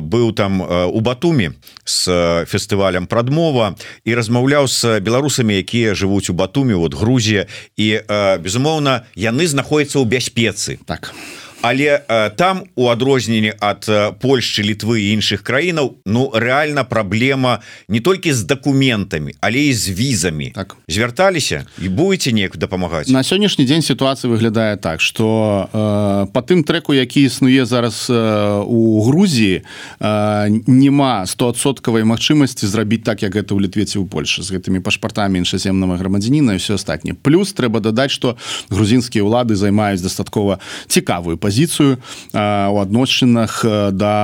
быў 0.00 0.32
там 0.32 0.60
у 0.60 1.00
батуме 1.00 1.54
с 1.84 2.06
фестывалем 2.46 3.06
прадмова 3.06 3.76
і 4.04 4.14
размаўляў 4.14 4.68
з 4.68 5.00
беларусамі 5.00 5.56
якія 5.56 5.94
жывуць 5.94 6.30
у 6.30 6.34
батуме 6.34 6.74
вот 6.74 6.94
Грузія. 6.94 7.46
І 7.76 8.02
безумоўна 8.40 9.06
яны 9.14 9.46
знаходзяцца 9.46 9.98
ў 10.00 10.06
бяспецы. 10.06 10.78
Так. 10.86 11.14
а 11.14 11.39
але 11.62 12.02
э, 12.08 12.30
там 12.36 12.64
у 12.74 12.88
адрозненні 12.88 13.52
ад 13.60 13.84
э, 13.88 14.12
Польшчы 14.20 14.62
літвы 14.62 15.00
і 15.00 15.16
іншых 15.16 15.42
краінаў 15.42 16.00
Ну 16.06 16.30
реально 16.34 16.84
праблема 16.84 17.60
не 17.88 18.00
толькі 18.00 18.32
з 18.32 18.44
дакументамі 18.44 19.34
але 19.40 19.58
і 19.58 19.74
з 19.74 19.90
візамі. 19.90 20.52
Так. 20.54 20.76
Звярталіся 20.88 21.66
і 21.82 21.88
будете 21.88 22.32
неяк 22.32 22.56
дапамагаць? 22.56 23.08
На 23.08 23.22
сённяшні 23.22 23.64
дзень 23.64 23.82
сітуацыя 23.82 24.32
выглядае 24.32 24.76
так 24.76 25.00
что 25.00 25.68
э, 25.72 26.32
по 26.32 26.40
тым 26.40 26.64
треку 26.64 26.94
які 26.94 27.22
існуе 27.22 27.64
зараз 27.64 28.06
э, 28.10 28.64
у 28.64 29.02
Грузіі 29.04 29.62
э, 30.00 30.62
няма 30.66 31.26
стосоткавай 31.26 32.04
магчымасці 32.04 32.66
зрабіць 32.66 33.04
так 33.04 33.22
як 33.22 33.36
гэта 33.36 33.52
ў 33.52 33.68
літвеце 33.68 34.00
ў 34.00 34.08
Польше 34.08 34.42
з 34.42 34.56
гэтымі 34.56 34.80
пашпартамі 34.80 35.38
іншаземнага 35.38 35.96
грамадзяніна 36.00 36.56
все 36.56 36.74
астатніе 36.80 37.14
плюс 37.14 37.52
трэба 37.52 37.80
дадаць 37.80 38.10
что 38.10 38.36
грузінскія 38.70 39.24
ўлады 39.24 39.56
займаюць 39.56 40.00
дастаткова 40.00 40.58
цікавую 40.88 41.36
па 41.36 41.49
пазіцыю 41.50 41.98
у 42.32 42.78
адносінах 42.78 43.66
да 43.90 44.14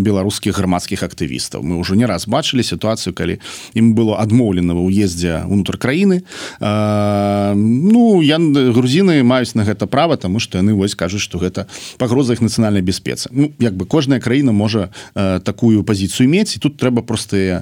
беларускіх 0.00 0.56
грамадскіх 0.56 1.04
актывістаў 1.04 1.60
мы 1.60 1.76
ўжо 1.84 2.00
не 2.00 2.08
раз 2.08 2.24
бачылі 2.24 2.64
сітуацыю 2.64 3.12
калі 3.12 3.36
ім 3.76 3.92
было 3.92 4.16
адмоўлена 4.16 4.72
ва 4.72 4.80
ўездзе 4.88 5.44
унутр 5.44 5.76
краіны. 5.76 6.24
Ну 6.64 8.24
я 8.24 8.40
грузіны 8.40 9.20
маюць 9.20 9.52
на 9.52 9.68
гэта 9.68 9.84
права 9.84 10.16
тому 10.16 10.40
что 10.40 10.56
яны 10.56 10.72
вось 10.72 10.96
кажуць 10.96 11.20
что 11.20 11.36
гэта 11.36 11.68
пагроза 12.00 12.32
іх 12.32 12.40
нацыянальнай 12.40 12.80
бяспецы. 12.80 13.28
Ну 13.28 13.52
як 13.60 13.76
бы 13.76 13.84
кожная 13.84 14.16
краіна 14.16 14.56
можа 14.56 14.88
такую 15.44 15.84
пазіцыю 15.84 16.24
мець 16.32 16.56
і 16.56 16.58
тут 16.64 16.80
трэба 16.80 17.04
простыя 17.04 17.60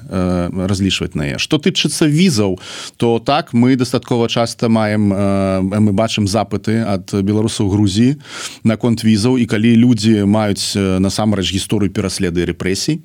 разлічваць 0.55 1.19
на 1.19 1.35
яе. 1.35 1.37
Что 1.37 1.59
тычыцца 1.59 2.07
візаў 2.07 2.63
то 2.95 3.19
так 3.19 3.51
мы 3.51 3.75
дастаткова 3.75 4.31
часто 4.31 4.71
маем 4.71 5.11
мы 5.67 5.91
бачым 5.91 6.31
запыты 6.31 6.79
ад 6.79 7.11
беларусаў 7.11 7.67
Грузіі. 7.67 8.15
Наконт 8.63 9.00
візаў 9.03 9.37
і 9.41 9.45
калі 9.45 9.75
людзі 9.75 10.23
маюць 10.25 10.75
насамрэч 10.75 11.51
гісторыю 11.53 11.91
пераследы 11.91 12.45
рэпрэсій 12.45 13.01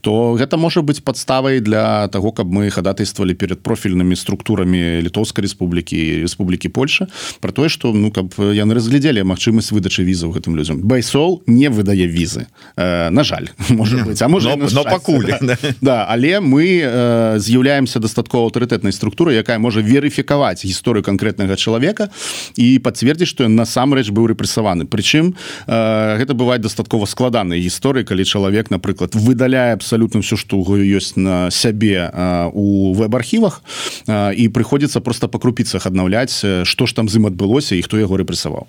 то 0.00 0.34
гэта 0.38 0.56
можа 0.56 0.82
быць 0.82 1.02
падставай 1.02 1.60
для 1.60 2.08
того 2.08 2.32
каб 2.32 2.50
мы 2.50 2.70
хадатайствовали 2.70 3.34
перед 3.34 3.62
профільнымі 3.62 4.16
структурамі 4.16 5.00
літоўскай 5.02 5.42
Республікі 5.42 6.22
Республікі 6.22 6.68
Польша 6.68 7.08
про 7.40 7.52
тое 7.52 7.68
что 7.68 7.92
ну 7.92 8.10
каб 8.10 8.34
яны 8.38 8.74
разглядзелі 8.74 9.24
магчымасць 9.24 9.72
выдачы 9.72 10.04
візаў 10.04 10.32
гэтым 10.36 10.56
людзям. 10.56 10.80
Байсол 10.82 11.42
не 11.46 11.68
выдае 11.70 12.06
візы. 12.06 12.46
Э, 12.76 13.10
на 13.10 13.24
жаль 13.24 13.50
может 13.68 14.04
быть 14.06 14.22
а 14.22 14.28
можа 14.28 14.56
но, 14.56 14.68
но 14.70 14.84
пакуль 14.84 15.26
да. 15.40 15.56
да 15.80 16.06
але 16.08 16.40
мы 16.40 16.80
э, 16.82 17.38
з'яўляемся 17.38 18.00
дастаткова 18.00 18.50
аўтарытэтнай 18.50 18.92
структуры 18.92 19.34
якая 19.34 19.58
можа 19.58 19.80
верыфікаваць 19.80 20.64
гісторыю 20.64 21.02
конкретнага 21.04 21.56
чалавека 21.56 22.10
і 22.56 22.78
пацвердзіць 22.78 23.28
што 23.28 23.44
ён 23.44 23.56
насамрэч 23.56 24.10
быў 24.10 24.32
рэпрэсаваны. 24.34 24.86
Прычым 24.86 25.34
э, 25.34 25.39
гэта 25.66 26.34
бывает 26.34 26.62
дастаткова 26.62 27.06
складанай 27.06 27.60
гісторыі 27.60 28.04
калі 28.04 28.24
чалавек 28.24 28.70
напрыклад 28.70 29.14
выдаляе 29.14 29.72
абсалютна 29.74 30.20
все 30.20 30.36
што 30.36 30.60
ў 30.60 30.84
ёсць 30.96 31.16
на 31.16 31.50
сябе 31.50 32.08
э, 32.08 32.50
у 32.52 32.92
веб-архівах 32.94 33.62
э, 34.06 34.34
і 34.34 34.48
прыходзіцца 34.48 35.00
просто 35.00 35.28
па 35.28 35.38
крупіцах 35.38 35.86
аднаўляць 35.86 36.64
што 36.64 36.86
ж 36.86 36.90
там 36.94 37.08
з 37.08 37.20
ім 37.20 37.30
адбылося 37.30 37.74
і 37.76 37.82
хто 37.82 37.98
яго 37.98 38.16
рэпрэсаваў 38.20 38.66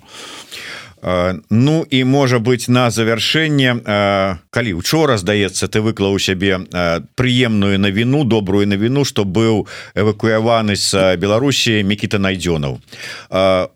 Ну 1.50 1.86
і 1.90 2.04
можа 2.04 2.38
быть 2.38 2.68
на 2.68 2.86
завяршэнне 2.90 3.74
калі 4.54 4.72
учора 4.78 5.18
здаецца 5.18 5.66
ты 5.66 5.82
выклаў 5.82 6.14
у 6.14 6.22
сябе 6.22 6.62
прыемную 7.18 7.74
навіну 7.82 8.22
добрую 8.22 8.70
навіну 8.70 9.02
что 9.04 9.24
быў 9.26 9.66
эвакуяваны 9.98 10.76
з 10.78 11.16
Беларусі 11.18 11.82
Мекіта 11.82 12.22
найдзёнаў. 12.22 12.78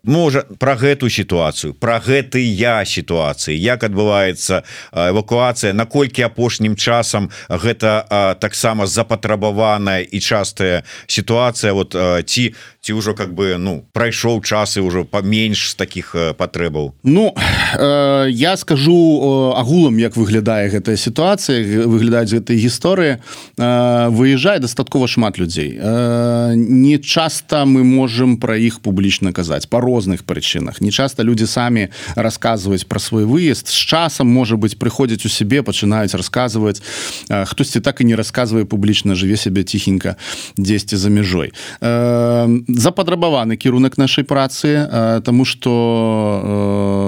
Можа 0.06 0.46
про 0.58 0.78
гэту 0.78 1.10
сітуацыю 1.10 1.74
про 1.74 1.98
гэты 1.98 2.46
я 2.46 2.86
сітуацыі 2.86 3.58
як 3.58 3.82
адбываецца 3.82 4.62
эвакуацыя 4.94 5.74
наколькі 5.74 6.22
апошнім 6.22 6.78
часам 6.78 7.30
гэта 7.50 8.06
таксама 8.38 8.86
запатрабаваная 8.86 10.06
і 10.06 10.20
частая 10.20 10.86
сітуацыя 11.10 11.74
вот 11.74 11.90
ці 12.30 12.54
ці 12.86 12.92
ўжо 12.94 13.18
как 13.18 13.34
бы 13.34 13.58
ну 13.58 13.82
прайшоў 13.90 14.46
час 14.46 14.78
і 14.78 14.86
ўжо 14.86 15.02
паменш 15.02 15.74
з 15.74 15.74
таких 15.74 16.14
патрэбаў 16.38 16.94
Ну 17.16 17.34
э, 17.78 18.28
я 18.30 18.56
скажу 18.58 18.92
э, 18.92 19.58
агулам 19.58 19.96
як 19.96 20.16
выглядае 20.16 20.68
гэтая 20.68 21.00
сітуацыя 21.00 21.64
выглядаюць 21.88 22.28
гэтай 22.28 22.60
гісторыі. 22.60 23.24
Э, 23.56 24.12
выязджае 24.12 24.60
дастаткова 24.60 25.08
шмат 25.08 25.40
людзей. 25.40 25.80
Э, 25.80 26.52
не 26.52 26.98
часто 26.98 27.64
мы 27.64 27.84
можем 27.84 28.36
про 28.36 28.56
іх 28.60 28.84
публічна 28.84 29.32
казаць 29.32 29.64
по 29.64 29.80
розных 29.80 30.28
прычынах. 30.28 30.84
Не 30.84 30.92
часто 30.92 31.24
люди 31.24 31.46
самі 31.46 31.88
расказваюць 32.16 32.84
про 32.84 33.00
свой 33.00 33.24
выезд. 33.24 33.72
З 33.72 33.80
часам 33.80 34.28
можа 34.28 34.60
быть 34.60 34.76
прыходзяць 34.76 35.24
у 35.24 35.32
сябе 35.32 35.64
пачынаюць 35.64 36.12
расказваць. 36.12 36.82
Э, 37.30 37.48
хтосьці 37.48 37.80
так 37.80 38.00
і 38.00 38.04
не 38.04 38.16
расказвае 38.16 38.68
публічна 38.68 39.16
жыве 39.16 39.40
сябе 39.40 39.64
ціхенька 39.64 40.20
дзесьці 40.58 40.96
за 41.00 41.08
мяжой. 41.08 41.56
Э, 41.80 42.44
запатрабаваны 42.68 43.56
кірунак 43.56 43.96
нашай 43.96 44.24
працы 44.24 45.22
тому 45.24 45.44
что 45.44 47.05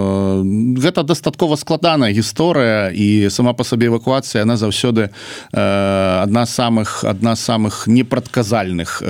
гэта 0.81 1.05
дастаткова 1.05 1.57
складаная 1.61 2.13
гісторыя 2.17 2.89
і 2.89 3.29
сама 3.31 3.53
по 3.53 3.65
сабе 3.65 3.87
эвакуацыя 3.93 4.43
она 4.43 4.57
заўсёды 4.57 5.13
адна 5.53 6.47
з 6.47 6.51
самых 6.51 7.05
адна 7.05 7.37
самых 7.37 7.85
непрадказальных 7.87 9.03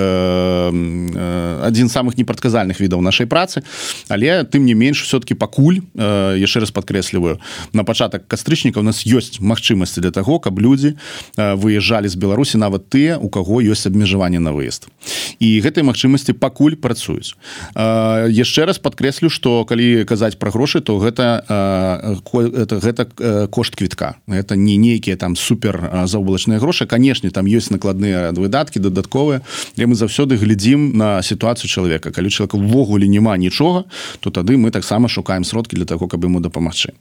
адзін 1.63 1.87
з 1.87 1.91
самых 1.91 2.17
непрадказальных 2.19 2.79
відаў 2.83 3.01
нашай 3.01 3.25
працы. 3.25 3.63
Але 4.09 4.43
тым 4.43 4.65
не 4.65 4.75
менш 4.75 5.03
все-таки 5.03 5.33
пакуль 5.33 5.79
яшчэ 5.95 6.59
раз 6.59 6.71
подкрэсліваю 6.71 7.39
на 7.73 7.83
пачатак 7.83 8.27
кастрычніка 8.27 8.79
у 8.79 8.83
нас 8.83 9.07
ёсць 9.07 9.39
магчымасці 9.39 10.01
для 10.01 10.11
таго 10.11 10.39
каб 10.39 10.59
людзі 10.59 10.99
выязджалі 11.37 12.07
з 12.11 12.15
беларусі 12.15 12.57
нават 12.57 12.89
тыя 12.91 13.15
у 13.15 13.29
каго 13.29 13.63
ёсць 13.63 13.87
абмежаванне 13.87 14.39
на 14.39 14.51
выезд. 14.51 14.91
І 15.39 15.61
гэтай 15.63 15.87
магчымасці 15.87 16.35
па 16.35 16.49
пакуль 16.49 16.73
працуюць. 16.73 17.37
Яшчэ 17.77 18.65
раз 18.65 18.81
подкрэслю 18.81 19.29
что 19.29 19.61
калі 19.69 20.03
казаць 20.09 20.41
про 20.41 20.49
грошы 20.49 20.78
то 20.81 20.97
гэта 20.97 21.43
это 21.47 22.79
гэта 22.79 23.47
кошт 23.47 23.75
квітка. 23.75 24.15
Это 24.27 24.55
не 24.55 24.77
нейкія 24.77 25.15
там 25.15 25.35
супер 25.35 26.05
заоблачныя 26.05 26.59
грошы. 26.59 26.85
Канешне 26.85 27.29
там 27.29 27.45
ёсць 27.45 27.71
накладныя 27.71 28.31
выдаткі 28.31 28.79
дадатковыя 28.79 29.41
і 29.75 29.85
мы 29.85 29.95
заўсёды 29.95 30.37
глядзім 30.37 30.97
на 30.97 31.21
сітуацыю 31.21 31.69
чалавека. 31.69 32.11
Калі 32.11 32.29
чалавека 32.29 32.57
увогуле 32.57 33.07
няма 33.07 33.37
нічога 33.37 33.85
то 34.19 34.29
тады 34.29 34.57
мы 34.57 34.71
таксама 34.71 35.07
шукаем 35.07 35.43
сродкі 35.43 35.75
для 35.75 35.85
того 35.85 36.07
каб 36.07 36.25
ему 36.25 36.39
дапамагчы. 36.39 36.93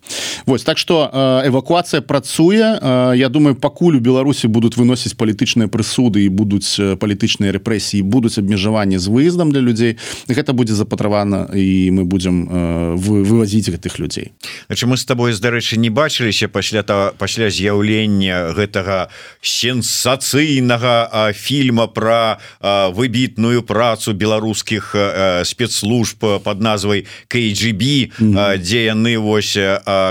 Вось 0.46 0.62
так 0.62 0.78
что 0.78 1.10
эвакуацыя 1.44 2.00
працуе. 2.00 2.78
Я 3.16 3.28
думаю 3.28 3.54
пакуль 3.56 3.96
у 3.96 4.00
беларусі 4.00 4.48
будуць 4.48 4.76
выносіць 4.76 5.14
палітычныя 5.14 5.68
прысуды 5.68 6.24
і 6.24 6.28
будуць 6.28 6.78
палітычныя 6.98 7.52
рэпрэсіі 7.52 8.02
будуць 8.02 8.38
абмежаванні 8.38 8.98
з 8.98 9.06
выездам 9.08 9.50
для 9.52 9.60
людзей 9.60 9.96
гэта 10.28 10.52
будзе 10.52 10.74
запатравана 10.74 11.48
і 11.54 11.90
мы 11.90 12.04
будзем 12.04 12.48
э, 12.50 12.94
вывозіць 13.68 13.76
гэтых 13.76 13.98
людзей. 13.98 14.32
Значит, 14.66 14.88
мы 14.88 14.96
с 14.96 15.04
тобой 15.04 15.32
здарэчы 15.32 15.76
не 15.76 15.90
бачыліся 15.90 16.48
пасля 16.48 16.82
то 16.82 17.14
пасля 17.18 17.50
з'яўлення 17.50 18.54
гэтага 18.56 19.08
сенсацыйнага 19.40 21.32
фільма 21.32 21.86
про 21.86 22.38
выбітную 22.60 23.62
працу 23.62 24.12
беларускіх 24.12 24.94
спецслужб 25.44 26.42
под 26.42 26.60
назвай 26.60 27.06
KGB 27.28 28.10
mm 28.18 28.34
-hmm. 28.34 28.58
дзе 28.58 28.92
яны 28.92 29.18
вось 29.18 29.54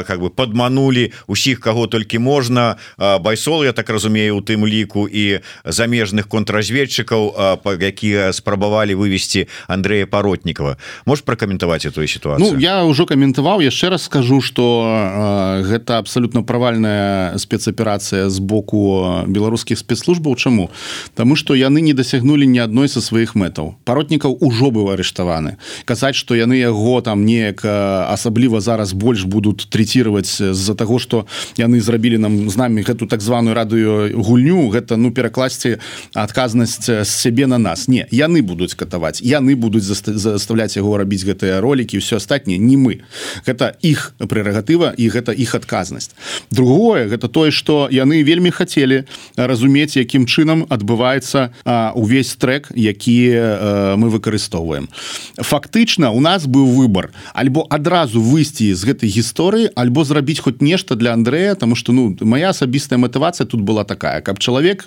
как 0.07 0.19
бы 0.19 0.29
подманули 0.29 1.11
усіх 1.27 1.59
кого 1.59 1.87
толькі 1.87 2.19
можна. 2.19 2.75
Байсол 2.97 3.65
я 3.65 3.71
так 3.71 3.89
разумею 3.89 4.37
у 4.37 4.41
тым 4.41 4.67
ліку 4.67 5.09
і 5.09 5.39
замежных 5.65 6.27
контрразведчыкаў 6.27 7.35
якія 7.81 8.33
спрабавалі 8.33 8.95
вывести 8.95 9.47
Андрея 9.67 10.05
поротникова 10.05 10.77
можешь 11.05 11.23
прокомментовать 11.23 11.85
эту 11.85 12.07
ситуацию 12.07 12.53
ну, 12.53 12.59
я 12.59 12.83
уже 12.83 13.05
каментаваў 13.37 13.61
яшчэ 13.61 13.89
раз 13.89 14.09
скажу 14.09 14.41
что 14.41 15.61
э, 15.61 15.61
гэта 15.61 15.97
абсолютно 15.99 16.41
провальная 16.41 17.37
спецаперация 17.37 18.29
з 18.29 18.39
боку 18.39 19.23
беларускіх 19.27 19.77
спецслужбаў. 19.77 20.35
Чаму? 20.35 20.69
Тому 21.13 21.35
что 21.35 21.53
яны 21.53 21.81
не 21.81 21.93
дасягнули 21.93 22.45
ни 22.45 22.57
адной 22.57 22.89
со 22.89 23.01
сваіх 23.01 23.35
мэтаў. 23.35 23.77
Паротнікаў 23.85 24.37
ужо 24.41 24.71
быў 24.71 24.89
арыштаваны. 24.89 25.57
Казаць 25.85 26.15
что 26.15 26.33
яны 26.33 26.57
яго 26.57 27.01
там 27.01 27.25
неяк 27.25 27.61
асабліва 27.63 28.59
зараз 28.59 28.93
больш 28.93 29.23
будут 29.23 29.69
третировать 29.69 30.25
з-за 30.25 30.73
того 30.73 30.97
что 30.97 31.27
яны 31.57 31.79
зрабілі 31.81 32.17
нам 32.17 32.49
з 32.49 32.57
нами 32.57 32.81
гэту 32.81 33.05
так 33.05 33.21
званую 33.21 33.53
радыё 33.53 34.17
гульню 34.17 34.69
гэта 34.73 34.97
ну 34.97 35.11
перакласці 35.11 35.77
адказнасць 36.15 36.89
з 36.89 37.05
сябе 37.05 37.45
на 37.45 37.57
нас. 37.57 37.87
Не 37.87 38.07
яны 38.09 38.41
будуць 38.41 38.73
катаваць 38.73 39.21
яны 39.21 39.55
будуць 39.55 39.85
заставляць 39.85 40.77
яго 40.77 40.97
рабіць 40.97 41.21
гэтыя 41.21 41.61
ролики 41.61 42.01
все 42.01 42.17
астатніе 42.17 42.57
не 42.57 42.77
мы 42.77 43.05
гэта 43.45 43.75
іх 43.81 44.13
прерагатыва 44.17 44.93
і 44.97 45.09
гэта 45.09 45.31
іх 45.31 45.55
адказнасць. 45.55 46.11
Другое 46.51 47.07
гэта 47.07 47.27
тое 47.27 47.51
что 47.51 47.87
яны 47.91 48.23
вельмі 48.23 48.51
хотели 48.51 49.05
разумець 49.35 49.97
якім 49.97 50.25
чынам 50.25 50.65
адбываецца 50.69 51.51
увесь 51.95 52.35
трек 52.35 52.71
які 52.75 53.97
мы 53.97 54.09
выкарыстоўваем. 54.09 54.89
Фактычна 55.37 56.11
у 56.11 56.19
нас 56.19 56.45
быў 56.47 56.65
выбор 56.65 57.11
альбо 57.33 57.65
адразу 57.69 58.21
выйсці 58.21 58.73
з 58.73 58.81
гэтай 58.83 59.09
гісторыі 59.09 59.71
альбо 59.75 60.03
зрабіць 60.03 60.39
хоть 60.39 60.61
нешта 60.61 60.95
для 60.95 61.13
Андрэя 61.13 61.55
тому 61.55 61.75
что 61.75 61.93
ну 61.93 62.15
моя 62.21 62.49
асабістая 62.49 62.97
матывацыя 62.97 63.47
тут 63.47 63.61
была 63.61 63.83
такая 63.83 64.21
каб 64.21 64.39
чалавек 64.39 64.85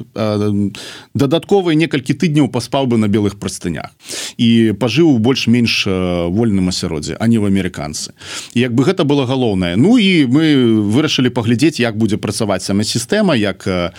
дадатковыя 1.14 1.74
некалькі 1.76 2.14
тыдняў 2.14 2.49
паспаў 2.49 2.86
бы 2.86 2.97
на 2.99 3.09
белых 3.09 3.38
прастынях 3.38 3.91
і 4.36 4.72
пажыў 4.80 5.18
больш-менш 5.18 5.86
вольным 6.30 6.68
асяроддзе 6.68 7.16
а 7.18 7.26
не 7.26 7.38
в 7.38 7.45
амерыканцы 7.45 8.12
як 8.55 8.74
бы 8.74 8.85
гэта 8.85 9.05
было 9.05 9.26
галоўнае. 9.26 9.76
Ну 9.76 9.99
і 9.99 10.26
мы 10.26 10.55
вырашылі 10.91 11.31
паглядзець 11.31 11.81
як 11.81 11.97
будзе 11.97 12.16
працаваць 12.16 12.62
сама 12.62 12.85
сістэма 12.85 13.37
як 13.37 13.66
э, 13.66 13.91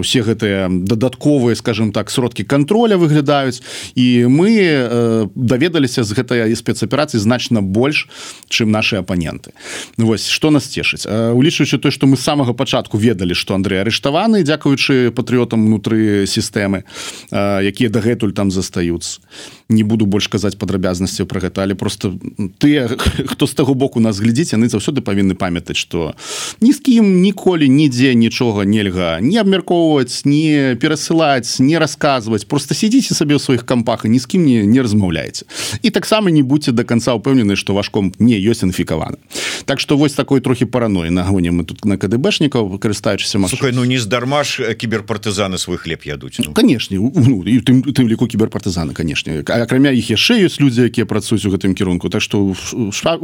усе 0.00 0.22
гэтыя 0.22 0.68
дадатковыя 0.70 1.56
скажем 1.56 1.92
так 1.92 2.10
сродкі 2.10 2.44
контроля 2.44 2.96
выглядаюць. 2.96 3.62
І 3.94 4.26
мы 4.26 4.50
э, 4.58 5.28
даведаліся 5.34 6.04
з 6.04 6.12
гэтай 6.12 6.56
спецаперацыі 6.56 7.20
значна 7.20 7.60
больш 7.60 8.08
чым 8.48 8.70
наши 8.70 8.96
апаненты. 8.96 9.52
Ну, 9.96 10.06
вось 10.06 10.28
что 10.28 10.50
нас 10.50 10.66
цешыць? 10.66 11.06
Улічваючы 11.06 11.78
то 11.78 11.90
что 11.90 12.06
мы 12.06 12.16
самага 12.16 12.52
пачатку 12.52 12.98
ведалі 12.98 13.34
что 13.34 13.54
Андрей 13.54 13.80
арыштаваны 13.80 14.42
дзякуючы 14.42 15.10
патрыотам 15.10 15.66
унутры 15.66 16.26
сістэмы 16.26 16.84
якія 17.32 17.90
дагэтуль 17.90 18.32
там 18.32 18.50
застаюцца. 18.50 19.20
Не 19.68 19.82
буду 19.82 20.06
больш 20.06 20.28
казаць 20.28 20.56
падрабязнасцю 20.56 21.26
про 21.26 21.40
гэта 21.40 21.62
але 21.62 21.74
просто 21.74 22.14
ты 22.58 22.88
хто 23.36 23.44
з 23.46 23.52
таго 23.52 23.76
боку 23.76 24.00
нас 24.00 24.16
глядзіць 24.16 24.56
яны 24.56 24.72
заўсёды 24.72 25.04
павінны 25.04 25.36
памятаць 25.36 25.76
что 25.76 26.16
ні 26.64 26.72
з 26.72 26.80
кім 26.80 27.20
ніколі 27.20 27.68
нідзе 27.68 28.16
нічога 28.16 28.64
нельга 28.64 29.20
не 29.20 29.36
абмяркоўваць 29.36 30.24
не 30.24 30.76
перасылаць 30.80 31.60
не 31.60 31.76
расказваць. 31.76 32.48
Просто 32.48 32.72
сидзіце 32.72 33.12
сабе 33.12 33.36
ў 33.36 33.42
сваіх 33.44 33.68
кампах 33.68 34.08
і 34.08 34.16
ні 34.16 34.18
з 34.18 34.26
кім 34.26 34.48
не 34.48 34.64
не 34.64 34.80
размаўляеце 34.80 35.44
і 35.82 35.92
таксама 35.92 36.32
не 36.32 36.40
будьце 36.40 36.72
до 36.72 36.88
конца 36.88 37.12
упэўнены 37.12 37.60
что 37.60 37.76
вашком 37.76 38.16
не 38.18 38.40
ёсць 38.40 38.64
інфікаваны. 38.64 39.20
Так 39.68 39.80
что 39.80 39.96
вось 39.96 40.16
такой 40.16 40.40
трохі 40.40 40.64
параной 40.64 41.10
нагоне 41.10 41.52
мы 41.52 41.64
тут 41.68 41.84
на 41.84 42.00
кДбшнікаў 42.00 42.78
карыстаючыся 42.80 43.36
Слухай, 43.48 43.72
ну 43.72 43.84
не 43.84 43.98
здарма 43.98 44.44
ж 44.44 44.72
кіберпартызаны 44.74 45.58
свой 45.58 45.76
хлеб 45.76 46.00
ядуць 46.08 46.40
ну. 46.40 46.52
канешне 46.52 46.96
ну, 46.96 47.44
тым, 47.60 47.82
тым 47.82 48.08
ліку 48.08 48.26
кіберпартызаны 48.26 48.94
канешне. 48.94 49.44
Акрамя 49.44 49.90
іх 49.90 50.10
яшчэ 50.10 50.40
ёсць 50.46 50.60
людзі 50.60 50.88
якія 50.88 51.06
працуюць 51.06 51.44
у 51.44 51.50
гэтым 51.50 51.74
кірунку. 51.74 52.08
Так 52.08 52.22
что 52.22 52.54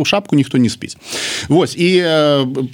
у 0.02 0.04
шапку 0.04 0.36
ніхто 0.36 0.58
не 0.58 0.68
спіць. 0.68 0.98
Вось 1.48 1.78
і 1.78 2.02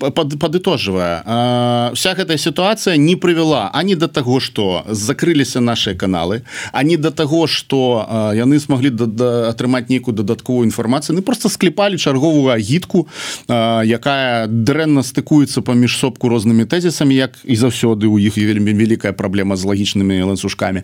пад, 0.01 0.41
падытожвая 0.41 1.93
вся 1.93 2.17
гэтая 2.17 2.41
сітуацыя 2.41 2.97
не 2.97 3.15
прывяла 3.17 3.71
ані 3.73 3.95
да 3.95 4.09
таго 4.09 4.41
что 4.41 4.85
закрыліся 4.89 5.61
наши 5.61 5.95
каналы 5.95 6.43
ані 6.73 6.97
да 6.97 7.11
таго 7.11 7.47
что 7.47 8.09
яны 8.35 8.59
да, 8.91 9.49
атрымаць 9.49 9.89
нейкую 9.89 10.15
дадатковую 10.15 10.65
інфармацыю. 10.65 11.17
Ну 11.17 11.23
просто 11.23 11.49
склепалі 11.49 11.99
чарговую 11.99 12.53
агітку 12.53 13.09
якая 13.49 14.47
дрэнна 14.47 15.03
стыкуецца 15.03 15.61
паміж 15.61 15.99
сопку 15.99 16.29
рознымі 16.29 16.65
тэзісамі 16.65 17.15
як 17.15 17.39
і 17.45 17.57
заўсёды 17.57 18.07
у 18.07 18.19
іх 18.19 18.37
вельмі 18.37 18.73
вялікая 18.73 19.13
праблема 19.13 19.57
з 19.57 19.65
лагічнымі 19.65 20.23
ланцужкамі. 20.23 20.83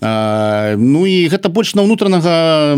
Ну 0.00 1.06
і 1.06 1.28
гэта 1.28 1.48
больш 1.48 1.74
на 1.74 1.82
ўнутранага 1.82 2.76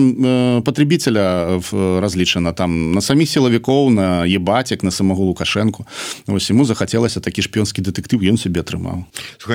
патребіцеля 0.61 1.59
разлічана 1.73 2.53
там 2.53 2.93
на 2.93 3.01
саміх 3.07 3.31
сілавікоў 3.31 3.91
на 3.95 4.27
ебацік 4.27 4.83
на 4.83 4.91
самого 4.91 5.23
лукашенко. 5.25 5.87
Вось 6.27 6.51
ему 6.51 6.67
захацелася 6.67 7.23
такі 7.23 7.47
шпіёнскі 7.47 7.87
дэтэктыў 7.87 8.27
ён 8.27 8.37
себе 8.37 8.67
атрымаў 8.67 9.07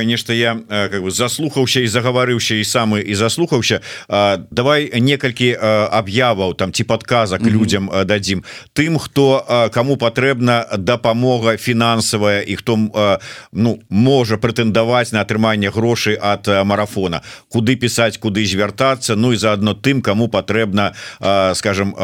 нешта 0.03 0.33
я 0.33 0.59
как 0.69 1.03
бы 1.03 1.11
заслухаўся 1.11 1.81
і 1.81 1.87
загаварыўся 1.87 2.55
і 2.55 2.63
самы 2.63 3.01
і 3.01 3.13
заслухаўся 3.15 3.81
давай 4.51 4.91
некалькі 4.99 5.57
аб'яваў 5.91 6.53
там 6.53 6.73
ці 6.73 6.83
подказак 6.83 7.41
mm 7.41 7.47
-hmm. 7.47 7.51
людям 7.51 7.89
дадзім 8.05 8.43
тым 8.73 8.97
хто 8.99 9.45
кому 9.73 9.97
патрэбна 9.97 10.77
дапамога 10.77 11.57
фінансавая 11.57 12.43
і 12.47 12.55
хто 12.55 12.77
ну 13.53 13.79
можа 13.89 14.35
прэтэндаваць 14.35 15.13
на 15.13 15.21
атрыманне 15.21 15.69
грошай 15.69 16.15
от 16.15 16.47
марафона. 16.47 17.21
Куды 17.49 17.75
пісаць 17.75 18.17
куды 18.17 18.45
звяртацца 18.45 19.15
Ну 19.15 19.33
і 19.33 19.35
заодно 19.35 19.73
тым 19.73 20.01
кому 20.01 20.27
патрэбна 20.27 20.93
скажем 21.53 21.95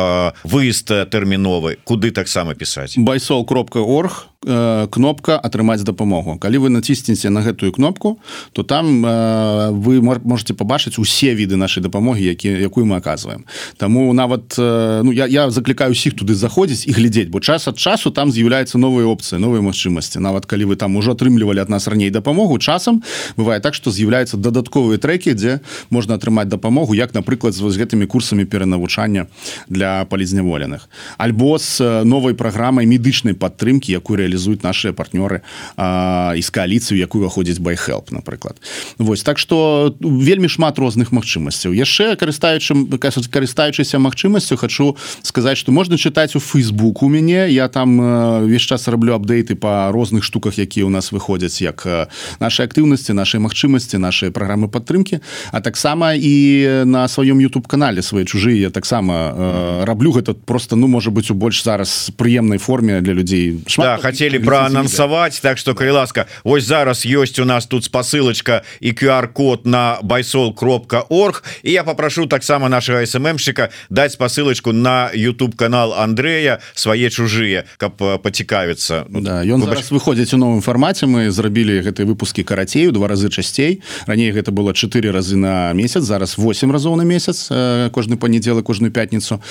выезд 0.44 0.92
тэрміновы 1.38 1.78
куды 1.86 2.12
таксама 2.12 2.58
пісаць 2.58 2.98
байсол 2.98 3.46
кропка 3.46 3.80
орг 3.80 4.28
Э, 4.46 4.88
кнопка 4.92 5.36
атрымаць 5.36 5.82
дапамогу 5.82 6.38
калі 6.40 6.58
вы 6.62 6.70
націснеце 6.70 7.28
на 7.34 7.42
гэтую 7.42 7.74
кнопку 7.74 8.20
то 8.54 8.64
там 8.64 9.04
э, 9.04 9.72
вы 9.74 10.00
можете 10.00 10.54
побачыць 10.54 11.02
усе 11.02 11.34
віды 11.34 11.58
нашай 11.58 11.84
дапамогі 11.84 12.24
які 12.24 12.48
якую 12.48 12.86
мы 12.86 13.02
оказываем 13.02 13.44
Таму 13.78 14.14
нават 14.14 14.54
э, 14.60 15.02
ну 15.04 15.12
я, 15.12 15.26
я 15.26 15.50
заклікаю 15.50 15.92
усіх 15.92 16.14
туды 16.14 16.36
заходзіць 16.36 16.88
і 16.88 16.92
глядзець 16.92 17.28
бо 17.28 17.40
час 17.40 17.68
ад 17.68 17.80
часу 17.80 18.12
там 18.12 18.32
з'яўляецца 18.32 18.78
новыя 18.78 19.10
опцыі 19.10 19.42
новыя 19.42 19.60
магчымасці. 19.60 20.20
Нават 20.20 20.46
калі 20.46 20.66
вы 20.66 20.76
там 20.76 20.96
ужо 20.96 21.12
атрымлівалі 21.18 21.60
ад 21.60 21.70
нас 21.70 21.88
раней 21.88 22.10
дапамогу 22.10 22.60
часам 22.60 23.02
бывае 23.36 23.60
так 23.60 23.74
что 23.74 23.92
з'яўляецца 23.92 24.38
дадатковыя 24.38 25.02
трекі 25.02 25.34
дзе 25.34 25.60
можна 25.90 26.16
атрымаць 26.16 26.48
дапамогу 26.48 26.94
як 26.94 27.18
напрыклад 27.18 27.58
з 27.58 27.60
вось 27.60 27.76
гэтымі 27.76 28.06
курсамі 28.06 28.46
перанавучання 28.46 29.28
для 29.68 30.06
палізняволеных 30.06 30.88
альбо 31.28 31.60
з 31.60 32.04
новай 32.08 32.34
праграмай 32.34 32.88
медычнай 32.88 33.36
падтрымки 33.36 33.92
якую 33.92 34.18
реалізуюць 34.24 34.64
наши 34.64 34.96
партнёры 34.96 35.44
і 35.76 36.42
з 36.42 36.50
коаліцыю 36.50 36.96
якую 36.96 37.28
выходзіць 37.28 37.60
байхелп 37.60 38.16
напрыклад 38.16 38.56
Вось 38.98 39.24
так 39.24 39.38
что 39.38 39.96
вельмі 40.00 40.48
шмат 40.48 40.80
розных 40.80 41.12
магчымасцяў. 41.12 41.74
Яшчэ 41.74 42.16
карыстаючым 42.16 42.88
карыстаючыся 42.98 44.00
магчымасцю 44.00 44.58
хочу 44.58 44.96
сказаць 45.22 45.58
что 45.58 45.72
можна 45.72 45.98
чытаць 45.98 46.36
у 46.36 46.40
фейсбук 46.40 47.04
у 47.04 47.10
мяне. 47.10 47.50
Я 47.50 47.68
там 47.68 48.48
весь 48.48 48.62
час 48.62 48.88
раблю 48.88 49.14
апдейты 49.14 49.56
по 49.56 49.92
розных 49.92 50.24
штуках 50.24 50.58
якія 50.58 50.86
у 50.86 50.90
нас 50.90 51.12
выходзяць 51.12 51.62
як 51.62 52.08
наши 52.40 52.64
актыўнасці 52.64 53.14
нашай 53.14 53.42
магчымасці 53.42 53.98
нашай 53.98 54.32
праграмы 54.32 54.68
падтрымки 54.68 55.22
а 55.52 55.62
таксама 55.62 56.14
і 56.14 56.86
на 56.86 57.08
сваём 57.08 57.40
YouTube 57.40 57.68
канале 57.68 58.02
свои 58.02 58.26
чужыя 58.26 58.70
таксама 58.70 59.84
раблю 59.86 60.12
гэта 60.12 60.34
просто 60.34 60.76
ну 60.76 60.88
можа 60.88 61.07
быть 61.12 61.32
у 61.32 61.34
больш 61.34 61.64
зараз 61.64 62.12
прыемнай 62.18 62.58
форме 62.58 63.02
для 63.02 63.14
людзей 63.14 63.60
шмат 63.68 63.88
да, 63.88 63.98
хотели 63.98 64.38
проанансаваць 64.38 65.40
так 65.40 65.58
что 65.58 65.76
калі 65.76 65.92
ласка 65.92 66.28
ось 66.44 66.66
зараз 66.66 67.06
есть 67.06 67.40
у 67.40 67.46
нас 67.46 67.66
тут 67.66 67.86
спасылочка 67.86 68.64
и 68.80 68.92
QR-код 68.92 69.66
на 69.66 70.00
байсол 70.02 70.54
кропка 70.54 71.06
орг. 71.10 71.44
И 71.64 71.72
я 71.72 71.84
попрошу 71.84 72.26
таксама 72.26 72.70
нашего 72.70 73.06
сммщика 73.06 73.70
дать 73.90 74.14
спасылочку 74.14 74.72
на 74.72 75.10
YouTube 75.14 75.56
канал 75.56 75.94
Андрея 75.94 76.60
свае 76.74 77.10
чужие 77.10 77.66
каб 77.78 77.98
поцікавіцца 77.98 79.06
ну, 79.10 79.22
да, 79.22 79.44
ён 79.44 79.62
Выбач... 79.62 79.92
выходзіць 79.92 80.34
у 80.34 80.38
новым 80.38 80.62
фармаце 80.62 81.06
мы 81.06 81.30
зрабілі 81.32 81.82
гэтые 81.86 82.06
выпуски 82.06 82.44
карацею 82.44 82.92
два 82.92 83.08
разы 83.08 83.30
часцей 83.30 83.82
раней 84.08 84.32
гэта 84.32 84.52
было 84.52 84.74
четыре 84.74 85.12
разы 85.12 85.38
на 85.38 85.74
месяц 85.74 86.04
зараз 86.04 86.38
8 86.38 86.72
разоў 86.72 86.96
на 86.98 87.04
месяц 87.04 87.48
кожны 87.94 88.18
панядзелы 88.18 88.64
кожную 88.64 88.92
пятніцу 88.92 89.42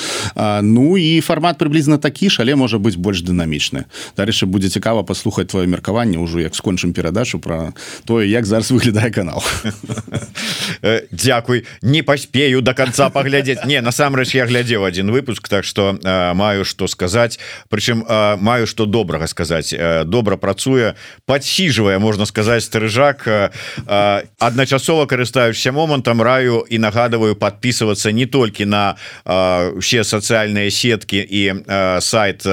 Ну 0.63 0.99
і 0.99 1.21
фармат 1.21 1.46
приблізна 1.55 1.99
такі 1.99 2.31
ж 2.31 2.43
але 2.43 2.57
можа 2.57 2.79
быть 2.79 2.97
больш 2.97 3.23
дынамічны. 3.23 3.85
Дарэчы 4.17 4.47
будзе 4.47 4.69
цікава 4.69 5.03
паслухаць 5.03 5.47
твоё 5.47 5.67
меркаванне 5.67 6.19
ўжо 6.19 6.41
як 6.41 6.55
скончым 6.55 6.93
перадачу 6.93 7.39
про 7.39 7.73
тое 8.05 8.27
як 8.27 8.47
зараз 8.47 8.71
выглядае 8.71 9.11
канал. 9.11 9.43
Э, 10.83 11.03
Дякуй 11.11 11.65
не 11.83 12.03
паспею 12.03 12.61
до 12.61 12.75
конца 12.75 13.11
паглядзець. 13.11 13.65
Не 13.65 13.81
насамрэч 13.81 14.35
я 14.35 14.47
глядзеў 14.47 14.85
один 14.85 15.11
выпуск 15.11 15.49
так 15.49 15.65
что 15.65 15.99
э, 16.03 16.35
маю 16.35 16.65
что 16.65 16.87
сказаць. 16.87 17.39
Прычым 17.69 18.05
э, 18.07 18.37
маю 18.37 18.67
что 18.67 18.87
добрага 18.87 19.27
сказаць. 19.27 19.75
Добра 20.05 20.37
працуе 20.37 20.95
подсіжвае 21.27 21.99
можна 21.99 22.27
сказаць 22.27 22.65
старыжак 22.65 23.29
адначасова 24.39 25.07
карыстаючся 25.07 25.73
момантам 25.73 26.23
раю 26.23 26.65
і 26.69 26.79
нагадываю 26.79 27.37
подписываться 27.37 28.13
не 28.13 28.27
толькі 28.27 28.65
на 28.65 28.97
все 29.81 30.05
сацыяльныя 30.05 30.71
сетки 30.71 31.17
і 31.17 31.36
сайт 32.01 32.47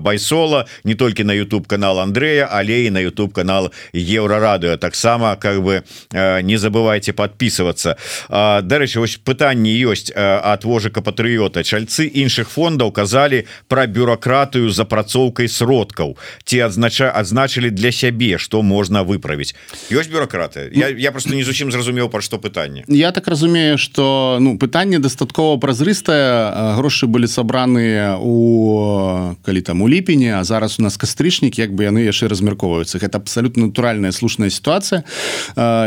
байсола 0.00 0.66
не 0.84 0.94
толькі 0.94 1.24
на 1.24 1.32
YouTube 1.32 1.66
канал 1.66 2.00
Андрея 2.00 2.48
але 2.50 2.86
и 2.86 2.90
на 2.90 2.98
YouTube 2.98 3.32
канал 3.32 3.72
еврорадыо 3.92 4.76
таксама 4.76 5.36
как 5.36 5.62
бы 5.62 5.82
э, 6.12 6.40
не 6.42 6.56
забывайте 6.56 7.12
подписываться. 7.12 7.96
Дарэчы 8.28 9.00
вось 9.00 9.16
пытанне 9.16 9.70
ёсць 9.72 10.10
от 10.14 10.64
вожыка 10.64 11.02
патрыота 11.02 11.64
чальцы 11.64 12.06
іншых 12.06 12.48
фондаў 12.48 12.92
казалі 12.92 13.46
про 13.68 13.86
бюрократыю 13.86 14.70
запрацоўкай 14.70 15.48
сродкаў 15.48 16.16
ці 16.44 16.60
адзнача 16.66 17.10
адзначылі 17.10 17.70
для 17.70 17.92
сябе 17.92 18.38
что 18.38 18.62
можна 18.62 19.02
выправіць 19.02 19.54
ёсць 19.90 20.10
бюрократы? 20.10 20.70
Я, 20.72 20.88
я 20.88 21.12
просто 21.12 21.34
не 21.34 21.44
зусім 21.44 21.72
зразумеў 21.72 22.08
про 22.08 22.20
что 22.20 22.38
пытанне 22.38 22.84
я 22.88 23.12
так 23.12 23.28
разумею 23.28 23.78
что 23.78 24.38
ну 24.40 24.58
пытанне 24.58 24.98
дастаткова 24.98 25.58
празрыстае 25.58 26.74
грошы 26.76 27.06
былі 27.06 27.26
сабраныя 27.26 28.09
у 28.18 29.36
калі 29.42 29.60
там 29.60 29.82
у 29.82 29.88
ліпені 29.88 30.30
а 30.30 30.44
зараз 30.44 30.80
у 30.80 30.82
нас 30.82 30.96
кастрычнік 30.96 31.58
як 31.58 31.74
бы 31.74 31.84
яны 31.84 32.02
яшчэ 32.06 32.28
размяркоўваюцца. 32.28 32.98
Гэта 32.98 33.18
абсалютна 33.18 33.66
натуральная 33.70 34.12
слушная 34.12 34.50
сітуацыя 34.50 35.04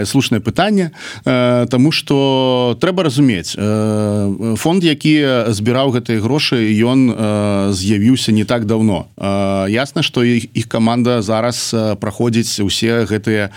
слушнае 0.05 0.39
пытанне 0.41 0.91
Таму 1.25 1.91
что 1.91 2.77
трэба 2.79 3.03
разумець 3.03 3.55
фонд 4.57 4.83
які 4.83 5.49
збіраў 5.51 5.97
гэтыя 5.97 6.21
грошы 6.21 6.61
ён 6.83 7.73
з'явіўся 7.73 8.31
не 8.31 8.45
так 8.45 8.65
давно 8.65 9.07
ясна 9.67 10.03
что 10.03 10.23
іх 10.23 10.67
команда 10.67 11.21
зараз 11.21 11.75
праходзіць 11.99 12.59
усе 12.59 13.05
гэтыя 13.09 13.49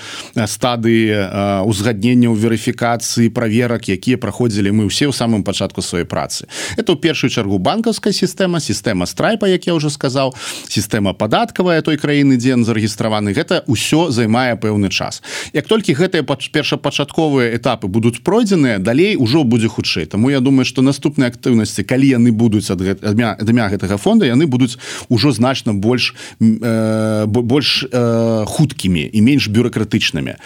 стадыі 0.46 1.66
узгаднення 1.66 2.28
ў 2.32 2.36
верыфікацыі 2.36 3.28
праверак 3.30 3.88
якія 3.88 4.16
праходзілі 4.18 4.72
мы 4.72 4.88
ўсе 4.88 5.06
ў 5.10 5.14
самым 5.14 5.42
пачатку 5.44 5.82
сваёй 5.82 6.04
працы. 6.04 6.46
Это 6.76 6.92
ў 6.94 7.00
першую 7.00 7.30
чаргу 7.30 7.58
банкаўская 7.58 8.12
сістэма 8.12 8.55
сістэма 8.60 9.06
страйпа 9.06 9.48
як 9.48 9.66
я 9.66 9.74
уже 9.74 9.90
сказаў 9.90 10.34
сістэма 10.68 11.12
падаткавая 11.14 11.82
той 11.82 11.96
краіны 11.96 12.36
дзе 12.36 12.56
зарэгістраваны. 12.56 13.34
Гэта 13.36 13.62
ўсё 13.68 14.10
займае 14.10 14.56
пэўны 14.56 14.88
час. 14.88 15.22
Як 15.52 15.66
толькі 15.66 15.92
гэтыя 15.92 16.22
першапачатковыя 16.24 17.52
этапы 17.56 17.88
будуць 17.88 18.22
пройдзеныя 18.22 18.78
далей 18.78 19.16
ужо 19.16 19.44
будзе 19.44 19.68
хутчэй. 19.68 20.06
Таму 20.06 20.30
я 20.30 20.40
думаю 20.40 20.64
что 20.64 20.82
наступныя 20.82 21.28
актыўнасці 21.28 21.84
калі 21.84 22.06
яны 22.06 22.32
будуць 22.32 22.70
ад 22.70 22.80
дня 23.02 23.66
гэтага 23.68 23.96
фонда 23.96 24.26
яны 24.26 24.46
будуць 24.46 24.78
ужо 25.08 25.32
значна 25.32 25.74
больш 25.74 26.14
э, 26.40 27.26
больш 27.26 27.84
э, 27.90 28.44
хуткімі 28.46 29.10
і 29.12 29.20
менш 29.20 29.48
бюрократычнымі 29.48 30.36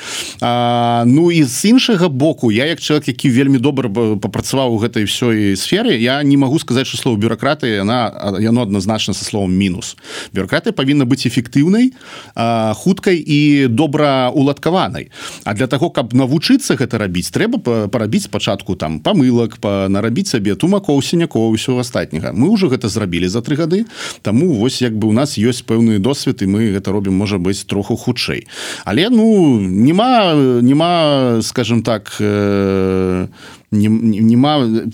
Ну 1.07 1.33
і 1.33 1.45
з 1.45 1.65
іншага 1.65 2.09
боку 2.09 2.53
я 2.53 2.67
як 2.67 2.81
чалавек 2.81 3.09
які 3.09 3.31
вельмі 3.31 3.59
добра 3.59 3.89
папрацаваў 4.17 4.75
у 4.75 4.79
гэтай 4.79 5.05
ўсёй 5.05 5.57
сферы 5.57 5.97
я 6.01 6.23
не 6.23 6.37
могу 6.37 6.59
сказаць 6.59 6.87
что 6.87 6.97
слово 6.97 7.17
бюрократыі 7.21 7.85
яна 7.85 8.00
яно 8.41 8.63
адназначна 8.63 9.15
со 9.15 9.25
словом 9.25 9.53
мінус 9.53 9.97
бюрократыя 10.33 10.73
павінна 10.73 11.05
быць 11.05 11.27
эфектыўнай 11.27 11.93
хуткай 12.35 13.19
і 13.21 13.41
добра 13.69 14.31
уладкаванай 14.35 15.11
А 15.45 15.55
для 15.55 15.67
того 15.67 15.91
каб 15.91 16.13
навучыцца 16.15 16.77
гэта 16.77 16.99
рабіць 16.99 17.31
трэба 17.33 17.89
парабіць 17.89 18.29
спачатку 18.29 18.77
там 18.77 19.01
памылак 19.01 19.59
па 19.61 19.89
нарабіць 19.89 20.29
сабе 20.31 20.55
тумакоў 20.55 21.03
сінякоў 21.03 21.51
усё 21.55 21.79
астатняга. 21.81 22.33
Мы 22.33 22.49
уже 22.49 22.69
гэта 22.69 22.89
зрабілі 22.89 23.29
за 23.29 23.41
тры 23.43 23.57
гады 23.57 23.87
Таму 24.23 24.53
вось 24.55 24.83
як 24.83 24.97
бы 24.97 25.09
у 25.09 25.13
нас 25.13 25.39
ёсць 25.39 25.65
пэўны 25.65 25.99
досвед 25.99 26.43
і 26.43 26.47
мы 26.47 26.73
гэта 26.77 26.93
робім 26.93 27.17
можа 27.17 27.39
быць 27.39 27.65
троху 27.65 27.97
хутчэй. 27.97 28.47
Але 28.85 29.09
ну 29.11 29.61
нема 29.61 30.35
нема 30.35 31.41
скажем 31.43 31.83
так 31.83 32.17
э, 32.21 33.27
нема 33.71 34.87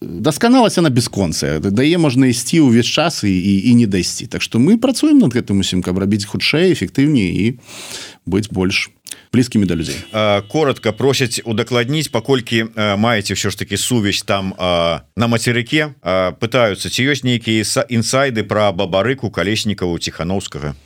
дасканалася 0.00 0.82
на 0.82 0.90
бесконцыя 0.90 1.58
дае 1.58 1.98
можна 1.98 2.30
ісці 2.30 2.62
ўвесь 2.62 2.86
час 2.86 3.24
і, 3.24 3.34
і, 3.34 3.54
і 3.70 3.74
не 3.74 3.86
дайсці 3.86 4.26
Так 4.26 4.42
што 4.42 4.58
мы 4.58 4.78
працуем 4.78 5.18
над 5.18 5.34
гэтым 5.34 5.60
усім 5.60 5.82
каб 5.82 5.98
рабіць 5.98 6.24
хутчэй 6.24 6.72
эфектыўней 6.74 7.30
і 7.34 7.46
быць 8.26 8.50
больш 8.54 8.90
блізкімі 9.34 9.66
да 9.66 9.74
людзей 9.74 9.98
коротко 10.48 10.92
просяць 10.92 11.42
удакладніць 11.44 12.08
паколькі 12.08 12.70
маеце 12.76 13.34
ўсё 13.34 13.50
ж 13.50 13.58
таки 13.58 13.76
сувязь 13.76 14.22
там 14.22 14.54
на 14.54 15.26
мацерыке 15.26 15.98
пытаюцца 16.38 16.86
ці 16.86 17.00
ёсць 17.10 17.26
нейкія 17.26 17.66
інсайды 17.90 18.46
пра 18.46 18.70
бабарыку 18.70 19.30
калеснікаву 19.34 19.98
ціхановскага 19.98 20.78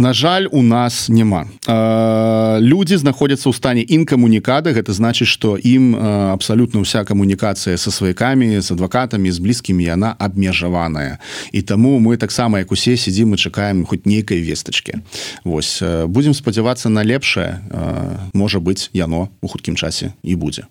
На 0.00 0.12
жаль 0.12 0.46
у 0.52 0.62
нас 0.62 1.08
няма. 1.08 1.50
Люди 2.62 2.94
знаходзяцца 2.94 3.50
ў 3.50 3.54
стане 3.54 3.82
інкамунікада. 3.82 4.70
Гэта 4.70 4.94
значыць 4.94 5.26
что 5.26 5.58
ім 5.58 5.98
абсалютна 6.38 6.86
ўся 6.86 7.02
камунікацыя 7.02 7.74
со 7.74 7.90
сваякамі 7.90 8.62
з 8.62 8.70
адвакатамі 8.70 9.26
з 9.26 9.42
блізкімі 9.42 9.82
яна 9.82 10.14
абмежаваная. 10.14 11.18
І 11.50 11.66
таму 11.66 11.98
мы 11.98 12.14
таксама 12.14 12.62
як 12.62 12.70
усе 12.70 12.94
сидзім 12.94 13.34
мы 13.34 13.42
чакаем 13.42 13.82
хоть 13.82 14.06
нейкай 14.06 14.38
вестачки 14.38 15.02
Вось 15.42 15.82
будем 16.06 16.30
спадзявацца 16.30 16.86
на 16.86 17.02
лепшае. 17.02 17.58
Можа 18.30 18.62
быть 18.62 18.94
яно 18.94 19.34
у 19.42 19.50
хуткім 19.50 19.74
часе 19.74 20.14
і 20.22 20.38
будзе. 20.38 20.70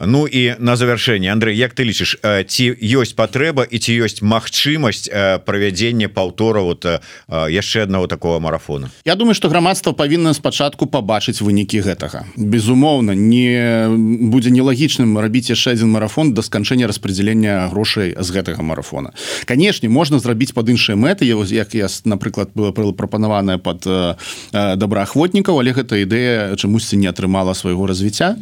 Ну 0.00 0.24
і 0.24 0.56
на 0.56 0.80
завяршэнне 0.80 1.28
Андрей 1.28 1.60
Як 1.60 1.76
ты 1.76 1.84
лічыш 1.84 2.16
ці 2.24 2.64
ёсць 2.80 3.12
патрэба 3.12 3.68
і 3.68 3.76
ці 3.76 3.92
ёсць 4.00 4.24
магчымасць 4.24 5.12
правядзення 5.44 6.08
паўтора 6.08 6.64
вот 6.64 6.88
яшчэ 7.28 7.84
аднаго 7.84 8.08
такого 8.08 8.40
марафона 8.40 8.61
марафона. 8.62 8.90
Я 9.04 9.14
думаю 9.14 9.34
что 9.34 9.48
грамадства 9.48 9.92
павінна 9.92 10.34
спачатку 10.34 10.86
побачыць 10.86 11.42
вынікі 11.42 11.80
гэтага. 11.80 12.24
Безумоўна 12.36 13.14
не 13.14 13.88
будзе 14.30 14.50
нелагічным 14.50 15.18
рабіць 15.18 15.50
яшчэ 15.50 15.72
один 15.72 15.90
марафон 15.90 16.34
до 16.34 16.42
сканчэння 16.42 16.86
распределення 16.86 17.68
грошай 17.70 18.14
з 18.18 18.30
гэтага 18.30 18.62
марафона. 18.62 19.12
Канешне 19.44 19.88
можна 19.88 20.18
зрабіць 20.18 20.52
под 20.52 20.68
іншыя 20.68 20.96
мэты 20.96 21.24
як 21.24 21.74
я 21.74 21.88
напрыклад 22.04 22.50
было 22.54 22.72
прапанаваная 22.72 23.58
под 23.58 23.86
э, 23.86 24.14
добраахвотнікаў 24.52 25.58
але 25.58 25.72
гэта 25.72 25.96
ідэя 25.96 26.56
чамусьці 26.56 26.96
не 26.96 27.06
атрымала 27.06 27.54
свайго 27.54 27.86
развіцця. 27.86 28.36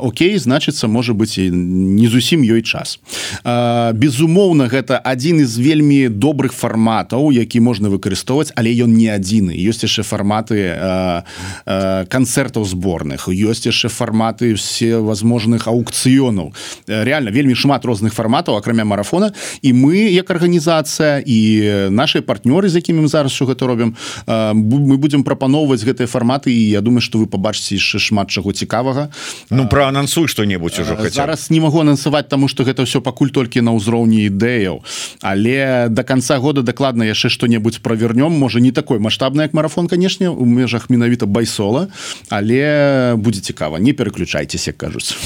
Окей 0.00 0.38
значится 0.38 0.88
можа 0.88 1.12
быть 1.12 1.38
і 1.38 1.50
не 1.50 2.08
зусім 2.08 2.42
ёй 2.42 2.62
час. 2.62 2.98
Безумоўна 3.44 4.68
гэта 4.68 4.98
один 4.98 5.40
из 5.40 5.56
вельмі 5.58 6.08
добрых 6.08 6.52
фарматаў 6.52 7.30
які 7.32 7.60
можна 7.60 7.88
выкарыстоўваць 7.88 8.52
але 8.56 8.72
ён 8.72 8.94
не 8.94 9.11
адзіны 9.16 9.52
ёсць 9.54 9.84
яшчэ 9.84 10.02
фарматы 10.02 10.58
э, 10.58 11.22
э, 11.66 12.04
канцэртаў 12.06 12.64
зборных 12.64 13.28
ёсць 13.28 13.66
яшчэ 13.66 13.88
фарматы 13.88 14.54
все 14.54 14.98
возможных 14.98 15.68
аукцыёнаў 15.68 16.52
реально 16.86 17.30
вельмі 17.30 17.54
шмат 17.54 17.84
розных 17.84 18.14
фарматаў 18.14 18.56
акрамя 18.56 18.84
марафона. 18.84 19.32
І 19.62 19.72
мы 19.72 20.10
як 20.10 20.30
арганізацыя 20.30 21.22
і 21.26 21.90
наши 21.90 22.20
партнёры 22.20 22.68
з 22.68 22.76
якімі 22.76 23.06
мы 23.06 23.08
зараз 23.08 23.32
що 23.32 23.46
гэта 23.46 23.66
робім 23.66 23.96
э, 24.26 24.52
мы 24.52 24.96
будемм 24.96 25.24
прапаноўваць 25.24 25.84
гэтыя 25.84 26.06
фарматы 26.06 26.52
і 26.52 26.70
я 26.70 26.80
думаю 26.80 27.00
что 27.00 27.18
вы 27.18 27.26
побачыце 27.26 27.74
яшчэ 27.74 27.98
шмат 27.98 28.30
чаго 28.30 28.52
цікавага. 28.52 29.10
Ну 29.50 29.68
проанансуй 29.68 30.28
что-небудзь 30.28 30.78
ужо 30.80 30.96
зараз 31.10 31.50
не 31.50 31.60
могу 31.60 31.80
анансаваць 31.80 32.28
тому 32.28 32.48
что 32.48 32.64
гэта 32.64 32.84
все 32.84 33.00
пакуль 33.00 33.30
толькі 33.30 33.60
на 33.60 33.72
ўзроўні 33.72 34.28
ідэяў 34.28 34.82
але 35.20 35.88
до 35.88 36.04
конца 36.04 36.38
года 36.38 36.62
дакладна 36.62 37.04
яшчэ 37.04 37.28
что-небудзь 37.28 37.78
правернём 37.78 38.30
можа 38.30 38.60
не 38.60 38.72
такой 38.72 38.98
масштабны 39.02 39.42
як 39.42 39.54
марафон 39.54 39.90
канешне 39.90 40.30
у 40.30 40.46
межах 40.46 40.88
менавіта 40.90 41.26
байсола. 41.26 41.88
Але 42.30 43.14
будзе 43.18 43.40
цікава 43.40 43.78
не 43.78 43.92
переключайтесь 43.92 44.68
кажуць 44.76 45.16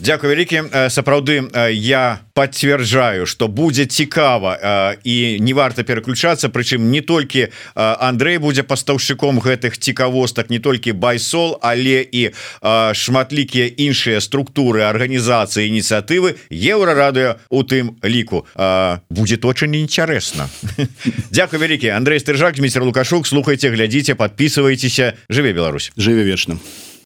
Дякую 0.00 0.32
вялікі 0.32 0.88
сапраўды 0.88 1.44
я 1.76 2.20
подцвярджаю 2.32 3.26
что 3.26 3.48
будзе 3.48 3.84
цікава 3.84 4.96
і 5.04 5.36
не 5.40 5.52
варта 5.52 5.84
переключацца 5.84 6.48
прычым 6.48 6.88
не 6.88 7.04
толькі 7.04 7.52
Андрей 7.76 8.40
будзе 8.40 8.64
пастаўшчыком 8.64 9.44
гэтых 9.44 9.76
цікавостак 9.76 10.48
не 10.48 10.58
толькі 10.58 10.96
байсол 10.96 11.60
але 11.60 12.00
і 12.00 12.32
шматлікія 12.96 13.68
іншыя 13.76 14.24
структуры 14.24 14.88
арганізацыі 14.88 15.68
ініцыятывы. 15.68 16.40
Еўрарадыо 16.48 17.36
у 17.52 17.60
тым 17.62 18.00
ліку. 18.00 18.46
Будет 19.10 19.44
очень 19.44 19.76
интересно 19.76 20.48
Дякую 21.30 21.60
вялікі 21.60 21.92
Андрей 21.92 22.20
стыржак 22.20 22.56
міцер 22.58 22.84
лукашук. 22.84 23.26
Слухайте 23.26 23.68
глядзіце 23.68 24.14
подписывайтеся 24.14 25.12
жыве 25.28 25.52
Беларусь. 25.52 25.92
Жыве 25.96 26.24
вечным 26.24 26.60